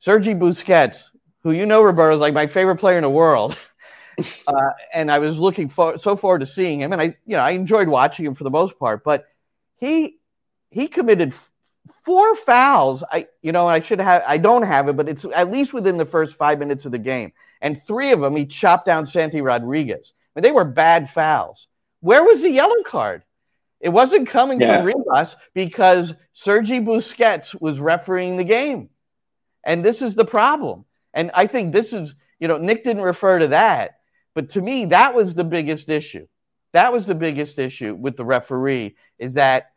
Sergi 0.00 0.34
Busquets, 0.34 0.96
who 1.42 1.52
you 1.52 1.66
know, 1.66 1.82
Roberto, 1.82 2.14
is 2.14 2.20
like 2.20 2.34
my 2.34 2.46
favorite 2.46 2.76
player 2.76 2.96
in 2.96 3.02
the 3.02 3.10
world. 3.10 3.56
Uh, 4.46 4.70
and 4.94 5.12
I 5.12 5.18
was 5.18 5.36
looking 5.36 5.68
for, 5.68 5.98
so 5.98 6.16
forward 6.16 6.38
to 6.38 6.46
seeing 6.46 6.80
him, 6.80 6.90
and 6.94 7.02
I, 7.02 7.16
you 7.26 7.36
know, 7.36 7.40
I 7.40 7.50
enjoyed 7.50 7.86
watching 7.86 8.24
him 8.24 8.34
for 8.34 8.44
the 8.44 8.50
most 8.50 8.78
part. 8.78 9.04
But 9.04 9.26
he 9.76 10.16
he 10.70 10.88
committed 10.88 11.34
f- 11.34 11.50
four 12.02 12.34
fouls. 12.34 13.04
I, 13.12 13.26
you 13.42 13.52
know, 13.52 13.66
I 13.66 13.80
should 13.80 14.00
have, 14.00 14.22
I 14.26 14.38
don't 14.38 14.62
have 14.62 14.88
it, 14.88 14.96
but 14.96 15.10
it's 15.10 15.26
at 15.34 15.50
least 15.50 15.74
within 15.74 15.98
the 15.98 16.06
first 16.06 16.36
five 16.36 16.58
minutes 16.58 16.86
of 16.86 16.92
the 16.92 16.98
game, 16.98 17.32
and 17.60 17.82
three 17.82 18.10
of 18.12 18.20
them 18.20 18.34
he 18.34 18.46
chopped 18.46 18.86
down 18.86 19.06
Santi 19.06 19.42
Rodriguez. 19.42 20.14
I 20.14 20.40
mean, 20.40 20.44
they 20.44 20.52
were 20.52 20.64
bad 20.64 21.10
fouls. 21.10 21.66
Where 22.00 22.24
was 22.24 22.40
the 22.40 22.50
yellow 22.50 22.82
card? 22.86 23.22
It 23.86 23.92
wasn't 23.92 24.28
coming 24.28 24.60
yeah. 24.60 24.78
from 24.78 24.86
Rivas 24.86 25.36
because 25.54 26.12
Sergi 26.32 26.80
Busquets 26.80 27.54
was 27.60 27.78
refereeing 27.78 28.36
the 28.36 28.42
game. 28.42 28.88
And 29.62 29.84
this 29.84 30.02
is 30.02 30.16
the 30.16 30.24
problem. 30.24 30.84
And 31.14 31.30
I 31.34 31.46
think 31.46 31.72
this 31.72 31.92
is, 31.92 32.16
you 32.40 32.48
know, 32.48 32.58
Nick 32.58 32.82
didn't 32.82 33.04
refer 33.04 33.38
to 33.38 33.46
that, 33.46 34.00
but 34.34 34.50
to 34.50 34.60
me, 34.60 34.86
that 34.86 35.14
was 35.14 35.36
the 35.36 35.44
biggest 35.44 35.88
issue. 35.88 36.26
That 36.72 36.92
was 36.92 37.06
the 37.06 37.14
biggest 37.14 37.60
issue 37.60 37.94
with 37.94 38.16
the 38.16 38.24
referee 38.24 38.96
is 39.20 39.34
that 39.34 39.70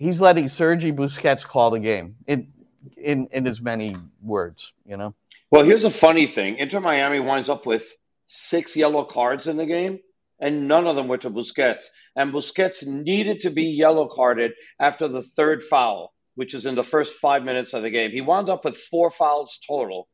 he's 0.00 0.20
letting 0.20 0.48
Sergi 0.48 0.90
Busquets 0.90 1.44
call 1.44 1.70
the 1.70 1.78
game 1.78 2.16
in 2.26 2.52
in 2.96 3.28
in 3.30 3.46
as 3.46 3.60
many 3.60 3.94
words, 4.20 4.72
you 4.84 4.96
know. 4.96 5.14
Well, 5.52 5.62
here's 5.62 5.84
a 5.84 5.92
funny 5.92 6.26
thing. 6.26 6.58
Inter 6.58 6.80
Miami 6.80 7.20
winds 7.20 7.48
up 7.48 7.66
with 7.66 7.94
six 8.26 8.76
yellow 8.76 9.04
cards 9.04 9.46
in 9.46 9.56
the 9.56 9.66
game 9.66 10.00
and 10.40 10.68
none 10.68 10.86
of 10.86 10.96
them 10.96 11.08
were 11.08 11.18
to 11.18 11.30
Busquets. 11.30 11.86
And 12.16 12.32
Busquets 12.32 12.86
needed 12.86 13.40
to 13.40 13.50
be 13.50 13.64
yellow 13.64 14.08
carded 14.14 14.52
after 14.78 15.08
the 15.08 15.22
third 15.22 15.62
foul, 15.62 16.12
which 16.34 16.54
is 16.54 16.66
in 16.66 16.74
the 16.74 16.84
first 16.84 17.18
five 17.18 17.42
minutes 17.42 17.74
of 17.74 17.82
the 17.82 17.90
game. 17.90 18.10
He 18.10 18.20
wound 18.20 18.48
up 18.48 18.64
with 18.64 18.76
four 18.76 19.10
fouls 19.10 19.58
total, 19.66 20.08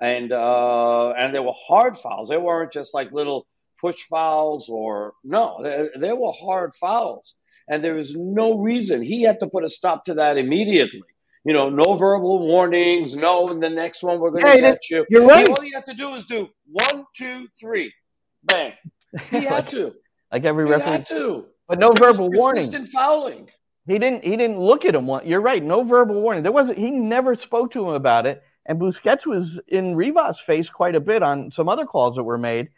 and 0.00 0.32
uh, 0.32 1.10
and 1.10 1.34
they 1.34 1.40
were 1.40 1.54
hard 1.54 1.96
fouls. 1.98 2.28
They 2.28 2.38
weren't 2.38 2.72
just 2.72 2.94
like 2.94 3.12
little 3.12 3.46
push 3.80 4.02
fouls 4.04 4.68
or 4.68 5.14
no, 5.22 5.60
they, 5.62 5.88
they 5.98 6.12
were 6.12 6.32
hard 6.32 6.74
fouls. 6.74 7.36
And 7.68 7.82
there 7.82 7.94
was 7.94 8.14
no 8.14 8.58
reason 8.58 9.02
he 9.02 9.22
had 9.22 9.40
to 9.40 9.48
put 9.48 9.64
a 9.64 9.68
stop 9.68 10.04
to 10.04 10.14
that 10.14 10.38
immediately. 10.38 11.02
You 11.44 11.52
know, 11.52 11.68
no 11.68 11.96
verbal 11.96 12.46
warnings. 12.46 13.14
No, 13.14 13.50
in 13.50 13.60
the 13.60 13.68
next 13.68 14.02
one 14.02 14.20
we're 14.20 14.30
going 14.30 14.44
to 14.44 14.50
hey, 14.50 14.60
get 14.60 14.90
you. 14.90 15.06
You're 15.08 15.26
right. 15.26 15.48
All 15.48 15.64
you 15.64 15.74
have 15.74 15.84
to 15.86 15.94
do 15.94 16.14
is 16.14 16.24
do 16.24 16.48
one, 16.66 17.04
two, 17.16 17.48
three, 17.60 17.92
bang. 18.44 18.72
He 19.30 19.40
had 19.40 19.70
to. 19.70 19.94
Like 20.32 20.44
every 20.44 20.66
he 20.66 20.72
referee. 20.72 20.90
had 20.90 21.06
to. 21.08 21.46
But 21.68 21.78
no 21.78 21.92
verbal 21.92 22.30
warning. 22.30 22.86
fouling. 22.86 23.48
He 23.86 23.98
didn't. 23.98 24.24
He 24.24 24.36
didn't 24.36 24.58
look 24.58 24.84
at 24.84 24.94
him. 24.94 25.08
You're 25.24 25.40
right. 25.40 25.62
No 25.62 25.82
verbal 25.84 26.20
warning. 26.20 26.42
There 26.42 26.52
wasn't. 26.52 26.78
He 26.78 26.90
never 26.90 27.34
spoke 27.34 27.72
to 27.72 27.88
him 27.88 27.94
about 27.94 28.26
it. 28.26 28.42
And 28.66 28.80
Busquets 28.80 29.26
was 29.26 29.60
in 29.68 29.94
Rivas' 29.94 30.40
face 30.40 30.68
quite 30.68 30.96
a 30.96 31.00
bit 31.00 31.22
on 31.22 31.52
some 31.52 31.68
other 31.68 31.86
calls 31.86 32.16
that 32.16 32.24
were 32.24 32.38
made. 32.38 32.68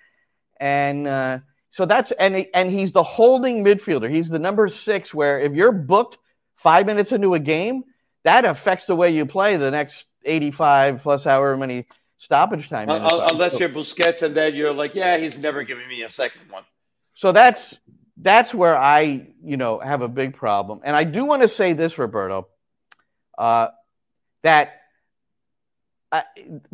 And 0.60 1.06
uh, 1.06 1.38
so 1.70 1.86
that's 1.86 2.12
and 2.12 2.46
and 2.52 2.70
he's 2.70 2.92
the 2.92 3.02
holding 3.02 3.64
midfielder. 3.64 4.10
He's 4.10 4.28
the 4.28 4.38
number 4.38 4.68
six. 4.68 5.14
Where 5.14 5.40
if 5.40 5.52
you're 5.52 5.72
booked 5.72 6.18
five 6.56 6.86
minutes 6.86 7.12
into 7.12 7.34
a 7.34 7.38
game, 7.38 7.84
that 8.24 8.44
affects 8.44 8.86
the 8.86 8.96
way 8.96 9.10
you 9.10 9.24
play 9.24 9.56
the 9.56 9.70
next 9.70 10.06
85 10.24 11.02
plus 11.02 11.24
however 11.24 11.56
many 11.56 11.86
stoppage 12.18 12.68
time. 12.68 12.90
Uh, 12.90 13.28
unless 13.32 13.58
you're 13.58 13.70
Busquets, 13.70 14.22
and 14.22 14.36
then 14.36 14.54
you're 14.54 14.74
like, 14.74 14.94
yeah, 14.94 15.16
he's 15.16 15.38
never 15.38 15.62
giving 15.62 15.88
me 15.88 16.02
a 16.02 16.08
second 16.08 16.42
one. 16.50 16.64
So 17.14 17.32
that's 17.32 17.74
that's 18.18 18.52
where 18.52 18.76
I, 18.76 19.28
you 19.42 19.56
know, 19.56 19.78
have 19.78 20.02
a 20.02 20.08
big 20.08 20.36
problem. 20.36 20.80
And 20.84 20.94
I 20.94 21.04
do 21.04 21.24
want 21.24 21.42
to 21.42 21.48
say 21.48 21.72
this, 21.72 21.96
Roberto, 21.98 22.48
uh, 23.38 23.68
that 24.42 24.80
uh, 26.12 26.22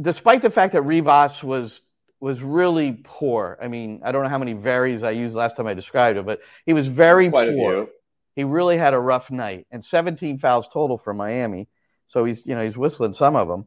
despite 0.01 0.43
the 0.43 0.51
fact 0.51 0.73
that 0.73 0.83
Rivas 0.83 1.43
was 1.43 1.81
was 2.21 2.41
really 2.41 3.01
poor. 3.05 3.59
I 3.63 3.69
mean, 3.69 4.01
I 4.03 4.11
don't 4.13 4.23
know 4.23 4.31
how 4.31 4.39
many 4.39 4.55
varies 4.55 5.03
I 5.03 5.11
used 5.11 5.37
last 5.37 5.57
time 5.57 5.67
I 5.67 5.75
described 5.75 6.19
it, 6.19 6.25
but 6.25 6.41
he 6.65 6.73
was 6.73 6.89
very 6.89 7.29
Quite 7.29 7.55
poor. 7.55 7.89
He 8.35 8.45
really 8.45 8.79
had 8.79 8.95
a 8.95 8.99
rough 8.99 9.31
night, 9.31 9.67
and 9.71 9.85
17 9.85 10.39
fouls 10.39 10.67
total 10.73 10.97
for 10.97 11.13
Miami. 11.13 11.69
So 12.09 12.25
he's, 12.25 12.45
you 12.47 12.55
know, 12.55 12.65
he's 12.65 12.77
whistling 12.77 13.15
some 13.15 13.37
of 13.37 13.47
them. 13.47 13.67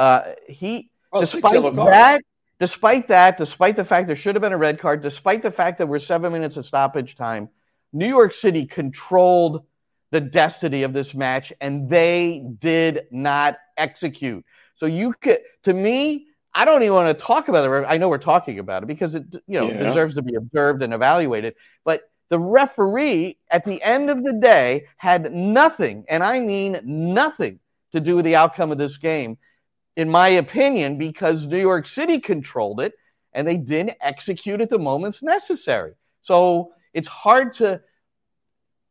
Uh, 0.00 0.32
he, 0.48 0.88
well, 1.12 1.20
despite 1.20 1.74
that, 1.76 2.22
despite 2.58 3.08
that, 3.08 3.36
despite 3.36 3.76
the 3.76 3.84
fact 3.84 4.06
there 4.06 4.16
should 4.16 4.34
have 4.34 4.40
been 4.40 4.54
a 4.54 4.56
red 4.56 4.78
card, 4.78 5.02
despite 5.02 5.42
the 5.42 5.50
fact 5.50 5.76
that 5.76 5.86
we're 5.86 5.98
seven 5.98 6.32
minutes 6.32 6.56
of 6.56 6.64
stoppage 6.64 7.16
time, 7.16 7.50
New 7.92 8.08
York 8.08 8.32
City 8.32 8.64
controlled 8.64 9.62
the 10.10 10.20
destiny 10.22 10.84
of 10.84 10.94
this 10.94 11.12
match, 11.12 11.52
and 11.60 11.90
they 11.90 12.42
did 12.60 13.02
not 13.10 13.58
execute. 13.76 14.42
So 14.76 14.86
you 14.86 15.12
could, 15.20 15.40
to 15.64 15.74
me, 15.74 16.28
I 16.54 16.64
don't 16.64 16.82
even 16.82 16.94
want 16.94 17.18
to 17.18 17.22
talk 17.22 17.48
about 17.48 17.70
it. 17.70 17.84
I 17.86 17.98
know 17.98 18.08
we're 18.08 18.16
talking 18.16 18.58
about 18.58 18.82
it 18.82 18.86
because 18.86 19.14
it, 19.14 19.24
you 19.46 19.60
know, 19.60 19.70
yeah. 19.70 19.82
deserves 19.82 20.14
to 20.14 20.22
be 20.22 20.34
observed 20.34 20.82
and 20.82 20.94
evaluated. 20.94 21.56
But 21.84 22.10
the 22.30 22.38
referee, 22.38 23.36
at 23.50 23.66
the 23.66 23.82
end 23.82 24.08
of 24.08 24.24
the 24.24 24.32
day, 24.32 24.86
had 24.96 25.30
nothing, 25.30 26.06
and 26.08 26.24
I 26.24 26.40
mean 26.40 26.80
nothing, 26.84 27.60
to 27.92 28.00
do 28.00 28.16
with 28.16 28.24
the 28.24 28.36
outcome 28.36 28.72
of 28.72 28.78
this 28.78 28.96
game 28.96 29.36
in 29.96 30.08
my 30.08 30.28
opinion, 30.28 30.98
because 30.98 31.46
New 31.46 31.60
York 31.60 31.86
City 31.86 32.20
controlled 32.20 32.80
it 32.80 32.94
and 33.32 33.46
they 33.46 33.56
didn't 33.56 33.96
execute 34.00 34.60
at 34.60 34.70
the 34.70 34.78
moments 34.78 35.22
necessary. 35.22 35.92
So 36.22 36.72
it's 36.92 37.08
hard 37.08 37.54
to. 37.54 37.80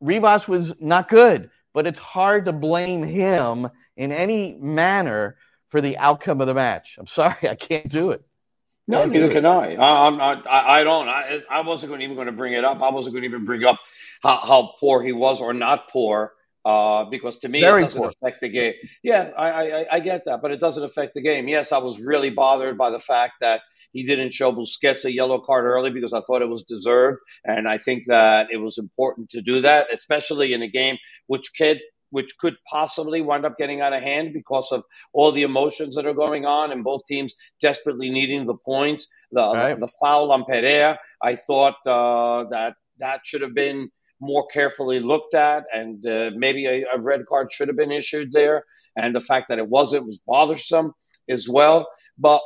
Rivas 0.01 0.47
was 0.47 0.73
not 0.79 1.09
good, 1.09 1.49
but 1.73 1.85
it's 1.85 1.99
hard 1.99 2.45
to 2.45 2.53
blame 2.53 3.03
him 3.03 3.69
in 3.97 4.13
any 4.13 4.57
manner 4.59 5.35
for 5.67 5.81
the 5.81 5.97
outcome 5.97 6.39
of 6.39 6.47
the 6.47 6.53
match. 6.53 6.95
I'm 6.97 7.07
sorry, 7.07 7.49
I 7.49 7.55
can't 7.55 7.89
do 7.89 8.11
it. 8.11 8.23
No, 8.87 9.05
neither 9.05 9.31
can 9.31 9.45
I. 9.45 9.75
I, 9.75 10.07
I'm 10.07 10.17
not, 10.17 10.47
I, 10.47 10.79
I 10.79 10.83
don't. 10.83 11.07
I, 11.07 11.41
I 11.49 11.61
wasn't 11.61 12.01
even 12.01 12.15
going 12.15 12.25
to 12.25 12.31
bring 12.31 12.53
it 12.53 12.65
up. 12.65 12.81
I 12.81 12.89
wasn't 12.89 13.13
going 13.13 13.21
to 13.21 13.27
even 13.27 13.45
bring 13.45 13.63
up 13.63 13.77
how, 14.23 14.37
how 14.37 14.73
poor 14.79 15.03
he 15.03 15.11
was 15.11 15.41
or 15.41 15.53
not 15.53 15.89
poor 15.89 16.33
uh, 16.65 17.05
because 17.05 17.37
to 17.39 17.49
me 17.49 17.61
Very 17.61 17.81
it 17.81 17.85
doesn't 17.85 18.01
poor. 18.01 18.11
affect 18.21 18.41
the 18.41 18.49
game. 18.49 18.73
Yeah, 19.03 19.31
I, 19.37 19.49
I, 19.49 19.85
I 19.91 19.99
get 19.99 20.25
that, 20.25 20.41
but 20.41 20.51
it 20.51 20.59
doesn't 20.59 20.83
affect 20.83 21.13
the 21.13 21.21
game. 21.21 21.47
Yes, 21.47 21.71
I 21.71 21.77
was 21.77 21.99
really 21.99 22.29
bothered 22.29 22.77
by 22.77 22.89
the 22.89 22.99
fact 22.99 23.33
that 23.41 23.61
he 23.91 24.03
didn't 24.05 24.33
show 24.33 24.51
Busquets 24.51 25.05
a 25.05 25.11
yellow 25.11 25.39
card 25.39 25.65
early 25.65 25.89
because 25.89 26.13
I 26.13 26.21
thought 26.21 26.41
it 26.41 26.49
was 26.49 26.63
deserved, 26.63 27.19
and 27.43 27.67
I 27.67 27.77
think 27.77 28.05
that 28.05 28.47
it 28.51 28.57
was 28.57 28.77
important 28.77 29.31
to 29.31 29.41
do 29.41 29.61
that, 29.61 29.87
especially 29.93 30.53
in 30.53 30.61
a 30.61 30.67
game 30.67 30.97
which 31.27 31.51
could 31.57 31.79
which 32.11 32.37
could 32.39 32.55
possibly 32.69 33.21
wind 33.21 33.45
up 33.45 33.57
getting 33.57 33.81
out 33.81 33.93
of 33.93 34.01
hand 34.01 34.33
because 34.33 34.71
of 34.71 34.83
all 35.13 35.31
the 35.31 35.43
emotions 35.43 35.95
that 35.95 36.07
are 36.07 36.13
going 36.13 36.43
on 36.43 36.71
and 36.71 36.83
both 36.83 37.05
teams 37.05 37.35
desperately 37.61 38.09
needing 38.09 38.47
the 38.47 38.55
points. 38.55 39.07
The, 39.31 39.41
right. 39.41 39.79
the, 39.79 39.85
the, 39.85 39.91
foul 39.99 40.31
on 40.31 40.43
Perea, 40.45 40.97
I 41.21 41.35
thought 41.35 41.75
uh, 41.85 42.45
that 42.45 42.75
that 42.97 43.21
should 43.25 43.41
have 43.41 43.53
been 43.53 43.91
more 44.19 44.47
carefully 44.47 44.99
looked 44.99 45.33
at, 45.33 45.65
and 45.73 46.05
uh, 46.05 46.31
maybe 46.35 46.65
a, 46.65 46.85
a 46.95 46.99
red 46.99 47.25
card 47.27 47.51
should 47.51 47.67
have 47.67 47.77
been 47.77 47.91
issued 47.91 48.31
there. 48.31 48.63
And 48.95 49.15
the 49.15 49.21
fact 49.21 49.47
that 49.49 49.59
it 49.59 49.67
wasn't 49.67 50.05
was 50.05 50.19
bothersome 50.27 50.93
as 51.29 51.47
well. 51.47 51.87
But 52.17 52.41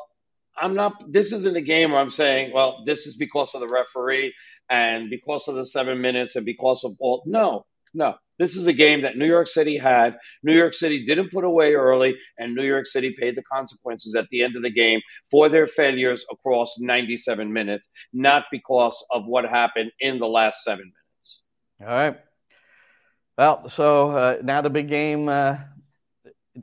I'm 0.58 0.76
not. 0.76 1.12
This 1.12 1.32
isn't 1.32 1.58
a 1.58 1.62
game 1.62 1.92
where 1.92 2.02
I'm 2.02 2.10
saying, 2.10 2.52
well, 2.54 2.84
this 2.86 3.08
is 3.08 3.16
because 3.16 3.56
of 3.56 3.62
the 3.62 3.68
referee 3.68 4.34
and 4.70 5.10
because 5.10 5.48
of 5.48 5.56
the 5.56 5.66
seven 5.66 6.02
minutes 6.02 6.36
and 6.36 6.46
because 6.46 6.84
of 6.84 6.96
all. 7.00 7.24
No, 7.26 7.66
no. 7.94 8.16
This 8.40 8.56
is 8.56 8.66
a 8.66 8.74
game 8.74 9.02
that 9.02 9.16
New 9.16 9.28
York 9.28 9.48
City 9.48 9.78
had. 9.78 10.18
New 10.42 10.56
York 10.56 10.74
City 10.74 11.06
didn't 11.06 11.32
put 11.32 11.44
away 11.44 11.74
early, 11.74 12.16
and 12.38 12.56
New 12.56 12.66
York 12.66 12.88
City 12.88 13.16
paid 13.20 13.36
the 13.36 13.44
consequences 13.44 14.16
at 14.16 14.28
the 14.32 14.44
end 14.44 14.56
of 14.56 14.64
the 14.64 14.72
game 14.72 15.02
for 15.30 15.50
their 15.50 15.68
failures 15.68 16.26
across 16.32 16.76
97 16.80 17.54
minutes, 17.54 17.90
not 18.12 18.46
because 18.52 19.04
of 19.12 19.26
what 19.26 19.46
happened 19.46 19.92
in 20.00 20.18
the 20.18 20.28
last 20.28 20.64
seven 20.64 20.86
minutes. 20.86 21.03
All 21.82 21.88
right. 21.88 22.20
Well, 23.38 23.70
so 23.70 24.12
uh, 24.12 24.38
now 24.44 24.62
the 24.62 24.70
big 24.70 24.88
game 24.88 25.28
uh, 25.28 25.58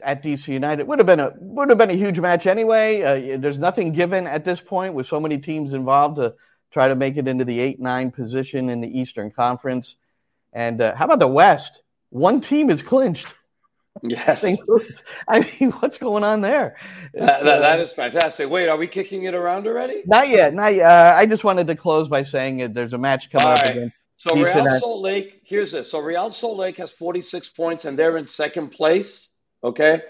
at 0.02 0.22
DC 0.22 0.48
United 0.48 0.86
would 0.86 0.98
have 0.98 1.06
been 1.06 1.20
a 1.20 1.32
would 1.38 1.68
have 1.68 1.78
been 1.78 1.90
a 1.90 1.96
huge 1.96 2.20
match 2.20 2.46
anyway. 2.46 3.02
Uh, 3.02 3.38
there's 3.40 3.58
nothing 3.58 3.92
given 3.92 4.26
at 4.26 4.44
this 4.44 4.61
point 4.61 4.94
with 4.94 5.06
so 5.06 5.18
many 5.18 5.38
teams 5.38 5.74
involved 5.74 6.16
to 6.16 6.34
try 6.70 6.88
to 6.88 6.94
make 6.94 7.16
it 7.16 7.26
into 7.26 7.44
the 7.44 7.58
eight 7.58 7.80
nine 7.80 8.11
position 8.11 8.68
in 8.68 8.80
the 8.80 8.98
Eastern 8.98 9.30
Conference. 9.30 9.96
And 10.52 10.80
uh, 10.80 10.94
how 10.94 11.06
about 11.06 11.18
the 11.18 11.28
West? 11.28 11.82
One 12.11 12.40
team 12.40 12.70
is 12.70 12.82
clinched. 12.82 13.34
Yes. 14.02 14.44
I 15.28 15.40
mean, 15.40 15.72
what's 15.72 15.98
going 15.98 16.24
on 16.24 16.40
there? 16.40 16.76
That, 17.14 17.44
that, 17.44 17.58
that 17.61 17.80
is 17.80 17.92
fantastic. 17.92 18.48
Wait, 18.48 18.68
are 18.68 18.76
we 18.76 18.86
kicking 18.86 19.24
it 19.24 19.34
around 19.34 19.66
already? 19.66 20.02
Not 20.06 20.28
yet. 20.28 20.54
Not 20.54 20.74
yet. 20.74 20.86
Uh, 20.86 21.14
I 21.16 21.26
just 21.26 21.44
wanted 21.44 21.66
to 21.66 21.76
close 21.76 22.08
by 22.08 22.22
saying 22.22 22.58
that 22.58 22.74
there's 22.74 22.92
a 22.92 22.98
match 22.98 23.30
coming 23.30 23.46
All 23.48 23.52
up 23.52 23.62
right. 23.62 23.70
again. 23.70 23.92
So 24.21 24.37
Real 24.37 24.79
Salt 24.79 25.01
Lake, 25.01 25.41
here's 25.45 25.73
this. 25.73 25.91
So 25.91 25.99
Real 25.99 26.31
Salt 26.31 26.59
Lake 26.59 26.77
has 26.77 26.93
46 26.93 27.49
points 27.53 27.87
and 27.87 27.99
they're 27.99 28.18
in 28.18 28.27
second 28.27 28.68
place. 28.68 29.31
Okay. 29.64 30.03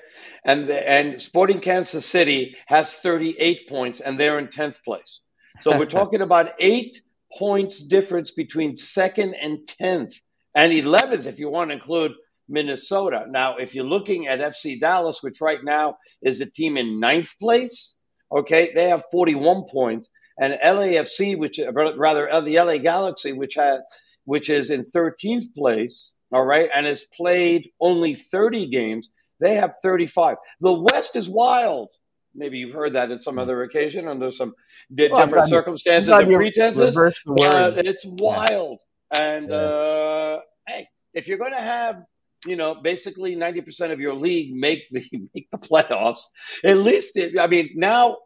And 0.45 0.69
the, 0.69 0.91
and 0.91 1.23
Sporting 1.23 1.61
Kansas 1.61 2.05
City 2.05 2.57
has 2.67 2.93
38 2.93 3.69
points 3.69 4.01
and 4.01 4.19
they're 4.19 4.41
in 4.41 4.49
10th 4.49 4.83
place. 4.85 5.21
So 5.61 5.79
we're 5.79 5.87
talking 6.01 6.23
about 6.23 6.55
eight 6.59 7.01
points 7.39 7.79
difference 7.85 8.33
between 8.33 8.75
second 8.75 9.35
and 9.35 9.61
10th 9.81 10.15
and 10.57 10.73
11th 10.73 11.27
if 11.27 11.39
you 11.39 11.49
want 11.49 11.71
to 11.71 11.77
include 11.77 12.11
Minnesota. 12.49 13.27
Now, 13.29 13.59
if 13.59 13.77
you're 13.77 13.85
looking 13.85 14.27
at 14.27 14.41
FC 14.41 14.81
Dallas, 14.81 15.23
which 15.23 15.41
right 15.41 15.63
now 15.63 15.99
is 16.21 16.41
a 16.41 16.51
team 16.51 16.77
in 16.77 16.99
ninth 16.99 17.33
place, 17.39 17.97
okay, 18.33 18.73
they 18.75 18.89
have 18.89 19.05
41 19.13 19.67
points. 19.71 20.11
And 20.41 20.59
LAFC, 20.64 21.38
which 21.38 21.61
rather 21.72 22.32
uh, 22.32 22.41
the 22.41 22.57
LA 22.57 22.78
Galaxy, 22.78 23.32
which 23.32 23.55
has 23.55 23.80
which 24.24 24.51
is 24.51 24.70
in 24.70 24.82
13th 24.82 25.55
place, 25.55 26.14
all 26.32 26.45
right, 26.45 26.70
and 26.74 26.86
has 26.86 27.05
played 27.16 27.70
only 27.80 28.14
30 28.14 28.68
games, 28.68 29.11
they 29.38 29.55
have 29.55 29.74
35. 29.82 30.36
The 30.61 30.72
West 30.72 31.16
is 31.16 31.28
wild. 31.28 31.91
Maybe 32.34 32.59
you've 32.59 32.74
heard 32.74 32.95
that 32.95 33.11
at 33.11 33.22
some 33.22 33.34
hmm. 33.34 33.41
other 33.41 33.62
occasion 33.62 34.09
under 34.09 34.30
some 34.30 34.55
well, 34.91 35.26
different 35.26 35.49
circumstances 35.49 36.09
and 36.09 36.32
pretenses. 36.32 36.95
But 36.95 37.86
it's 37.86 38.05
wild. 38.07 38.80
Yeah. 39.14 39.22
And 39.22 39.49
yeah. 39.49 39.57
Uh, 39.57 40.41
hey, 40.66 40.88
if 41.12 41.28
you're 41.28 41.38
going 41.38 41.53
to 41.53 41.61
have 41.61 42.05
you 42.47 42.57
know, 42.57 42.74
basically 42.74 43.36
90% 43.36 43.93
of 43.93 44.01
your 44.01 44.14
league 44.14 44.55
make 44.55 44.84
the 44.91 45.05
make 45.34 45.51
the 45.51 45.59
playoffs. 45.59 46.24
At 46.64 46.78
least, 46.78 47.16
it, 47.16 47.38
I 47.38 47.47
mean, 47.47 47.70
now 47.74 48.18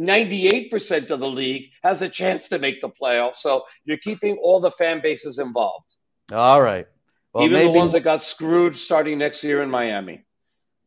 98% 0.00 1.10
of 1.10 1.20
the 1.20 1.28
league 1.28 1.70
has 1.82 2.00
a 2.02 2.08
chance 2.08 2.48
to 2.48 2.58
make 2.58 2.80
the 2.80 2.88
playoffs. 2.88 3.36
So 3.36 3.64
you're 3.84 3.98
keeping 3.98 4.38
all 4.42 4.60
the 4.60 4.70
fan 4.70 5.00
bases 5.02 5.38
involved. 5.38 5.96
All 6.32 6.62
right. 6.62 6.86
Well, 7.32 7.44
Even 7.44 7.58
maybe, 7.58 7.72
the 7.72 7.78
ones 7.78 7.92
that 7.92 8.00
got 8.00 8.24
screwed 8.24 8.76
starting 8.76 9.18
next 9.18 9.44
year 9.44 9.62
in 9.62 9.70
Miami. 9.70 10.24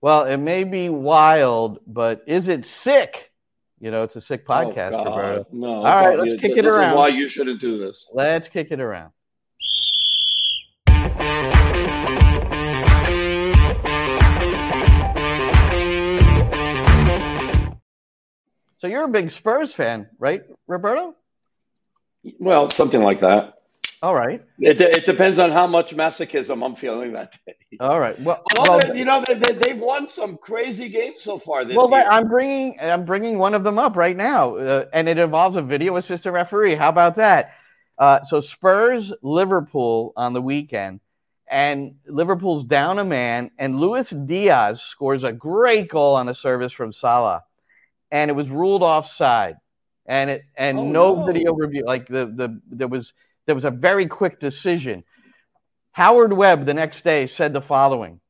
Well, 0.02 0.26
it 0.26 0.38
may 0.38 0.66
be 0.66 0.90
wild, 0.90 1.80
but 1.88 2.24
is 2.28 2.50
it 2.50 2.66
sick? 2.66 3.32
You 3.80 3.92
know, 3.92 4.04
it's 4.04 4.16
a 4.16 4.22
sick 4.22 4.44
oh, 4.48 4.52
podcast, 4.52 4.94
oh, 4.94 5.04
Roberto. 5.06 5.48
No. 5.52 5.76
All 5.76 5.84
right, 5.84 6.18
let's 6.18 6.34
you, 6.34 6.40
kick 6.40 6.58
it 6.58 6.66
around. 6.66 6.98
why 6.98 7.10
you 7.10 7.28
shouldn't 7.28 7.62
do 7.62 7.78
this. 7.78 8.10
Let's 8.14 8.50
kick 8.50 8.72
it 8.72 8.80
around. 8.80 9.12
So 18.84 18.88
you're 18.90 19.06
a 19.06 19.08
big 19.08 19.32
Spurs 19.32 19.74
fan, 19.74 20.10
right, 20.20 20.44
Roberto? 20.68 21.16
Well, 22.38 22.70
something 22.70 23.02
like 23.02 23.22
that. 23.22 23.54
All 24.02 24.14
right. 24.14 24.44
It, 24.60 24.82
it 24.82 25.06
depends 25.06 25.40
on 25.40 25.52
how 25.52 25.68
much 25.68 25.96
masochism 25.96 26.62
I'm 26.66 26.76
feeling 26.76 27.14
that 27.14 27.38
day. 27.48 27.56
All 27.80 27.98
right. 27.98 28.20
Well, 28.22 28.44
well 28.58 28.94
you 28.94 29.06
know 29.06 29.24
they, 29.26 29.36
they, 29.36 29.70
have 29.70 29.80
won 29.80 30.10
some 30.10 30.36
crazy 30.36 30.90
games 30.90 31.22
so 31.22 31.40
far 31.40 31.64
this 31.64 31.78
well, 31.78 31.90
year. 31.92 32.06
I'm 32.10 32.28
bringing 32.28 32.78
I'm 32.82 33.06
bringing 33.06 33.38
one 33.38 33.54
of 33.54 33.64
them 33.64 33.80
up 33.80 33.96
right 33.96 34.18
now, 34.18 34.58
uh, 34.58 34.86
and 34.92 35.08
it 35.08 35.18
involves 35.18 35.56
a 35.56 35.62
video 35.62 35.96
assistant 35.96 36.34
referee. 36.34 36.76
How 36.76 36.90
about 36.90 37.16
that? 37.16 37.54
Uh, 37.98 38.20
so 38.26 38.42
Spurs 38.42 39.14
Liverpool 39.22 40.12
on 40.18 40.34
the 40.34 40.42
weekend, 40.42 41.00
and 41.48 41.96
Liverpool's 42.06 42.66
down 42.66 43.00
a 43.00 43.06
man, 43.06 43.50
and 43.58 43.80
Luis 43.80 44.10
Diaz 44.10 44.82
scores 44.82 45.24
a 45.24 45.32
great 45.32 45.88
goal 45.88 46.16
on 46.16 46.28
a 46.28 46.34
service 46.34 46.74
from 46.74 46.92
Salah, 46.92 47.44
and 48.14 48.30
it 48.30 48.36
was 48.36 48.48
ruled 48.50 48.84
offside, 48.84 49.56
and 50.06 50.30
it 50.30 50.44
and 50.56 50.78
oh, 50.78 50.84
no, 50.84 51.16
no 51.16 51.26
video 51.26 51.54
review 51.54 51.84
like 51.86 52.08
the 52.08 52.28
the 52.28 52.62
there 52.70 52.88
was 52.88 53.12
there 53.48 53.56
was 53.56 53.66
a 53.66 53.72
very 53.72 54.06
quick 54.08 54.40
decision. 54.40 55.04
Howard 55.92 56.32
Webb 56.32 56.66
the 56.66 56.76
next 56.76 57.04
day 57.04 57.26
said 57.28 57.54
the 57.54 57.62
following 57.62 58.22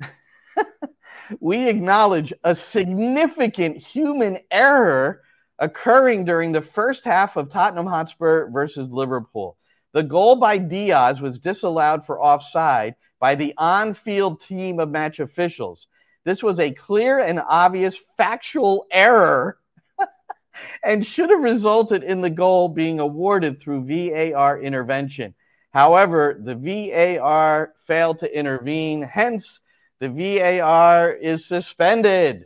We 1.40 1.68
acknowledge 1.68 2.32
a 2.42 2.54
significant 2.56 3.76
human 3.76 4.40
error 4.50 5.22
occurring 5.60 6.24
during 6.24 6.50
the 6.50 6.60
first 6.60 7.04
half 7.04 7.36
of 7.36 7.50
Tottenham 7.50 7.86
Hotspur 7.86 8.50
versus 8.50 8.90
Liverpool. 8.90 9.56
The 9.92 10.02
goal 10.02 10.36
by 10.36 10.58
Diaz 10.58 11.20
was 11.20 11.38
disallowed 11.38 12.04
for 12.04 12.20
offside 12.20 12.96
by 13.20 13.36
the 13.36 13.54
on 13.58 13.94
field 13.94 14.40
team 14.40 14.80
of 14.80 14.90
match 14.90 15.20
officials. 15.20 15.86
This 16.28 16.42
was 16.42 16.60
a 16.60 16.70
clear 16.70 17.20
and 17.20 17.40
obvious 17.40 17.96
factual 18.18 18.84
error 18.90 19.56
and 20.84 21.06
should 21.06 21.30
have 21.30 21.40
resulted 21.40 22.04
in 22.04 22.20
the 22.20 22.28
goal 22.28 22.68
being 22.68 23.00
awarded 23.00 23.62
through 23.62 23.86
VAR 23.86 24.60
intervention. 24.60 25.34
However, 25.70 26.38
the 26.38 26.54
VAR 26.54 27.72
failed 27.86 28.18
to 28.18 28.38
intervene, 28.38 29.00
hence, 29.00 29.60
the 30.00 30.10
VAR 30.10 31.10
is 31.12 31.46
suspended. 31.46 32.44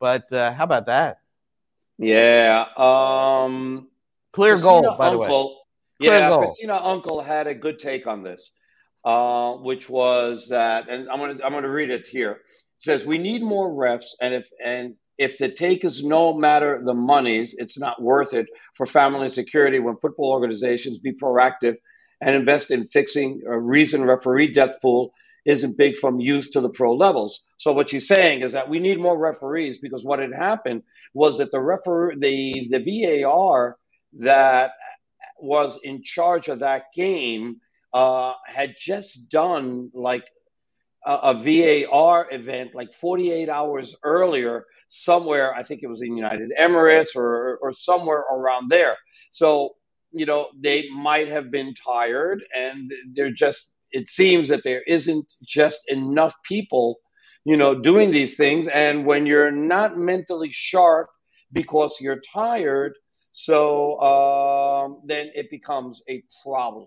But 0.00 0.32
uh, 0.32 0.54
how 0.54 0.64
about 0.64 0.86
that? 0.86 1.18
Yeah. 1.98 2.64
Um, 2.78 3.88
Clear 4.32 4.54
Christina 4.54 4.80
goal, 4.80 4.96
by 4.96 5.08
Unkel, 5.08 5.12
the 5.12 5.18
way. 5.18 5.28
Clear 6.00 6.12
yeah, 6.12 6.28
goal. 6.30 6.38
Christina 6.38 6.80
Unkel 6.80 7.26
had 7.26 7.46
a 7.46 7.54
good 7.54 7.78
take 7.78 8.06
on 8.06 8.22
this, 8.22 8.52
uh, 9.04 9.52
which 9.56 9.90
was 9.90 10.48
that, 10.48 10.88
and 10.88 11.10
I'm 11.10 11.18
gonna 11.18 11.44
I'm 11.44 11.52
gonna 11.52 11.68
read 11.68 11.90
it 11.90 12.08
here. 12.08 12.40
Says 12.78 13.04
we 13.04 13.18
need 13.18 13.42
more 13.42 13.70
refs, 13.70 14.14
and 14.20 14.34
if 14.34 14.48
and 14.64 14.94
if 15.18 15.36
the 15.36 15.50
take 15.50 15.84
is 15.84 16.04
no 16.04 16.32
matter 16.32 16.80
the 16.84 16.94
monies, 16.94 17.54
it's 17.58 17.78
not 17.78 18.00
worth 18.00 18.34
it 18.34 18.46
for 18.76 18.86
family 18.86 19.28
security 19.28 19.80
when 19.80 19.96
football 19.96 20.32
organizations 20.32 20.98
be 20.98 21.12
proactive 21.12 21.76
and 22.20 22.34
invest 22.36 22.70
in 22.70 22.88
fixing 22.88 23.42
a 23.46 23.58
reason 23.58 24.02
referee 24.04 24.52
death 24.52 24.76
pool 24.80 25.12
isn't 25.44 25.76
big 25.76 25.96
from 25.96 26.20
youth 26.20 26.50
to 26.52 26.60
the 26.60 26.68
pro 26.68 26.94
levels. 26.94 27.40
So 27.56 27.72
what 27.72 27.90
she's 27.90 28.06
saying 28.06 28.42
is 28.42 28.52
that 28.52 28.68
we 28.68 28.78
need 28.80 29.00
more 29.00 29.18
referees 29.18 29.78
because 29.78 30.04
what 30.04 30.18
had 30.18 30.32
happened 30.32 30.82
was 31.14 31.38
that 31.38 31.50
the 31.50 31.60
referee, 31.60 32.16
the 32.18 32.68
the 32.78 33.12
VAR 33.22 33.76
that 34.20 34.70
was 35.40 35.78
in 35.82 36.02
charge 36.02 36.48
of 36.48 36.60
that 36.60 36.84
game 36.94 37.56
uh, 37.94 38.34
had 38.46 38.74
just 38.78 39.28
done 39.30 39.90
like 39.94 40.24
a, 41.08 41.32
a 41.32 41.86
VAR 41.88 42.26
event 42.30 42.74
like 42.74 42.90
48 43.00 43.48
hours 43.48 43.96
earlier 44.04 44.66
somewhere. 44.88 45.54
I 45.54 45.62
think 45.62 45.82
it 45.82 45.86
was 45.88 46.02
in 46.02 46.16
United 46.16 46.52
Emirates 46.60 47.16
or 47.16 47.58
or 47.62 47.72
somewhere 47.72 48.24
around 48.30 48.70
there. 48.70 48.96
So 49.30 49.76
you 50.12 50.26
know 50.26 50.48
they 50.60 50.84
might 50.90 51.28
have 51.28 51.50
been 51.50 51.74
tired, 51.74 52.44
and 52.54 52.92
they're 53.14 53.32
just. 53.32 53.68
It 53.90 54.06
seems 54.06 54.48
that 54.48 54.64
there 54.64 54.82
isn't 54.82 55.32
just 55.46 55.80
enough 55.88 56.34
people, 56.46 56.98
you 57.44 57.56
know, 57.56 57.74
doing 57.74 58.10
these 58.10 58.36
things. 58.36 58.68
And 58.68 59.06
when 59.06 59.24
you're 59.24 59.50
not 59.50 59.96
mentally 59.96 60.50
sharp 60.52 61.08
because 61.54 61.96
you're 61.98 62.20
tired, 62.34 62.92
so 63.30 63.98
um, 64.02 65.00
then 65.06 65.30
it 65.34 65.50
becomes 65.50 66.02
a 66.06 66.22
problem. 66.44 66.84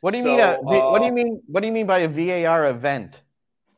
What 0.00 0.12
do 0.12 0.16
you 0.16 0.24
so, 0.24 0.30
mean? 0.30 0.40
A, 0.40 0.52
uh, 0.52 0.90
what 0.90 1.00
do 1.00 1.04
you 1.04 1.12
mean? 1.12 1.42
What 1.48 1.60
do 1.60 1.66
you 1.66 1.72
mean 1.74 1.86
by 1.86 1.98
a 1.98 2.08
VAR 2.08 2.70
event? 2.70 3.20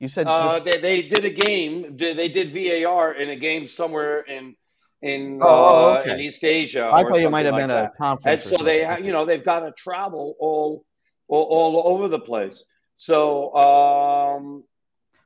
You 0.00 0.08
said 0.08 0.26
uh, 0.26 0.60
they 0.60 0.78
they 0.80 1.02
did 1.02 1.24
a 1.26 1.30
game. 1.30 1.96
They 1.96 2.28
did 2.28 2.54
VAR 2.54 3.12
in 3.12 3.30
a 3.30 3.36
game 3.36 3.66
somewhere 3.66 4.20
in 4.22 4.56
in 5.02 5.40
Oh, 5.42 5.94
uh, 5.94 6.02
in 6.06 6.20
East 6.20 6.42
Asia. 6.42 6.90
I 6.92 7.02
thought 7.02 7.20
you 7.20 7.30
might 7.30 7.44
have 7.46 7.52
something 7.52 7.68
been 7.68 7.76
like 7.76 7.88
a 7.88 7.92
that. 7.92 7.96
conference. 7.96 8.46
And 8.46 8.58
so 8.58 8.64
they, 8.64 8.82
ha- 8.84 8.96
you 8.96 9.12
know, 9.12 9.24
they've 9.24 9.44
got 9.44 9.60
to 9.60 9.72
travel 9.72 10.36
all, 10.40 10.84
all 11.28 11.44
all 11.76 11.94
over 11.94 12.08
the 12.08 12.18
place. 12.18 12.64
So 12.94 13.54
um, 13.54 14.64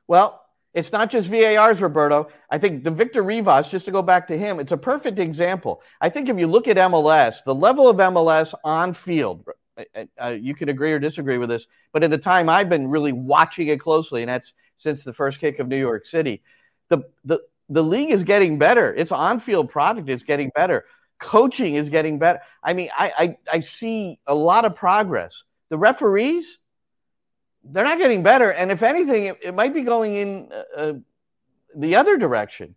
Well, 0.07 0.41
it's 0.73 0.91
not 0.91 1.09
just 1.09 1.29
VARs, 1.29 1.81
Roberto. 1.81 2.27
I 2.49 2.57
think 2.57 2.83
the 2.83 2.91
Victor 2.91 3.23
Rivas, 3.23 3.69
just 3.69 3.85
to 3.85 3.91
go 3.91 4.01
back 4.01 4.27
to 4.27 4.37
him, 4.37 4.59
it's 4.59 4.73
a 4.73 4.77
perfect 4.77 5.19
example. 5.19 5.81
I 6.01 6.09
think 6.09 6.27
if 6.29 6.37
you 6.37 6.47
look 6.47 6.67
at 6.67 6.75
MLS, 6.77 7.37
the 7.45 7.55
level 7.55 7.87
of 7.87 7.97
MLS 7.97 8.53
on 8.63 8.93
field, 8.93 9.45
uh, 10.21 10.29
you 10.29 10.53
could 10.55 10.69
agree 10.69 10.91
or 10.93 10.99
disagree 10.99 11.37
with 11.37 11.49
this, 11.49 11.67
but 11.91 12.03
at 12.03 12.11
the 12.11 12.17
time 12.17 12.47
I've 12.49 12.69
been 12.69 12.89
really 12.89 13.11
watching 13.13 13.67
it 13.67 13.79
closely, 13.79 14.21
and 14.21 14.29
that's 14.29 14.53
since 14.75 15.03
the 15.03 15.13
first 15.13 15.39
kick 15.39 15.59
of 15.59 15.67
New 15.67 15.77
York 15.77 16.05
City. 16.05 16.41
The 16.89 17.03
the 17.23 17.39
the 17.69 17.83
league 17.83 18.11
is 18.11 18.23
getting 18.23 18.59
better. 18.59 18.93
Its 18.93 19.11
on-field 19.11 19.69
product 19.69 20.09
is 20.09 20.23
getting 20.23 20.51
better. 20.55 20.85
Coaching 21.19 21.75
is 21.75 21.89
getting 21.89 22.19
better. 22.19 22.39
I 22.63 22.73
mean, 22.73 22.89
I 22.95 23.11
I, 23.17 23.37
I 23.57 23.59
see 23.61 24.19
a 24.27 24.35
lot 24.35 24.65
of 24.65 24.75
progress. 24.75 25.43
The 25.69 25.77
referees, 25.77 26.59
they're 27.63 27.83
not 27.83 27.97
getting 27.97 28.21
better, 28.21 28.51
and 28.51 28.71
if 28.71 28.83
anything, 28.83 29.25
it, 29.25 29.39
it 29.41 29.55
might 29.55 29.73
be 29.73 29.81
going 29.81 30.15
in 30.15 30.49
uh, 30.77 30.93
the 31.75 31.95
other 31.95 32.17
direction. 32.17 32.75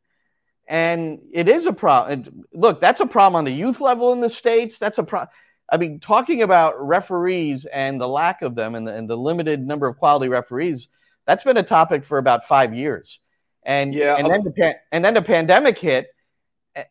And 0.66 1.20
it 1.32 1.48
is 1.48 1.64
a 1.64 1.72
problem. 1.72 2.44
Look, 2.52 2.80
that's 2.80 3.00
a 3.00 3.06
problem 3.06 3.36
on 3.36 3.44
the 3.44 3.50
youth 3.50 3.80
level 3.80 4.12
in 4.12 4.20
the 4.20 4.28
states. 4.28 4.78
That's 4.78 4.98
a 4.98 5.02
problem. 5.02 5.30
I 5.70 5.78
mean, 5.78 5.98
talking 5.98 6.42
about 6.42 6.74
referees 6.86 7.64
and 7.64 8.00
the 8.00 8.08
lack 8.08 8.42
of 8.42 8.54
them 8.54 8.74
and 8.74 8.86
the, 8.86 8.94
and 8.94 9.08
the 9.08 9.16
limited 9.16 9.66
number 9.66 9.86
of 9.86 9.98
quality 9.98 10.28
referees, 10.28 10.88
that's 11.28 11.44
been 11.44 11.58
a 11.58 11.62
topic 11.62 12.04
for 12.04 12.18
about 12.18 12.46
five 12.48 12.74
years. 12.74 13.20
And 13.62 13.94
Yeah. 13.94 14.16
and 14.16 14.28
then 14.28 14.42
the 14.42 14.50
pan- 14.50 14.76
and 14.90 15.04
then 15.04 15.12
the 15.14 15.22
pandemic 15.22 15.78
hit, 15.78 16.08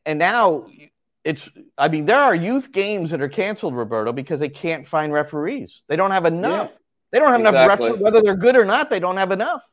and 0.05 0.19
now 0.19 0.67
it's. 1.23 1.49
I 1.77 1.87
mean, 1.89 2.05
there 2.05 2.21
are 2.21 2.35
youth 2.35 2.71
games 2.71 3.11
that 3.11 3.19
are 3.21 3.29
canceled, 3.29 3.75
Roberto, 3.75 4.13
because 4.13 4.39
they 4.39 4.49
can't 4.49 4.87
find 4.87 5.11
referees. 5.11 5.81
They 5.89 5.95
don't 5.95 6.11
have 6.11 6.25
enough. 6.25 6.71
They 7.11 7.19
don't 7.19 7.31
have 7.31 7.39
enough 7.39 7.67
referees, 7.67 7.99
whether 7.99 8.21
they're 8.21 8.35
good 8.35 8.55
or 8.55 8.63
not. 8.65 8.89
They 8.89 8.99
don't 8.99 9.17
have 9.17 9.31
enough. 9.31 9.63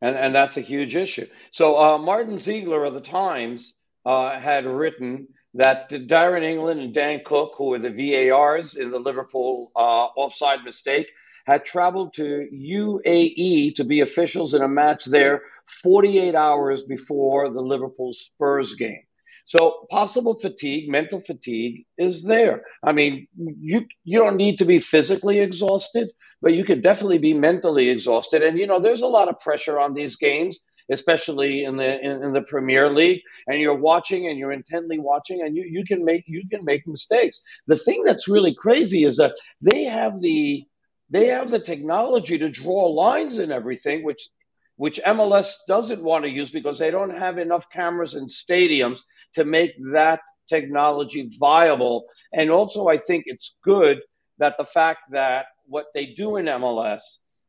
and 0.00 0.16
and 0.16 0.34
that's 0.34 0.56
a 0.56 0.60
huge 0.60 0.96
issue. 0.96 1.26
So 1.52 1.78
uh, 1.80 1.98
Martin 1.98 2.40
Ziegler 2.40 2.84
of 2.84 2.94
the 2.94 3.00
Times 3.00 3.74
uh, 4.04 4.40
had 4.40 4.66
written 4.66 5.28
that 5.54 5.88
Darren 5.90 6.42
England 6.42 6.80
and 6.80 6.92
Dan 6.92 7.20
Cook, 7.24 7.54
who 7.56 7.66
were 7.66 7.78
the 7.78 7.90
VARs 7.92 8.74
in 8.74 8.90
the 8.90 8.98
Liverpool 8.98 9.70
uh, 9.76 10.06
offside 10.16 10.64
mistake, 10.64 11.12
had 11.46 11.64
traveled 11.64 12.14
to 12.14 12.48
UAE 12.52 13.74
to 13.76 13.84
be 13.84 14.00
officials 14.00 14.54
in 14.54 14.62
a 14.62 14.68
match 14.68 15.04
there 15.06 15.42
48 15.82 16.34
hours 16.34 16.84
before 16.84 17.50
the 17.50 17.60
Liverpool 17.60 18.12
Spurs 18.12 18.74
game. 18.74 19.02
So 19.44 19.86
possible 19.90 20.38
fatigue, 20.38 20.88
mental 20.88 21.20
fatigue 21.20 21.84
is 21.98 22.22
there. 22.22 22.62
I 22.82 22.92
mean, 22.92 23.26
you 23.36 23.86
you 24.04 24.18
don't 24.18 24.36
need 24.36 24.58
to 24.58 24.64
be 24.64 24.78
physically 24.78 25.40
exhausted, 25.40 26.12
but 26.40 26.54
you 26.54 26.64
could 26.64 26.82
definitely 26.82 27.18
be 27.18 27.34
mentally 27.34 27.88
exhausted. 27.88 28.42
And 28.42 28.58
you 28.58 28.66
know, 28.66 28.78
there's 28.80 29.02
a 29.02 29.06
lot 29.08 29.28
of 29.28 29.38
pressure 29.40 29.80
on 29.80 29.94
these 29.94 30.14
games, 30.16 30.60
especially 30.90 31.64
in 31.64 31.76
the 31.76 32.00
in, 32.00 32.22
in 32.22 32.32
the 32.32 32.42
Premier 32.42 32.92
League. 32.92 33.22
And 33.48 33.60
you're 33.60 33.74
watching 33.74 34.28
and 34.28 34.38
you're 34.38 34.52
intently 34.52 35.00
watching, 35.00 35.42
and 35.42 35.56
you 35.56 35.64
you 35.64 35.84
can 35.84 36.04
make 36.04 36.24
you 36.28 36.42
can 36.48 36.64
make 36.64 36.86
mistakes. 36.86 37.42
The 37.66 37.76
thing 37.76 38.04
that's 38.04 38.28
really 38.28 38.54
crazy 38.54 39.04
is 39.04 39.16
that 39.16 39.32
they 39.60 39.84
have 39.84 40.20
the 40.20 40.64
they 41.12 41.26
have 41.26 41.50
the 41.50 41.60
technology 41.60 42.38
to 42.38 42.48
draw 42.48 42.86
lines 42.86 43.38
and 43.38 43.52
everything, 43.52 44.02
which 44.02 44.28
which 44.76 44.98
MLS 45.06 45.52
doesn't 45.68 46.02
want 46.02 46.24
to 46.24 46.30
use 46.30 46.50
because 46.50 46.78
they 46.78 46.90
don't 46.90 47.16
have 47.16 47.38
enough 47.38 47.68
cameras 47.70 48.14
in 48.14 48.26
stadiums 48.26 49.00
to 49.34 49.44
make 49.44 49.72
that 49.92 50.20
technology 50.48 51.30
viable. 51.38 52.06
And 52.32 52.50
also, 52.50 52.88
I 52.88 52.96
think 52.96 53.24
it's 53.26 53.56
good 53.62 54.00
that 54.38 54.56
the 54.58 54.64
fact 54.64 55.00
that 55.10 55.46
what 55.66 55.86
they 55.94 56.06
do 56.06 56.36
in 56.36 56.46
MLS 56.46 57.02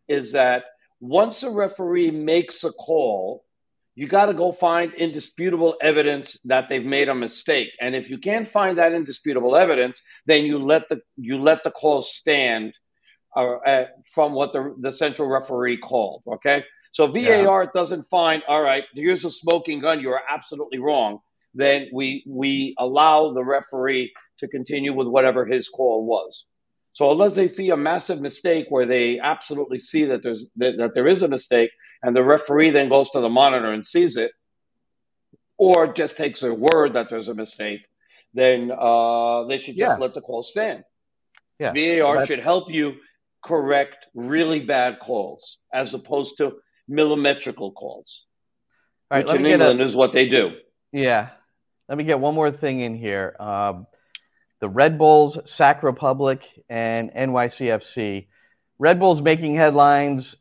is 0.08 0.34
that 0.34 0.66
once 1.00 1.44
a 1.44 1.50
referee 1.50 2.12
makes 2.12 2.66
a 2.66 2.74
call, 2.74 3.46
you 3.96 4.08
got 4.08 4.26
to 4.26 4.34
go 4.34 4.52
find 4.52 4.94
indisputable 4.94 5.76
evidence 5.82 6.38
that 6.46 6.68
they've 6.68 6.86
made 6.86 7.10
a 7.10 7.16
mistake. 7.16 7.70
And 7.80 7.96
if 7.96 8.10
you 8.10 8.18
can't 8.18 8.52
find 8.52 8.78
that 8.78 8.94
indisputable 8.94 9.56
evidence, 9.56 10.02
then 10.26 10.46
you 10.46 10.60
let 10.60 10.90
the 10.90 11.02
you 11.16 11.38
let 11.40 11.64
the 11.64 11.72
call 11.72 12.02
stand 12.02 12.78
uh, 13.36 13.56
uh, 13.66 13.86
from 14.14 14.34
what 14.34 14.54
the 14.54 14.76
the 14.80 14.92
central 14.92 15.28
referee 15.28 15.78
called. 15.78 16.24
Okay, 16.28 16.64
so 16.92 17.08
VAR 17.08 17.70
doesn't 17.74 18.04
find 18.10 18.44
all 18.48 18.62
right. 18.64 18.84
Here's 18.94 19.26
a 19.26 19.30
smoking 19.32 19.80
gun. 19.80 20.00
You 20.02 20.12
are 20.14 20.22
absolutely 20.30 20.80
wrong. 20.80 21.20
Then 21.54 21.88
we 21.94 22.24
we 22.28 22.76
allow 22.78 23.32
the 23.34 23.44
referee 23.44 24.14
to 24.40 24.48
continue 24.48 24.94
with 24.94 25.08
whatever 25.08 25.46
his 25.46 25.70
call 25.70 26.06
was. 26.06 26.46
So 26.94 27.12
unless 27.12 27.34
they 27.36 27.48
see 27.48 27.72
a 27.72 27.78
massive 27.78 28.22
mistake 28.22 28.68
where 28.70 28.86
they 28.86 29.20
absolutely 29.20 29.80
see 29.80 30.06
that 30.06 30.22
there's 30.22 30.46
that, 30.58 30.78
that 30.78 30.94
there 30.94 31.08
is 31.08 31.24
a 31.24 31.28
mistake, 31.28 31.72
and 32.04 32.16
the 32.16 32.24
referee 32.24 32.72
then 32.72 32.90
goes 32.90 33.10
to 33.12 33.20
the 33.20 33.30
monitor 33.30 33.72
and 33.72 33.86
sees 33.86 34.16
it, 34.18 34.32
or 35.58 35.94
just 35.94 36.18
takes 36.18 36.42
their 36.42 36.54
word 36.54 36.94
that 36.94 37.10
there's 37.10 37.30
a 37.30 37.34
mistake, 37.34 37.82
then 38.34 38.72
uh, 38.78 39.44
they 39.46 39.58
should 39.58 39.78
just 39.78 39.98
Yeah. 39.98 40.04
let 40.04 40.14
the 40.14 40.22
call 40.22 40.44
stand. 40.44 40.84
Yeah. 41.60 41.74
VAR 41.74 42.26
should 42.26 42.40
help 42.40 42.72
you 42.72 42.96
correct 43.44 44.08
really 44.14 44.60
bad 44.60 45.00
calls 45.00 45.58
as 45.74 45.94
opposed 45.94 46.38
to 46.38 46.54
millimetrical 46.88 47.72
calls, 47.72 48.26
All 49.12 49.18
right, 49.18 49.26
which 49.26 49.36
in 49.36 49.44
get 49.44 49.50
a, 49.50 49.54
England 49.54 49.82
is 49.82 49.96
what 49.96 50.14
they 50.14 50.28
do. 50.28 50.52
Yeah. 50.92 51.30
Let 51.90 51.98
me 51.98 52.04
get 52.06 52.20
one 52.20 52.34
more 52.34 52.52
thing 52.52 52.80
in 52.80 52.96
here. 52.96 53.36
Um, 53.40 53.88
the 54.60 54.70
Red 54.70 54.98
Bulls, 54.98 55.38
Sac 55.46 55.84
Republic, 55.84 56.42
and 56.70 57.12
NYCFC. 57.12 58.28
Red 58.80 59.00
Bulls 59.00 59.22
making 59.22 59.56
headlines. 59.56 60.38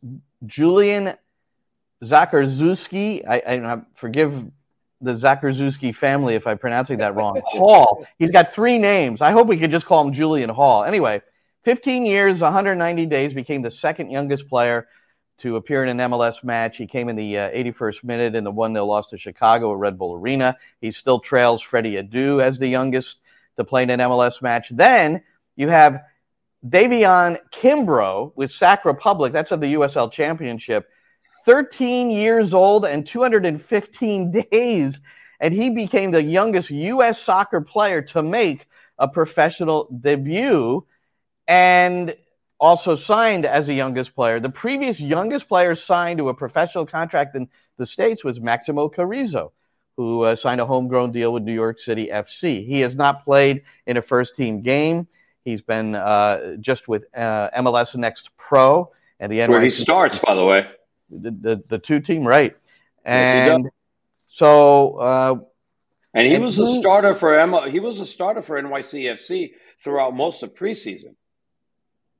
Julian 0.47 1.15
Zakarzuski, 2.03 3.27
I, 3.27 3.43
I 3.47 3.81
forgive 3.95 4.45
the 5.01 5.13
Zakarzuski 5.13 5.95
family 5.95 6.35
if 6.35 6.47
I'm 6.47 6.59
pronouncing 6.59 6.99
that 6.99 7.15
wrong. 7.17 7.41
Hall. 7.45 8.07
He's 8.19 8.31
got 8.31 8.55
three 8.55 8.79
names. 8.79 9.21
I 9.21 9.33
hope 9.33 9.49
we 9.49 9.59
could 9.59 9.71
just 9.71 9.87
call 9.87 10.07
him 10.07 10.13
Julian 10.13 10.49
Hall. 10.49 10.85
Anyway, 10.85 11.23
15 11.65 12.05
years, 12.07 12.41
190 12.41 13.07
days, 13.07 13.33
became 13.33 13.63
the 13.63 13.71
second 13.71 14.11
youngest 14.11 14.49
player 14.49 14.89
to 15.39 15.57
appear 15.57 15.85
in 15.85 16.01
an 16.01 16.11
MLS 16.11 16.43
match. 16.45 16.77
He 16.77 16.87
came 16.87 17.09
in 17.09 17.17
the 17.17 17.39
uh, 17.39 17.51
81st 17.51 18.05
minute 18.05 18.35
in 18.35 18.45
the 18.45 18.51
1 18.51 18.73
0 18.73 18.85
loss 18.85 19.09
to 19.09 19.19
Chicago 19.19 19.73
at 19.73 19.79
Red 19.79 19.99
Bull 19.99 20.15
Arena. 20.15 20.57
He 20.81 20.91
still 20.91 21.21
trails 21.21 21.63
Freddy 21.63 21.95
Adu 21.95 22.43
as 22.43 22.59
the 22.59 22.69
youngest 22.69 23.19
to 23.57 23.65
play 23.65 23.83
in 23.83 23.91
an 23.91 24.01
MLS 24.01 24.43
match. 24.43 24.69
Then 24.71 25.23
you 25.57 25.69
have 25.69 26.01
Da'vian 26.67 27.39
Kimbrough 27.53 28.33
with 28.37 28.51
Sac 28.51 28.85
Republic. 28.85 29.33
That's 29.33 29.53
of 29.53 29.61
the 29.61 29.75
USL 29.75 30.11
Championship. 30.11 30.89
13 31.45 32.11
years 32.11 32.55
old 32.55 32.85
and 32.85 33.07
215 33.07 34.31
days. 34.51 35.01
And 35.41 35.53
he 35.53 35.71
became 35.71 36.13
the 36.13 36.23
youngest 36.23 36.71
U.S. 36.71 37.21
soccer 37.21 37.61
player 37.61 38.01
to 38.03 38.23
make 38.23 38.69
a 38.99 39.09
professional 39.09 39.89
debut 40.01 40.87
and 41.49 42.15
also 42.59 42.95
signed 42.95 43.45
as 43.45 43.67
the 43.67 43.75
youngest 43.75 44.15
player. 44.15 44.39
The 44.39 44.49
previous 44.49 45.01
youngest 45.01 45.49
player 45.49 45.75
signed 45.75 46.19
to 46.19 46.29
a 46.29 46.35
professional 46.35 46.87
contract 46.87 47.35
in 47.35 47.49
the 47.77 47.87
States 47.87 48.23
was 48.23 48.41
Maximo 48.41 48.89
Carrizo, 48.89 49.51
who 49.97 50.23
uh, 50.23 50.37
signed 50.37 50.61
a 50.61 50.67
homegrown 50.67 51.11
deal 51.11 51.33
with 51.33 51.43
New 51.43 51.55
York 51.55 51.81
City 51.81 52.09
FC. 52.13 52.65
He 52.65 52.81
has 52.81 52.95
not 52.95 53.25
played 53.25 53.63
in 53.87 53.97
a 53.97 54.03
first 54.03 54.37
team 54.37 54.63
game. 54.63 55.09
He's 55.45 55.61
been 55.61 55.97
uh, 55.97 56.57
just 56.61 56.87
with 56.87 57.05
uh, 57.17 57.51
MLS 57.59 57.97
Next 57.97 58.31
Pro 58.37 58.93
and 59.19 59.33
the 59.33 59.41
NYC 59.41 59.49
Where 59.49 59.63
he 59.63 59.71
starts, 59.71 60.19
by 60.21 60.35
the 60.35 60.45
way. 60.45 60.67
the, 61.11 61.31
the, 61.31 61.63
the 61.69 61.79
two 61.79 62.01
team 62.01 62.25
right. 62.25 62.57
Yes, 63.05 63.51
And 63.57 63.71
so 64.29 64.97
uh, 64.99 65.35
And 66.15 66.29
he 66.29 66.35
And 66.35 66.45
was 66.45 66.59
a 66.59 66.67
starter 66.67 67.15
for 67.15 67.39
M- 67.39 67.71
he 67.71 67.81
was 67.81 67.99
a 67.99 68.07
starter 68.07 68.43
for 68.43 68.61
NYCFC 68.63 69.55
throughout 69.83 70.15
most 70.15 70.45
of 70.45 70.55
preseason. 70.55 71.17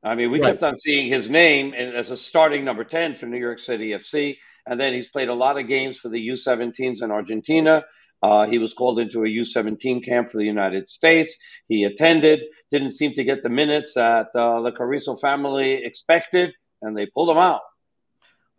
I 0.03 0.15
mean, 0.15 0.31
we 0.31 0.41
Right. 0.41 0.53
kept 0.53 0.63
on 0.63 0.77
seeing 0.79 1.13
his 1.13 1.31
name 1.31 1.75
as 1.75 2.11
a 2.11 2.17
starting 2.17 2.65
number 2.65 2.85
10 2.85 3.17
for 3.17 3.27
New 3.27 3.39
York 3.39 3.59
City 3.59 3.93
FC. 3.95 4.39
And 4.67 4.81
then 4.81 4.93
he's 4.95 5.09
played 5.09 5.29
a 5.29 5.35
lot 5.35 5.59
of 5.59 5.69
games 5.69 5.99
for 5.99 6.09
the 6.09 6.21
U17s 6.29 7.03
in 7.03 7.11
Argentina. 7.11 7.85
Uh, 8.23 8.47
he 8.47 8.59
was 8.59 8.73
called 8.75 9.01
into 9.01 9.25
a 9.25 9.29
U17 9.29 10.05
camp 10.05 10.31
for 10.31 10.39
the 10.39 10.45
United 10.45 10.89
States. 10.89 11.37
He 11.69 11.85
attended, 11.85 12.41
didn't 12.71 12.93
seem 12.93 13.13
to 13.15 13.25
get 13.25 13.43
the 13.43 13.49
minutes 13.49 13.95
that 13.95 14.29
uh, 14.35 14.61
the 14.63 14.71
Carrizo 14.73 15.17
family 15.21 15.85
expected, 15.85 16.53
and 16.81 16.97
they 16.97 17.07
pulled 17.07 17.31
him 17.31 17.39
out, 17.39 17.63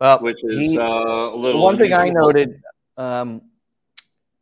well, 0.00 0.18
which 0.20 0.44
is 0.44 0.72
he- 0.72 0.78
uh, 0.78 0.84
a 0.84 1.36
little. 1.36 1.62
one 1.62 1.78
thing 1.78 1.94
I 1.94 2.10
noted 2.10 2.60
um, 2.98 3.40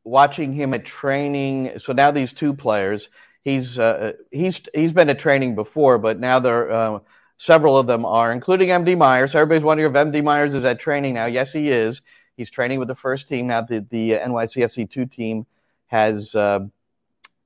watching 0.03 0.53
him 0.53 0.75
at 0.75 0.85
training. 0.85 1.79
So 1.79 1.93
now 1.93 2.11
these 2.11 2.33
two 2.33 2.53
players, 2.55 3.09
he's 3.45 3.79
uh, 3.79 4.13
he's 4.31 4.61
he's 4.75 4.93
been 4.93 5.11
at 5.11 5.19
training 5.19 5.55
before, 5.55 5.99
but 5.99 6.19
now 6.19 6.39
there 6.39 6.71
uh, 6.71 6.99
several 7.39 7.77
of 7.77 7.87
them 7.87 8.05
are, 8.05 8.33
including 8.33 8.69
MD 8.69 8.97
Myers. 8.97 9.35
Everybody's 9.35 9.65
wondering 9.65 9.91
if 9.91 9.97
MD 9.97 10.23
Myers 10.23 10.55
is 10.55 10.65
at 10.65 10.81
training 10.81 11.15
now. 11.15 11.27
Yes, 11.27 11.53
he 11.53 11.71
is. 11.71 12.03
He's 12.37 12.51
training 12.51 12.79
with 12.79 12.89
the 12.89 12.95
first 12.95 13.29
team 13.29 13.47
now. 13.47 13.63
The 13.63 13.87
the 13.91 14.13
NYCFC 14.13 14.91
two 14.91 15.07
team 15.07 15.47
has 15.87 16.35
uh, 16.35 16.61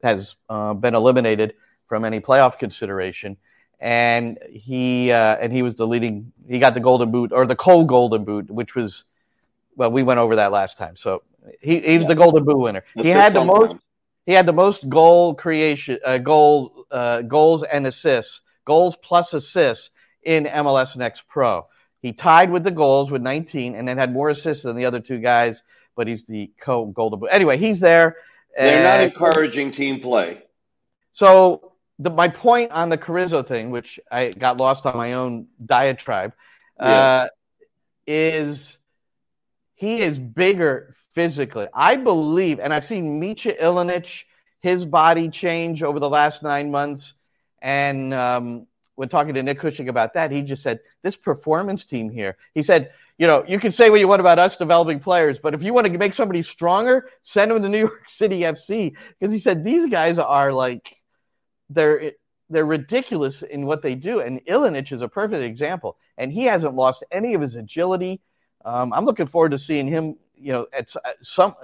has 0.02 0.36
uh, 0.48 0.74
been 0.74 0.94
eliminated 0.94 1.54
from 1.88 2.04
any 2.04 2.20
playoff 2.20 2.58
consideration, 2.58 3.36
and 3.80 4.38
he 4.50 5.10
uh, 5.10 5.36
and 5.36 5.52
he 5.52 5.62
was 5.62 5.74
the 5.74 5.86
leading. 5.86 6.32
He 6.48 6.58
got 6.58 6.74
the 6.74 6.80
golden 6.80 7.10
boot 7.10 7.32
or 7.32 7.46
the 7.46 7.56
Cole 7.56 7.84
golden 7.84 8.24
boot, 8.24 8.50
which 8.50 8.74
was 8.74 9.04
well, 9.76 9.90
we 9.90 10.02
went 10.02 10.18
over 10.18 10.36
that 10.36 10.52
last 10.52 10.78
time. 10.78 10.96
So 10.96 11.22
he, 11.60 11.80
he 11.80 11.96
was 11.96 12.04
yeah. 12.04 12.08
the 12.08 12.14
golden 12.14 12.44
boot 12.44 12.58
winner. 12.58 12.84
The 12.94 13.02
he 13.02 13.10
had 13.10 13.32
the 13.32 13.44
most. 13.44 13.76
He 14.26 14.32
had 14.32 14.44
the 14.46 14.52
most 14.52 14.88
goal 14.88 15.34
creation, 15.34 15.98
uh, 16.04 16.18
goal 16.18 16.86
uh, 16.90 17.22
goals 17.22 17.62
and 17.62 17.86
assists, 17.86 18.42
goals 18.64 18.96
plus 19.00 19.32
assists 19.32 19.90
in 20.22 20.44
MLS 20.44 20.96
Next 20.96 21.26
Pro. 21.28 21.66
He 22.02 22.12
tied 22.12 22.50
with 22.50 22.64
the 22.64 22.70
goals 22.70 23.10
with 23.10 23.22
19, 23.22 23.74
and 23.74 23.86
then 23.86 23.96
had 23.96 24.12
more 24.12 24.30
assists 24.30 24.64
than 24.64 24.76
the 24.76 24.84
other 24.84 25.00
two 25.00 25.18
guys. 25.18 25.62
But 25.94 26.08
he's 26.08 26.24
the 26.24 26.50
co 26.60 26.86
golden 26.86 27.20
boot. 27.20 27.28
Anyway, 27.32 27.56
he's 27.56 27.80
there. 27.80 28.16
They're 28.56 28.82
not 28.82 29.00
encouraging 29.00 29.70
team 29.70 30.00
play. 30.00 30.42
So 31.12 31.72
the, 31.98 32.10
my 32.10 32.28
point 32.28 32.72
on 32.72 32.88
the 32.88 32.98
Carrizo 32.98 33.42
thing, 33.42 33.70
which 33.70 34.00
I 34.10 34.30
got 34.30 34.56
lost 34.58 34.86
on 34.86 34.96
my 34.96 35.14
own 35.14 35.46
diatribe, 35.64 36.32
yes. 36.78 36.88
uh, 36.88 37.28
is 38.06 38.78
he 39.74 40.00
is 40.00 40.18
bigger 40.18 40.96
physically. 41.16 41.66
I 41.74 41.96
believe, 41.96 42.60
and 42.60 42.72
I've 42.72 42.86
seen 42.86 43.18
Misha 43.18 43.54
Ilenič, 43.54 44.24
his 44.60 44.84
body 44.84 45.28
change 45.30 45.82
over 45.82 45.98
the 45.98 46.08
last 46.08 46.42
nine 46.42 46.70
months. 46.70 47.14
And 47.62 48.12
um, 48.12 48.66
when 48.96 49.08
talking 49.08 49.34
to 49.34 49.42
Nick 49.42 49.58
Cushing 49.58 49.88
about 49.88 50.14
that, 50.14 50.30
he 50.30 50.42
just 50.42 50.62
said, 50.62 50.78
This 51.02 51.16
performance 51.16 51.86
team 51.86 52.10
here, 52.10 52.36
he 52.54 52.62
said, 52.62 52.92
you 53.18 53.26
know, 53.26 53.44
you 53.48 53.58
can 53.58 53.72
say 53.72 53.88
what 53.88 53.98
you 53.98 54.06
want 54.06 54.20
about 54.20 54.38
us 54.38 54.58
developing 54.58 55.00
players, 55.00 55.38
but 55.38 55.54
if 55.54 55.62
you 55.62 55.72
want 55.72 55.86
to 55.86 55.98
make 55.98 56.12
somebody 56.12 56.42
stronger, 56.42 57.08
send 57.22 57.50
them 57.50 57.62
to 57.62 57.68
New 57.70 57.78
York 57.88 58.10
City 58.10 58.40
FC. 58.40 58.94
Because 59.18 59.32
he 59.32 59.38
said 59.38 59.64
these 59.64 59.86
guys 59.86 60.18
are 60.18 60.52
like, 60.52 60.94
they're 61.70 62.12
they're 62.50 62.66
ridiculous 62.66 63.42
in 63.42 63.64
what 63.64 63.82
they 63.82 63.94
do. 63.94 64.20
And 64.20 64.44
Ilenič 64.44 64.92
is 64.92 65.00
a 65.00 65.08
perfect 65.08 65.42
example. 65.42 65.96
And 66.18 66.30
he 66.30 66.44
hasn't 66.44 66.74
lost 66.74 67.02
any 67.10 67.32
of 67.34 67.40
his 67.40 67.56
agility. 67.56 68.20
Um, 68.64 68.92
I'm 68.92 69.04
looking 69.06 69.26
forward 69.26 69.52
to 69.52 69.58
seeing 69.58 69.88
him 69.88 70.16
you 70.36 70.52
know, 70.52 70.66
at 70.72 70.94
some, 71.22 71.54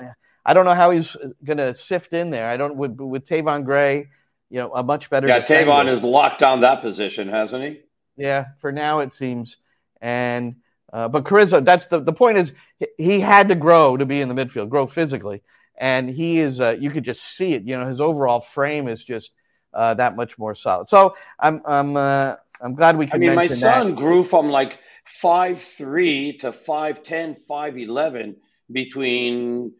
I 0.44 0.54
don't 0.54 0.64
know 0.64 0.74
how 0.74 0.90
he's 0.90 1.16
going 1.44 1.58
to 1.58 1.74
sift 1.74 2.12
in 2.12 2.30
there. 2.30 2.48
I 2.48 2.56
don't 2.56 2.76
with 2.76 2.96
with 2.98 3.26
Tayvon 3.26 3.64
Gray, 3.64 4.08
you 4.50 4.58
know, 4.58 4.72
a 4.74 4.82
much 4.82 5.08
better. 5.10 5.28
Yeah, 5.28 5.40
defender. 5.40 5.70
Tayvon 5.70 5.86
has 5.86 6.02
locked 6.02 6.40
down 6.40 6.62
that 6.62 6.82
position, 6.82 7.28
hasn't 7.28 7.64
he? 7.64 7.80
Yeah, 8.16 8.46
for 8.60 8.72
now 8.72 9.00
it 9.00 9.14
seems. 9.14 9.56
And 10.00 10.56
uh, 10.92 11.08
but 11.08 11.24
Carrizo, 11.24 11.64
that's 11.64 11.86
the 11.86 12.00
the 12.00 12.12
point 12.12 12.38
is 12.38 12.52
he 12.98 13.20
had 13.20 13.48
to 13.48 13.54
grow 13.54 13.96
to 13.96 14.04
be 14.04 14.20
in 14.20 14.28
the 14.28 14.34
midfield, 14.34 14.68
grow 14.68 14.86
physically, 14.86 15.42
and 15.76 16.08
he 16.08 16.40
is. 16.40 16.60
Uh, 16.60 16.76
you 16.78 16.90
could 16.90 17.04
just 17.04 17.22
see 17.22 17.54
it. 17.54 17.62
You 17.62 17.78
know, 17.78 17.86
his 17.86 18.00
overall 18.00 18.40
frame 18.40 18.88
is 18.88 19.02
just 19.02 19.30
uh, 19.72 19.94
that 19.94 20.16
much 20.16 20.36
more 20.38 20.54
solid. 20.54 20.88
So 20.88 21.16
I'm 21.38 21.62
I'm 21.64 21.96
uh, 21.96 22.36
I'm 22.60 22.74
glad 22.74 22.98
we 22.98 23.06
can. 23.06 23.22
I 23.22 23.26
mean, 23.26 23.34
my 23.34 23.46
son 23.46 23.90
that. 23.90 23.96
grew 23.96 24.24
from 24.24 24.48
like 24.48 24.78
five 25.20 25.62
three 25.62 26.36
to 26.38 26.52
five 26.52 27.02
ten, 27.02 27.36
five 27.36 27.78
eleven 27.78 28.36
between 28.72 29.72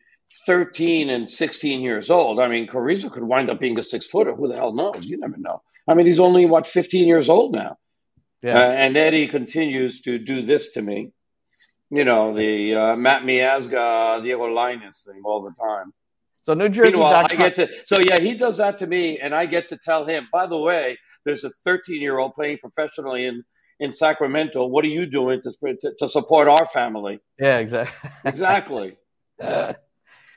13 0.47 1.11
and 1.11 1.29
16 1.29 1.81
years 1.81 2.11
old. 2.11 2.41
I 2.41 2.49
mean, 2.49 2.67
Carrizo 2.67 3.11
could 3.11 3.25
wind 3.25 3.51
up 3.51 3.61
being 3.61 3.79
a 3.79 3.83
six 3.83 4.07
footer. 4.07 4.35
Who 4.35 4.49
the 4.49 4.57
hell 4.57 4.73
knows? 4.73 5.05
You 5.05 5.19
never 5.19 5.37
know. 5.37 5.63
I 5.87 5.95
mean, 5.95 6.07
he's 6.07 6.21
only, 6.21 6.47
what, 6.47 6.67
15 6.67 7.07
years 7.07 7.29
old 7.29 7.53
now. 7.53 7.79
Yeah. 8.43 8.59
Uh, 8.59 8.73
and 8.73 8.97
Eddie 8.97 9.29
continues 9.29 10.01
to 10.03 10.19
do 10.19 10.43
this 10.43 10.73
to 10.73 10.83
me. 10.83 11.11
You 11.91 12.05
know, 12.05 12.35
the 12.35 12.75
uh, 12.75 12.97
Matt 12.97 13.23
Miazga, 13.23 14.23
Diego 14.23 14.47
Lainez 14.47 15.05
thing 15.05 15.23
all 15.25 15.43
the 15.43 15.53
time. 15.63 15.93
So 16.45 16.55
New 16.55 16.69
Jersey. 16.69 16.93
Meanwhile, 16.93 17.27
I 17.31 17.37
get 17.37 17.55
to, 17.57 17.69
so 17.85 18.01
yeah, 18.01 18.19
he 18.19 18.35
does 18.35 18.57
that 18.59 18.79
to 18.79 18.87
me, 18.87 19.21
and 19.21 19.35
I 19.35 19.47
get 19.47 19.69
to 19.69 19.77
tell 19.77 20.07
him, 20.07 20.27
by 20.33 20.47
the 20.47 20.59
way, 20.59 20.99
there's 21.25 21.45
a 21.45 21.51
13 21.65 22.01
year 22.01 22.19
old 22.19 22.35
playing 22.35 22.59
professionally 22.59 23.27
in 23.27 23.45
in 23.83 23.93
Sacramento. 23.93 24.65
What 24.65 24.85
are 24.85 24.89
you 24.89 25.07
doing 25.07 25.43
to 25.43 25.51
to, 25.81 25.95
to 25.99 26.09
support 26.09 26.49
our 26.49 26.67
family? 26.67 27.21
Yeah, 27.39 27.59
exactly. 27.59 28.11
exactly. 28.25 28.97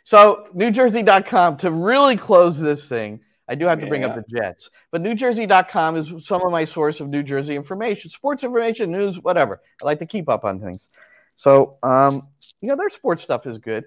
so 0.04 0.48
NewJersey.com 0.56 1.58
to 1.58 1.72
really 1.72 2.18
close 2.18 2.60
this 2.60 2.88
thing. 2.88 3.22
I 3.48 3.54
do 3.54 3.68
have 3.68 3.78
to 3.80 3.86
yeah. 3.86 3.90
bring 3.90 4.04
up 4.04 4.16
the 4.16 4.26
Jets, 4.28 4.72
but 4.92 5.04
NewJersey.com 5.04 5.98
is 5.98 6.26
some 6.26 6.42
of 6.42 6.52
my 6.52 6.66
source 6.66 7.00
of 7.00 7.10
New 7.10 7.22
Jersey 7.22 7.56
information, 7.56 8.10
sports 8.10 8.44
information, 8.44 8.92
news, 8.92 9.20
whatever. 9.20 9.62
I 9.82 9.86
like 9.86 10.00
to 10.00 10.08
keep 10.08 10.28
up 10.28 10.44
on 10.44 10.60
things. 10.60 10.88
So, 11.36 11.78
um, 11.84 12.28
you 12.62 12.70
know, 12.70 12.76
their 12.76 12.90
sports 12.90 13.22
stuff 13.22 13.46
is 13.46 13.60
good. 13.60 13.86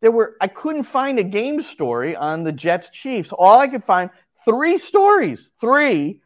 There 0.00 0.10
were 0.10 0.36
I 0.40 0.48
couldn't 0.48 0.84
find 0.84 1.20
a 1.20 1.24
game 1.24 1.62
story 1.62 2.16
on 2.16 2.42
the 2.42 2.52
Jets 2.52 2.90
Chiefs. 2.90 3.30
All 3.30 3.58
I 3.58 3.68
could 3.68 3.84
find 3.84 4.10
three 4.44 4.78
stories, 4.78 5.50
three 5.60 6.20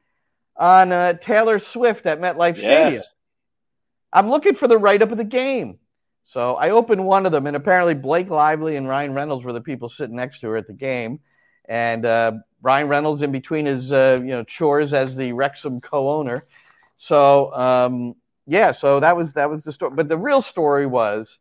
on 0.62 0.92
uh, 0.92 1.14
Taylor 1.14 1.58
Swift 1.58 2.06
at 2.06 2.20
MetLife 2.20 2.56
yes. 2.56 2.60
Stadium. 2.60 3.02
I'm 4.12 4.30
looking 4.30 4.54
for 4.54 4.68
the 4.68 4.78
write 4.78 5.02
up 5.02 5.10
of 5.10 5.18
the 5.18 5.24
game. 5.24 5.78
So 6.22 6.54
I 6.54 6.70
opened 6.70 7.04
one 7.04 7.26
of 7.26 7.32
them, 7.32 7.48
and 7.48 7.56
apparently 7.56 7.94
Blake 7.94 8.30
Lively 8.30 8.76
and 8.76 8.88
Ryan 8.88 9.12
Reynolds 9.12 9.44
were 9.44 9.52
the 9.52 9.60
people 9.60 9.88
sitting 9.88 10.14
next 10.14 10.38
to 10.40 10.48
her 10.50 10.56
at 10.56 10.68
the 10.68 10.72
game. 10.72 11.18
And 11.68 12.06
uh, 12.06 12.32
Ryan 12.62 12.86
Reynolds, 12.86 13.22
in 13.22 13.32
between 13.32 13.66
his 13.66 13.92
uh, 13.92 14.18
you 14.20 14.28
know 14.28 14.44
chores 14.44 14.94
as 14.94 15.16
the 15.16 15.32
Wrexham 15.32 15.80
co-owner, 15.80 16.46
so 16.96 17.52
um, 17.54 18.14
yeah, 18.46 18.70
so 18.70 19.00
that 19.00 19.16
was 19.16 19.32
that 19.32 19.50
was 19.50 19.64
the 19.64 19.72
story. 19.72 19.92
But 19.96 20.08
the 20.08 20.18
real 20.18 20.42
story 20.42 20.86
was, 20.86 21.38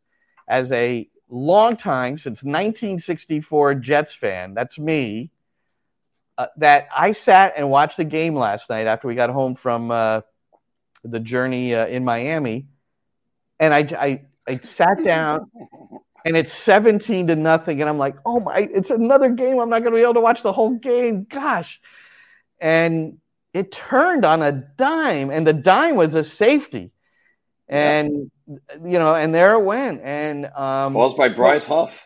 as 0.47 0.72
a 0.72 1.07
long 1.30 1.78
time 1.78 2.17
since 2.17 2.43
1964 2.43 3.76
Jets 3.76 4.13
fan, 4.15 4.55
that's 4.55 4.80
me 4.80 5.30
uh, 6.42 6.48
that 6.58 6.88
I 6.96 7.12
sat 7.12 7.54
and 7.56 7.70
watched 7.70 7.98
the 7.98 8.04
game 8.04 8.36
last 8.36 8.68
night 8.68 8.88
after 8.88 9.08
we 9.08 9.14
got 9.14 9.30
home 9.30 9.54
from 9.54 9.92
uh, 9.92 10.22
the 11.04 11.20
journey 11.20 11.76
uh, 11.76 11.86
in 11.86 12.04
Miami, 12.04 12.66
and 13.60 13.72
I, 13.72 13.80
I 13.80 14.22
I 14.48 14.58
sat 14.58 15.04
down 15.04 15.52
and 16.26 16.36
it's 16.36 16.52
17 16.52 17.28
to 17.28 17.36
nothing, 17.36 17.82
and 17.82 17.88
I'm 17.88 18.00
like, 18.00 18.16
oh 18.26 18.39
my, 18.39 18.68
it's 18.74 18.89
another 18.89 19.30
game. 19.30 19.60
I'm 19.60 19.70
not 19.70 19.80
going 19.80 19.92
to 19.92 19.98
be 19.98 20.02
able 20.02 20.16
to 20.16 20.22
watch 20.22 20.42
the 20.42 20.52
whole 20.52 20.72
game. 20.72 21.28
Gosh, 21.30 21.80
and 22.60 23.20
it 23.54 23.72
turned 23.72 24.26
on 24.26 24.42
a 24.42 24.52
dime, 24.52 25.30
and 25.30 25.46
the 25.46 25.54
dime 25.54 25.96
was 25.96 26.16
a 26.16 26.24
safety, 26.24 26.92
and 27.68 28.32
yeah. 28.48 28.56
you 28.84 28.98
know, 28.98 29.14
and 29.14 29.36
there 29.36 29.54
it 29.54 29.64
went, 29.64 30.02
and 30.04 30.48
um, 30.48 30.94
caused 30.94 31.18
by 31.18 31.30
Bryce 31.30 31.68
Huff. 31.68 32.02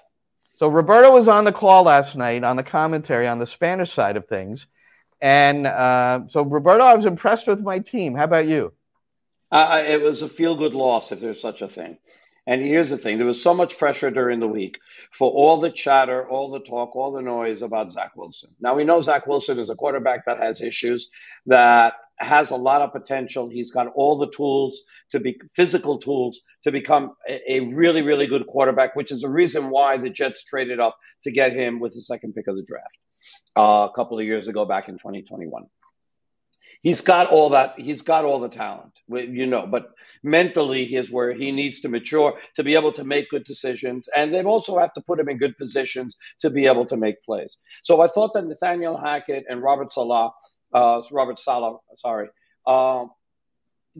So 0.56 0.70
Roberto 0.70 1.12
was 1.12 1.28
on 1.28 1.43
the 1.43 1.51
call 1.51 1.84
last 1.84 2.16
night 2.16 2.43
on 2.43 2.56
the 2.56 2.64
commentary 2.64 3.28
on 3.28 3.39
the 3.39 3.45
Spanish 3.45 3.91
side 3.93 4.16
of 4.16 4.28
things, 4.28 4.68
and 5.22 5.68
uh, 5.68 6.22
so 6.30 6.43
Roberto, 6.43 6.84
I 6.84 6.95
was 6.95 7.06
impressed 7.06 7.47
with 7.47 7.60
my 7.60 7.80
team. 7.80 8.16
How 8.16 8.24
about 8.24 8.47
you? 8.47 8.74
Uh, 9.51 9.84
it 9.86 10.01
was 10.01 10.22
a 10.22 10.30
feel-good 10.30 10.74
loss, 10.74 11.12
if 11.12 11.20
there's 11.20 11.41
such 11.41 11.62
a 11.62 11.68
thing. 11.68 11.97
And 12.47 12.62
here's 12.62 12.89
the 12.89 12.97
thing: 12.97 13.18
there 13.18 13.28
was 13.28 13.41
so 13.41 13.53
much 13.53 13.78
pressure 13.78 14.12
during 14.12 14.39
the 14.39 14.47
week 14.47 14.80
for 15.12 15.30
all 15.30 15.60
the 15.60 15.72
chatter, 15.72 16.28
all 16.28 16.51
the 16.51 16.60
talk, 16.60 16.95
all 16.95 17.12
the 17.12 17.22
noise 17.22 17.62
about 17.62 17.91
Zach 17.91 18.16
Wilson. 18.16 18.51
Now 18.62 18.76
we 18.76 18.86
know 18.86 19.01
Zach 19.01 19.28
Wilson 19.28 19.60
is 19.60 19.70
a 19.70 19.76
quarterback 19.76 20.26
that 20.26 20.39
has 20.39 20.62
issues, 20.62 21.10
that 21.47 21.95
has 22.18 22.51
a 22.51 22.55
lot 22.55 22.82
of 22.82 22.91
potential. 22.91 23.49
He's 23.49 23.72
got 23.72 23.88
all 23.95 24.18
the 24.18 24.30
tools 24.30 24.84
to 25.11 25.20
be 25.20 25.39
physical 25.55 25.97
tools 25.99 26.41
to 26.63 26.72
become 26.72 27.13
a, 27.30 27.53
a 27.55 27.59
really, 27.74 28.01
really 28.01 28.28
good 28.28 28.47
quarterback, 28.47 28.95
which 28.95 29.11
is 29.11 29.22
the 29.22 29.30
reason 29.30 29.70
why 29.70 29.97
the 29.97 30.09
Jets 30.09 30.43
traded 30.43 30.80
up 30.80 30.97
to 31.24 31.32
get 31.32 31.53
him 31.53 31.80
with 31.80 31.93
the 31.93 32.01
second 32.01 32.34
pick 32.34 32.47
of 32.47 32.55
the 32.55 32.63
draft 32.63 32.97
uh, 33.57 33.88
a 33.89 33.93
couple 33.95 34.20
of 34.20 34.26
years 34.26 34.47
ago, 34.47 34.66
back 34.66 34.88
in 34.88 34.95
2021 34.95 35.66
he's 36.86 37.01
got 37.01 37.32
all 37.32 37.49
that 37.49 37.74
he's 37.78 38.03
got 38.03 38.26
all 38.26 38.39
the 38.39 38.47
talent 38.47 38.93
you 39.09 39.47
know 39.47 39.66
but 39.66 39.89
mentally 40.24 40.84
is 40.95 41.09
where 41.09 41.34
he 41.34 41.51
needs 41.51 41.80
to 41.80 41.89
mature 41.89 42.38
to 42.55 42.63
be 42.63 42.76
able 42.76 42.93
to 42.93 43.03
make 43.03 43.28
good 43.30 43.43
decisions 43.43 44.07
and 44.16 44.34
they 44.34 44.43
also 44.43 44.78
have 44.78 44.93
to 44.93 45.01
put 45.01 45.20
him 45.20 45.28
in 45.28 45.38
good 45.38 45.57
positions 45.57 46.16
to 46.39 46.49
be 46.51 46.68
able 46.68 46.86
to 46.86 46.95
make 46.95 47.22
plays 47.24 47.57
so 47.82 48.01
i 48.01 48.07
thought 48.07 48.34
that 48.34 48.45
nathaniel 48.45 48.95
hackett 48.95 49.43
and 49.49 49.63
robert 49.63 49.91
saleh 49.91 50.32
uh, 50.76 51.01
robert 51.11 51.39
saleh 51.39 51.78
sorry 51.93 52.28
uh, 52.67 53.05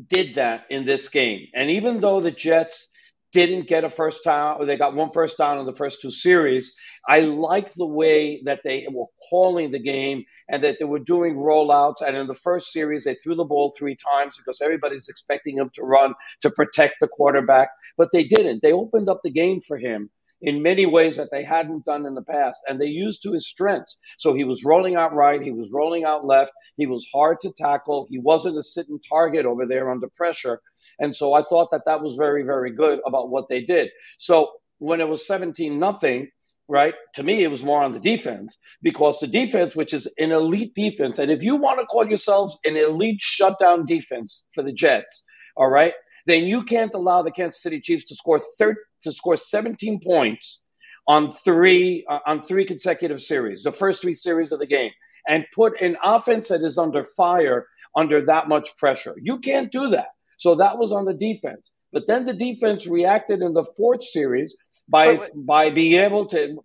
did 0.10 0.36
that 0.36 0.66
in 0.70 0.86
this 0.86 1.10
game 1.10 1.48
and 1.56 1.72
even 1.72 2.00
though 2.02 2.20
the 2.20 2.32
jets 2.32 2.90
didn't 3.36 3.68
get 3.68 3.84
a 3.84 3.90
first 3.90 4.24
down, 4.24 4.62
or 4.62 4.66
they 4.66 4.78
got 4.78 4.96
one 4.96 5.12
first 5.14 5.38
down 5.38 5.60
in 5.60 5.66
the 5.66 5.76
first 5.76 6.02
two 6.02 6.10
series. 6.10 6.74
I 7.06 7.20
like 7.20 7.74
the 7.74 7.86
way 7.86 8.42
that 8.46 8.62
they 8.64 8.88
were 8.90 9.08
calling 9.30 9.72
the 9.72 9.80
game 9.80 10.24
and 10.50 10.64
that 10.64 10.78
they 10.80 10.86
were 10.86 11.00
doing 11.00 11.36
rollouts. 11.36 12.02
And 12.02 12.16
in 12.16 12.28
the 12.28 12.34
first 12.36 12.72
series, 12.72 13.04
they 13.04 13.16
threw 13.16 13.36
the 13.36 13.44
ball 13.44 13.74
three 13.78 13.98
times 14.14 14.38
because 14.38 14.62
everybody's 14.62 15.10
expecting 15.10 15.58
him 15.58 15.70
to 15.74 15.84
run 15.84 16.14
to 16.44 16.50
protect 16.50 16.96
the 17.02 17.10
quarterback, 17.10 17.72
but 17.98 18.08
they 18.14 18.24
didn't. 18.24 18.62
They 18.64 18.72
opened 18.72 19.10
up 19.10 19.20
the 19.22 19.32
game 19.32 19.60
for 19.60 19.76
him 19.76 20.10
in 20.42 20.62
many 20.62 20.86
ways 20.86 21.18
that 21.18 21.30
they 21.32 21.44
hadn't 21.44 21.86
done 21.86 22.06
in 22.06 22.14
the 22.14 22.22
past. 22.22 22.60
And 22.68 22.80
they 22.80 22.88
used 22.88 23.24
to 23.24 23.32
his 23.32 23.48
strengths. 23.48 24.00
So 24.18 24.34
he 24.34 24.44
was 24.44 24.64
rolling 24.64 24.96
out 24.96 25.14
right, 25.14 25.42
he 25.42 25.52
was 25.52 25.72
rolling 25.74 26.04
out 26.04 26.26
left, 26.26 26.52
he 26.78 26.86
was 26.86 27.08
hard 27.14 27.40
to 27.42 27.52
tackle, 27.56 28.08
he 28.10 28.20
wasn't 28.20 28.58
a 28.58 28.64
sitting 28.64 29.00
target 29.08 29.46
over 29.46 29.66
there 29.66 29.90
under 29.90 30.08
pressure. 30.16 30.62
And 31.00 31.16
so 31.16 31.34
I 31.34 31.44
thought 31.44 31.72
that 31.72 31.86
that 31.86 32.02
was 32.02 32.16
very, 32.16 32.44
very 32.44 32.72
good 32.72 33.00
about 33.06 33.30
what 33.30 33.50
they 33.50 33.62
did. 33.62 33.90
So 34.18 34.52
when 34.80 35.02
it 35.02 35.08
was 35.08 35.26
17 35.28 35.80
nothing, 35.80 36.30
right? 36.68 36.94
To 37.16 37.24
me, 37.24 37.44
it 37.44 37.52
was 37.52 37.64
more 37.64 37.84
on 37.84 37.94
the 37.94 38.00
defense 38.00 38.58
because 38.82 39.20
the 39.20 39.28
defense, 39.28 39.76
which 39.76 39.94
is 39.94 40.12
an 40.18 40.32
elite 40.32 40.74
defense, 40.74 41.20
and 41.20 41.32
if 41.32 41.44
you 41.44 41.56
want 41.56 41.80
to 41.80 41.86
call 41.86 42.08
yourselves 42.08 42.58
an 42.66 42.76
elite 42.76 43.22
shutdown 43.22 43.86
defense 43.86 44.46
for 44.54 44.64
the 44.64 44.74
Jets, 44.74 45.24
all 45.56 45.70
right, 45.70 45.94
then 46.26 46.46
you 46.46 46.64
can't 46.64 46.94
allow 46.94 47.22
the 47.22 47.32
Kansas 47.32 47.62
City 47.62 47.80
Chiefs 47.80 48.06
to 48.06 48.16
score 48.16 48.40
thir- 48.58 48.84
to 49.06 49.12
score 49.12 49.38
17 49.38 50.02
points 50.04 50.62
on 51.08 51.32
three 51.32 52.06
uh, 52.10 52.20
on 52.26 52.42
three 52.42 52.66
consecutive 52.66 53.22
series, 53.22 53.64
the 53.64 53.72
first 53.72 54.02
three 54.02 54.14
series 54.14 54.52
of 54.52 54.60
the 54.60 54.68
game, 54.68 54.92
and 55.28 55.46
put 55.54 55.80
an 55.82 55.98
offense 56.04 56.50
that 56.50 56.62
is 56.62 56.78
under 56.78 57.04
fire 57.04 57.68
under 57.96 58.26
that 58.26 58.48
much 58.50 58.76
pressure. 58.78 59.16
You 59.22 59.40
can't 59.40 59.72
do 59.72 59.88
that. 59.90 60.10
So 60.38 60.56
that 60.56 60.78
was 60.78 60.92
on 60.92 61.06
the 61.06 61.14
defense. 61.14 61.74
But 61.94 62.08
then 62.08 62.26
the 62.26 62.34
defense 62.34 62.88
reacted 62.88 63.42
in 63.42 63.54
the 63.54 63.64
fourth 63.78 64.04
series 64.04 64.58
by 64.90 65.18
by 65.34 65.70
being 65.70 65.94
able 65.94 66.28
to 66.28 66.58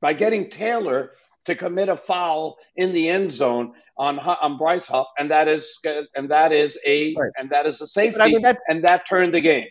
by 0.00 0.14
getting 0.14 0.50
Taylor 0.50 1.10
to 1.44 1.54
commit 1.54 1.88
a 1.88 1.96
foul 1.96 2.56
in 2.76 2.92
the 2.92 3.08
end 3.08 3.32
zone 3.32 3.72
on 3.98 4.18
on 4.18 4.56
Bryce 4.56 4.86
Huff, 4.86 5.08
and 5.18 5.30
that 5.30 5.48
is 5.48 5.78
and 6.14 6.30
that 6.30 6.52
is 6.52 6.78
a 6.86 7.14
right. 7.14 7.32
and 7.36 7.50
that 7.50 7.66
is 7.66 7.80
a 7.80 7.86
safety, 7.86 8.20
I 8.20 8.28
mean, 8.28 8.42
that, 8.42 8.58
and 8.68 8.84
that 8.84 9.06
turned 9.06 9.34
the 9.34 9.40
game. 9.40 9.66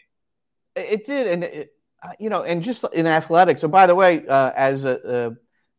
It 0.76 1.06
did, 1.06 1.28
and 1.28 1.44
it, 1.44 1.70
uh, 2.02 2.12
you 2.20 2.30
know, 2.30 2.44
and 2.44 2.64
just 2.64 2.84
in 2.94 3.08
athletics. 3.08 3.64
And 3.64 3.72
by 3.72 3.88
the 3.88 3.96
way, 3.96 4.26
uh, 4.28 4.52
as 4.56 4.86
a, 4.86 5.28
uh, 5.28 5.30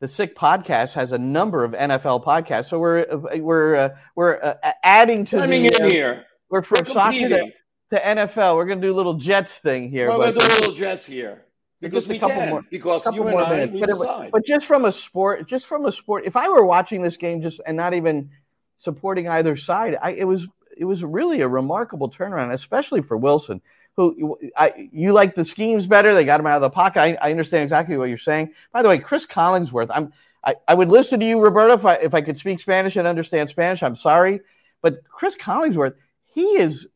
the 0.01 0.09
Sick 0.09 0.37
Podcast 0.37 0.93
has 0.95 1.13
a 1.13 1.19
number 1.19 1.65
of 1.65 1.73
NFL 1.73 2.25
podcasts, 2.25 2.69
so 2.69 2.79
we're 2.79 3.07
uh, 3.11 3.39
we're 3.39 3.77
uh, 3.77 3.89
we're 4.17 4.41
uh, 4.43 4.73
adding 4.83 5.25
to 5.27 5.39
Coming 5.39 5.65
the, 5.65 5.83
in 5.85 5.91
here. 5.91 6.25
We're 6.49 6.63
from 6.63 6.85
we're 6.87 6.95
soccer 6.95 7.29
to, 7.29 7.53
to, 7.91 7.99
NFL. 7.99 8.57
We're 8.57 8.67
going 8.67 8.81
to 8.81 8.87
do 8.87 8.93
a 8.93 8.97
little 8.97 9.15
Jets 9.15 9.59
thing 9.59 9.91
here. 9.91 10.11
We're 10.11 10.19
going 10.19 10.35
to 10.35 10.41
do 10.41 10.47
a 10.47 10.55
little 10.57 10.75
Jets 10.75 11.07
here. 11.07 11.45
Because 11.81 12.07
we 12.07 12.19
can, 12.19 12.51
more, 12.51 12.63
because 12.71 13.03
you 13.15 13.27
and 13.27 13.39
I, 13.39 13.67
minutes. 13.67 13.81
but, 13.81 13.87
decide. 13.87 14.31
but 14.33 14.45
just 14.45 14.67
from 14.67 14.85
a 14.85 14.93
sport, 14.93 15.49
just 15.49 15.65
from 15.65 15.87
a 15.87 15.93
sport, 15.93 16.25
if 16.27 16.37
I 16.37 16.47
were 16.51 16.67
watching 16.67 17.01
this 17.01 17.17
game 17.17 17.41
just 17.41 17.59
and 17.67 17.75
not 17.75 17.95
even 17.95 18.29
supporting 18.77 19.29
either 19.29 19.57
side, 19.57 19.97
I, 20.03 20.11
it 20.13 20.25
was 20.25 20.47
it 20.77 20.85
was 20.85 21.03
really 21.03 21.41
a 21.41 21.49
remarkable 21.49 22.11
turnaround, 22.11 22.53
especially 22.53 23.01
for 23.01 23.17
Wilson. 23.17 23.63
Who 24.01 24.39
I, 24.57 24.89
you 24.93 25.13
like 25.13 25.35
the 25.35 25.45
schemes 25.45 25.87
better? 25.87 26.15
They 26.15 26.25
got 26.25 26.41
him 26.41 26.47
out 26.47 26.57
of 26.57 26.63
the 26.63 26.71
pocket. 26.71 27.01
I, 27.01 27.19
I 27.21 27.31
understand 27.31 27.65
exactly 27.65 27.97
what 27.97 28.09
you're 28.09 28.19
saying. 28.19 28.53
By 28.73 28.83
the 28.83 28.89
way, 28.89 28.99
Cris 28.99 29.27
Collinsworth, 29.27 29.89
I'm 29.91 30.13
I, 30.43 30.55
I 30.67 30.75
would 30.75 30.89
listen 30.89 31.21
to 31.21 31.27
you, 31.27 31.41
Roberto, 31.41 31.75
if 31.75 31.85
I 31.85 31.95
if 31.97 32.15
I 32.15 32.21
could 32.23 32.37
speak 32.37 32.61
Spanish 32.61 32.97
and 32.97 33.07
understand 33.07 33.49
Spanish. 33.49 33.83
I'm 33.83 33.97
sorry, 33.97 34.41
but 34.83 35.05
Cris 35.09 35.37
Collinsworth, 35.37 35.95
he 36.25 36.43
is 36.43 36.89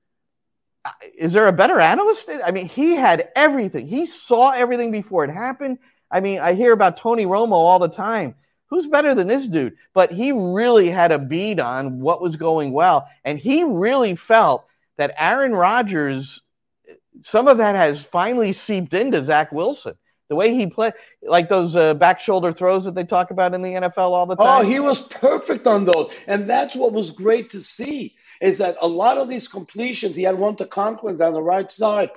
is 1.17 1.33
there 1.33 1.49
a 1.49 1.53
better 1.53 1.81
analyst? 1.81 2.29
I 2.45 2.51
mean, 2.51 2.67
he 2.67 2.95
had 2.95 3.31
everything. 3.37 3.87
He 3.87 4.07
saw 4.07 4.51
everything 4.51 4.91
before 4.91 5.25
it 5.25 5.31
happened. 5.31 5.79
I 6.11 6.21
mean, 6.21 6.41
I 6.41 6.55
hear 6.55 6.73
about 6.73 6.97
Tony 6.97 7.27
Romo 7.27 7.53
all 7.53 7.79
the 7.79 7.89
time. 7.89 8.35
Who's 8.67 8.87
better 8.87 9.15
than 9.15 9.27
this 9.27 9.47
dude? 9.47 9.77
But 9.93 10.11
he 10.11 10.33
really 10.33 10.91
had 10.91 11.13
a 11.13 11.19
bead 11.19 11.61
on 11.61 12.01
what 12.01 12.21
was 12.21 12.37
going 12.37 12.73
well. 12.73 13.09
And 13.25 13.39
he 13.39 13.63
really 13.65 14.15
felt 14.15 14.67
that 14.97 15.15
Aaron 15.17 15.53
Rodgers, 15.53 16.43
some 17.23 17.49
of 17.49 17.59
that 17.59 17.75
has 17.75 18.03
finally 18.03 18.53
seeped 18.53 18.95
into 18.95 19.25
Zach 19.25 19.53
Wilson. 19.53 19.95
The 20.31 20.37
way 20.37 20.55
he 20.55 20.67
played, 20.67 20.95
like 21.23 21.49
those 21.49 21.77
uh, 21.77 21.95
back 21.95 22.19
shoulder 22.19 22.51
throws 22.51 22.87
that 22.87 22.95
they 22.95 23.05
talk 23.05 23.31
about 23.31 23.53
in 23.53 23.61
the 23.61 23.75
NFL 23.75 24.13
all 24.13 24.27
the 24.27 24.37
time. 24.37 24.65
Oh, 24.65 24.69
he 24.69 24.81
was 24.81 25.03
perfect 25.03 25.67
on 25.67 25.85
those. 25.85 26.17
And 26.27 26.49
that's 26.49 26.75
what 26.75 26.95
was 26.95 27.11
great 27.11 27.51
to 27.51 27.61
see 27.61 28.15
is 28.41 28.59
that 28.59 28.77
a 28.81 28.89
lot 28.89 29.19
of 29.19 29.29
these 29.29 29.47
completions, 29.47 30.17
he 30.17 30.23
had 30.23 30.39
one 30.39 30.57
to 30.57 30.67
Conklin 30.67 31.19
down 31.19 31.35
the 31.35 31.43
right 31.43 31.71
side. 31.71 32.11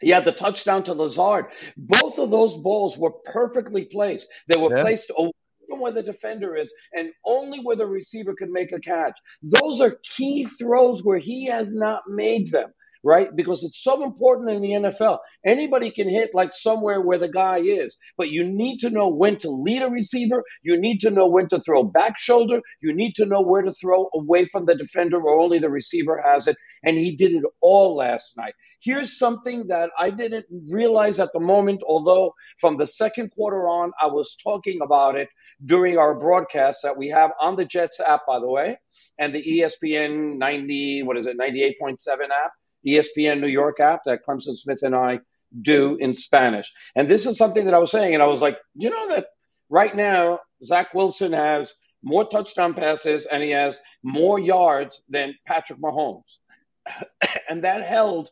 He 0.00 0.10
had 0.10 0.24
the 0.24 0.32
touchdown 0.32 0.84
to 0.84 0.94
Lazard. 0.94 1.46
Both 1.76 2.18
of 2.18 2.30
those 2.30 2.56
balls 2.56 2.98
were 2.98 3.12
perfectly 3.12 3.84
placed. 3.84 4.28
They 4.48 4.60
were 4.60 4.74
yeah. 4.74 4.82
placed 4.82 5.10
away 5.16 5.32
from 5.68 5.80
where 5.80 5.92
the 5.92 6.02
defender 6.02 6.56
is 6.56 6.74
and 6.96 7.12
only 7.24 7.60
where 7.60 7.76
the 7.76 7.86
receiver 7.86 8.34
could 8.34 8.50
make 8.50 8.72
a 8.72 8.80
catch. 8.80 9.18
Those 9.42 9.80
are 9.80 9.98
key 10.02 10.44
throws 10.44 11.04
where 11.04 11.18
he 11.18 11.46
has 11.46 11.74
not 11.74 12.02
made 12.08 12.50
them 12.50 12.72
right? 13.04 13.28
Because 13.36 13.62
it's 13.62 13.82
so 13.82 14.02
important 14.02 14.50
in 14.50 14.62
the 14.62 14.70
NFL. 14.70 15.18
Anybody 15.44 15.90
can 15.90 16.08
hit 16.08 16.30
like 16.34 16.52
somewhere 16.52 17.00
where 17.00 17.18
the 17.18 17.28
guy 17.28 17.58
is, 17.58 17.96
but 18.16 18.30
you 18.30 18.44
need 18.44 18.78
to 18.78 18.90
know 18.90 19.08
when 19.08 19.36
to 19.38 19.50
lead 19.50 19.82
a 19.82 19.88
receiver. 19.88 20.42
You 20.62 20.80
need 20.80 21.00
to 21.00 21.10
know 21.10 21.28
when 21.28 21.48
to 21.50 21.60
throw 21.60 21.84
back 21.84 22.18
shoulder. 22.18 22.60
You 22.82 22.94
need 22.94 23.14
to 23.16 23.26
know 23.26 23.42
where 23.42 23.62
to 23.62 23.72
throw 23.72 24.08
away 24.14 24.46
from 24.46 24.66
the 24.66 24.74
defender 24.74 25.20
where 25.20 25.38
only 25.38 25.58
the 25.58 25.70
receiver 25.70 26.20
has 26.24 26.46
it. 26.46 26.56
And 26.82 26.96
he 26.96 27.14
did 27.14 27.32
it 27.32 27.44
all 27.60 27.96
last 27.96 28.36
night. 28.36 28.54
Here's 28.80 29.18
something 29.18 29.68
that 29.68 29.90
I 29.98 30.10
didn't 30.10 30.46
realize 30.70 31.20
at 31.20 31.30
the 31.32 31.40
moment, 31.40 31.82
although 31.86 32.34
from 32.60 32.76
the 32.76 32.86
second 32.86 33.30
quarter 33.30 33.66
on, 33.68 33.92
I 34.00 34.08
was 34.08 34.36
talking 34.42 34.80
about 34.82 35.16
it 35.16 35.28
during 35.64 35.96
our 35.96 36.18
broadcast 36.18 36.80
that 36.82 36.96
we 36.96 37.08
have 37.08 37.30
on 37.40 37.56
the 37.56 37.64
Jets 37.64 38.00
app, 38.00 38.22
by 38.26 38.38
the 38.38 38.48
way, 38.48 38.76
and 39.18 39.34
the 39.34 39.42
ESPN 39.42 40.36
90, 40.36 41.02
what 41.04 41.16
is 41.16 41.26
it, 41.26 41.38
98.7 41.38 41.96
app. 42.44 42.52
ESPN 42.86 43.40
New 43.40 43.48
York 43.48 43.80
app 43.80 44.02
that 44.04 44.24
Clemson 44.26 44.56
Smith 44.56 44.82
and 44.82 44.94
I 44.94 45.20
do 45.60 45.96
in 45.96 46.14
Spanish. 46.14 46.70
And 46.96 47.08
this 47.08 47.26
is 47.26 47.36
something 47.36 47.64
that 47.66 47.74
I 47.74 47.78
was 47.78 47.90
saying, 47.90 48.14
and 48.14 48.22
I 48.22 48.26
was 48.26 48.40
like, 48.40 48.58
you 48.74 48.90
know 48.90 49.08
that 49.08 49.26
right 49.68 49.94
now 49.94 50.40
Zach 50.64 50.94
Wilson 50.94 51.32
has 51.32 51.74
more 52.02 52.28
touchdown 52.28 52.74
passes 52.74 53.26
and 53.26 53.42
he 53.42 53.50
has 53.50 53.80
more 54.02 54.38
yards 54.38 55.00
than 55.08 55.34
Patrick 55.46 55.80
Mahomes. 55.80 56.36
and 57.48 57.64
that 57.64 57.86
held 57.86 58.30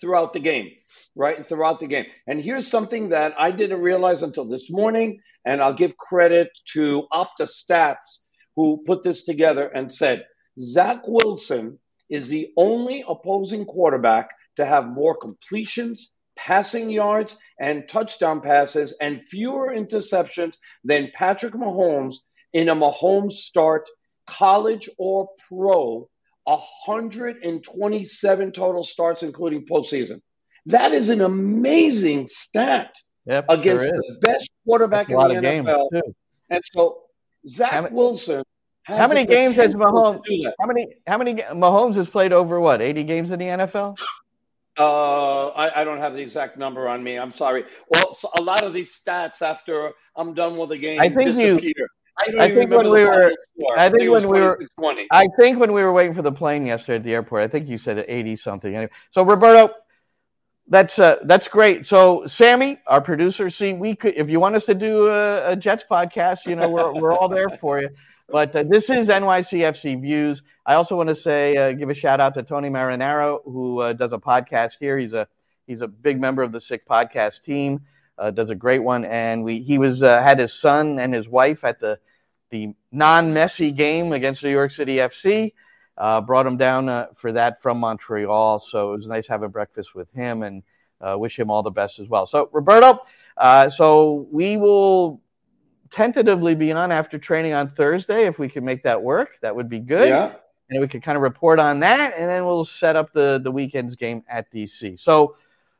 throughout 0.00 0.32
the 0.32 0.40
game, 0.40 0.70
right? 1.14 1.44
Throughout 1.44 1.80
the 1.80 1.86
game. 1.86 2.06
And 2.26 2.40
here's 2.40 2.68
something 2.68 3.10
that 3.10 3.34
I 3.38 3.50
didn't 3.50 3.80
realize 3.80 4.22
until 4.22 4.44
this 4.44 4.70
morning, 4.70 5.20
and 5.44 5.62
I'll 5.62 5.74
give 5.74 5.96
credit 5.96 6.48
to 6.72 7.06
Opta 7.12 7.42
Stats 7.42 8.20
who 8.54 8.82
put 8.86 9.02
this 9.02 9.24
together 9.24 9.66
and 9.68 9.92
said 9.92 10.26
Zach 10.58 11.02
Wilson 11.06 11.78
is 12.08 12.28
the 12.28 12.52
only 12.56 13.04
opposing 13.08 13.64
quarterback 13.64 14.30
to 14.56 14.64
have 14.64 14.86
more 14.86 15.16
completions, 15.16 16.12
passing 16.36 16.88
yards, 16.90 17.36
and 17.60 17.88
touchdown 17.88 18.40
passes 18.40 18.96
and 19.00 19.22
fewer 19.28 19.74
interceptions 19.74 20.56
than 20.84 21.10
Patrick 21.14 21.54
Mahomes 21.54 22.16
in 22.52 22.68
a 22.68 22.74
Mahomes 22.74 23.32
start, 23.32 23.88
college 24.26 24.88
or 24.98 25.28
pro, 25.48 26.08
127 26.44 28.52
total 28.52 28.84
starts, 28.84 29.22
including 29.22 29.66
postseason. 29.66 30.20
That 30.66 30.92
is 30.92 31.08
an 31.08 31.20
amazing 31.20 32.28
stat 32.28 32.94
yep, 33.24 33.46
against 33.48 33.88
sure 33.88 33.96
the 33.96 34.18
best 34.20 34.48
quarterback 34.64 35.10
in 35.10 35.16
the 35.16 35.34
NFL. 35.34 35.88
And 36.50 36.62
so 36.72 37.02
Zach 37.46 37.90
Wilson 37.90 38.44
how 38.86 39.08
many 39.08 39.24
games 39.24 39.56
has 39.56 39.74
Mahomes? 39.74 40.22
How 40.60 40.66
many? 40.66 40.88
How 41.06 41.18
many? 41.18 41.34
Mahomes 41.34 41.94
has 41.96 42.08
played 42.08 42.32
over 42.32 42.60
what? 42.60 42.80
Eighty 42.80 43.02
games 43.02 43.32
in 43.32 43.38
the 43.38 43.46
NFL. 43.46 43.98
Uh, 44.78 45.48
I, 45.48 45.80
I, 45.80 45.84
don't 45.84 46.00
have 46.00 46.14
the 46.14 46.20
exact 46.20 46.58
number 46.58 46.86
on 46.86 47.02
me. 47.02 47.18
I'm 47.18 47.32
sorry. 47.32 47.64
Well, 47.88 48.12
so 48.12 48.30
a 48.38 48.42
lot 48.42 48.62
of 48.62 48.74
these 48.74 48.90
stats 48.90 49.40
after 49.40 49.92
I'm 50.14 50.34
done 50.34 50.58
with 50.58 50.68
the 50.68 50.76
game 50.76 51.00
I 51.00 51.08
think 51.08 51.28
disappear. 51.28 51.58
You, 51.58 51.86
I, 52.18 52.44
I 52.44 52.54
think 52.54 52.70
when 52.70 52.90
we 52.90 53.04
were, 53.04 53.32
I 53.74 53.88
think, 53.88 54.10
when 54.10 54.28
we 54.28 54.40
were, 54.40 54.58
I 55.10 55.28
think 55.38 55.58
when 55.58 55.72
we 55.72 55.82
were 55.82 55.94
waiting 55.94 56.14
for 56.14 56.20
the 56.20 56.32
plane 56.32 56.66
yesterday 56.66 56.96
at 56.96 57.04
the 57.04 57.14
airport, 57.14 57.42
I 57.42 57.48
think 57.48 57.68
you 57.68 57.78
said 57.78 58.04
eighty 58.06 58.36
something. 58.36 58.74
Anyway, 58.74 58.92
so 59.12 59.22
Roberto, 59.22 59.72
that's 60.68 60.98
uh, 60.98 61.16
that's 61.24 61.48
great. 61.48 61.86
So 61.86 62.26
Sammy, 62.26 62.78
our 62.86 63.00
producer, 63.00 63.48
see, 63.48 63.72
we 63.72 63.96
could 63.96 64.14
if 64.14 64.28
you 64.28 64.40
want 64.40 64.56
us 64.56 64.66
to 64.66 64.74
do 64.74 65.08
a, 65.08 65.52
a 65.52 65.56
Jets 65.56 65.84
podcast, 65.90 66.44
you 66.44 66.54
know, 66.54 66.68
we're 66.68 66.92
we're 67.00 67.12
all 67.12 67.28
there 67.28 67.48
for 67.60 67.80
you. 67.80 67.88
But 68.28 68.56
uh, 68.56 68.64
this 68.64 68.90
is 68.90 69.08
NYCFC 69.08 70.00
Views. 70.02 70.42
I 70.64 70.74
also 70.74 70.96
want 70.96 71.08
to 71.08 71.14
say, 71.14 71.56
uh, 71.56 71.72
give 71.72 71.90
a 71.90 71.94
shout 71.94 72.20
out 72.20 72.34
to 72.34 72.42
Tony 72.42 72.68
Marinaro, 72.68 73.38
who 73.44 73.80
uh, 73.80 73.92
does 73.92 74.12
a 74.12 74.18
podcast 74.18 74.72
here. 74.80 74.98
He's 74.98 75.12
a 75.12 75.28
he's 75.66 75.80
a 75.80 75.86
big 75.86 76.20
member 76.20 76.42
of 76.42 76.50
the 76.50 76.60
Sick 76.60 76.86
Podcast 76.88 77.42
team. 77.42 77.82
Uh, 78.18 78.30
does 78.32 78.50
a 78.50 78.54
great 78.54 78.80
one, 78.80 79.04
and 79.04 79.44
we 79.44 79.60
he 79.60 79.78
was 79.78 80.02
uh, 80.02 80.20
had 80.22 80.40
his 80.40 80.52
son 80.52 80.98
and 80.98 81.14
his 81.14 81.28
wife 81.28 81.62
at 81.62 81.78
the 81.78 82.00
the 82.50 82.74
non-Messi 82.90 83.76
game 83.76 84.12
against 84.12 84.42
New 84.42 84.50
York 84.50 84.72
City 84.72 84.96
FC. 84.96 85.52
Uh, 85.96 86.20
brought 86.20 86.46
him 86.46 86.56
down 86.56 87.06
for 87.14 87.32
that 87.32 87.62
from 87.62 87.78
Montreal, 87.78 88.58
so 88.58 88.92
it 88.92 88.96
was 88.98 89.06
nice 89.06 89.26
having 89.26 89.50
breakfast 89.50 89.94
with 89.94 90.10
him, 90.12 90.42
and 90.42 90.62
wish 91.20 91.38
him 91.38 91.50
all 91.50 91.62
the 91.62 91.70
best 91.70 92.00
as 92.00 92.08
well. 92.08 92.26
So 92.26 92.48
Roberto, 92.52 92.98
so 93.68 94.26
we 94.32 94.56
will 94.56 95.20
tentatively 95.90 96.54
be 96.54 96.72
on 96.72 96.92
after 96.92 97.18
training 97.18 97.52
on 97.52 97.70
Thursday. 97.70 98.26
If 98.26 98.38
we 98.38 98.48
can 98.48 98.64
make 98.64 98.82
that 98.84 99.02
work, 99.02 99.38
that 99.42 99.54
would 99.54 99.68
be 99.68 99.80
good. 99.80 100.08
Yeah. 100.08 100.34
And 100.68 100.80
we 100.80 100.88
could 100.88 101.02
kind 101.02 101.16
of 101.16 101.22
report 101.22 101.60
on 101.60 101.80
that, 101.80 102.14
and 102.16 102.28
then 102.28 102.44
we'll 102.44 102.64
set 102.64 102.96
up 102.96 103.12
the 103.12 103.40
the 103.42 103.50
weekend's 103.52 103.94
game 103.94 104.24
at 104.28 104.50
DC. 104.50 104.98
So 104.98 105.36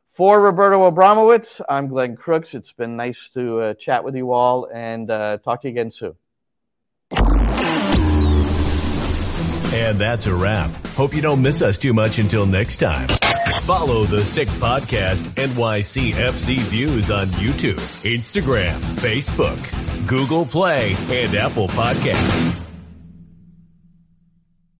For 0.07 0.41
Roberto 0.41 0.89
Abramowitz, 0.89 1.61
I'm 1.67 1.87
Glenn 1.89 2.15
Crooks. 2.15 2.53
It's 2.53 2.71
been 2.71 2.95
nice 2.95 3.29
to 3.33 3.59
uh, 3.59 3.73
chat 3.73 4.03
with 4.03 4.15
you 4.15 4.31
all 4.31 4.69
and 4.73 5.11
uh, 5.11 5.37
talk 5.39 5.61
to 5.61 5.67
you 5.67 5.73
again 5.73 5.91
soon. 5.91 6.15
And 9.73 9.99
that's 9.99 10.25
a 10.25 10.33
wrap. 10.33 10.71
Hope 10.95 11.13
you 11.13 11.21
don't 11.21 11.41
miss 11.41 11.61
us 11.61 11.77
too 11.77 11.93
much 11.93 12.17
until 12.17 12.45
next 12.45 12.77
time. 12.77 13.09
Follow 13.67 14.05
the 14.05 14.23
Sick 14.23 14.47
Podcast 14.47 15.23
NYCFC 15.33 16.57
Views 16.59 17.11
on 17.11 17.27
YouTube, 17.31 17.75
Instagram, 18.05 18.79
Facebook, 19.01 20.07
Google 20.07 20.45
Play, 20.45 20.95
and 21.09 21.35
Apple 21.35 21.67
Podcasts. 21.67 22.66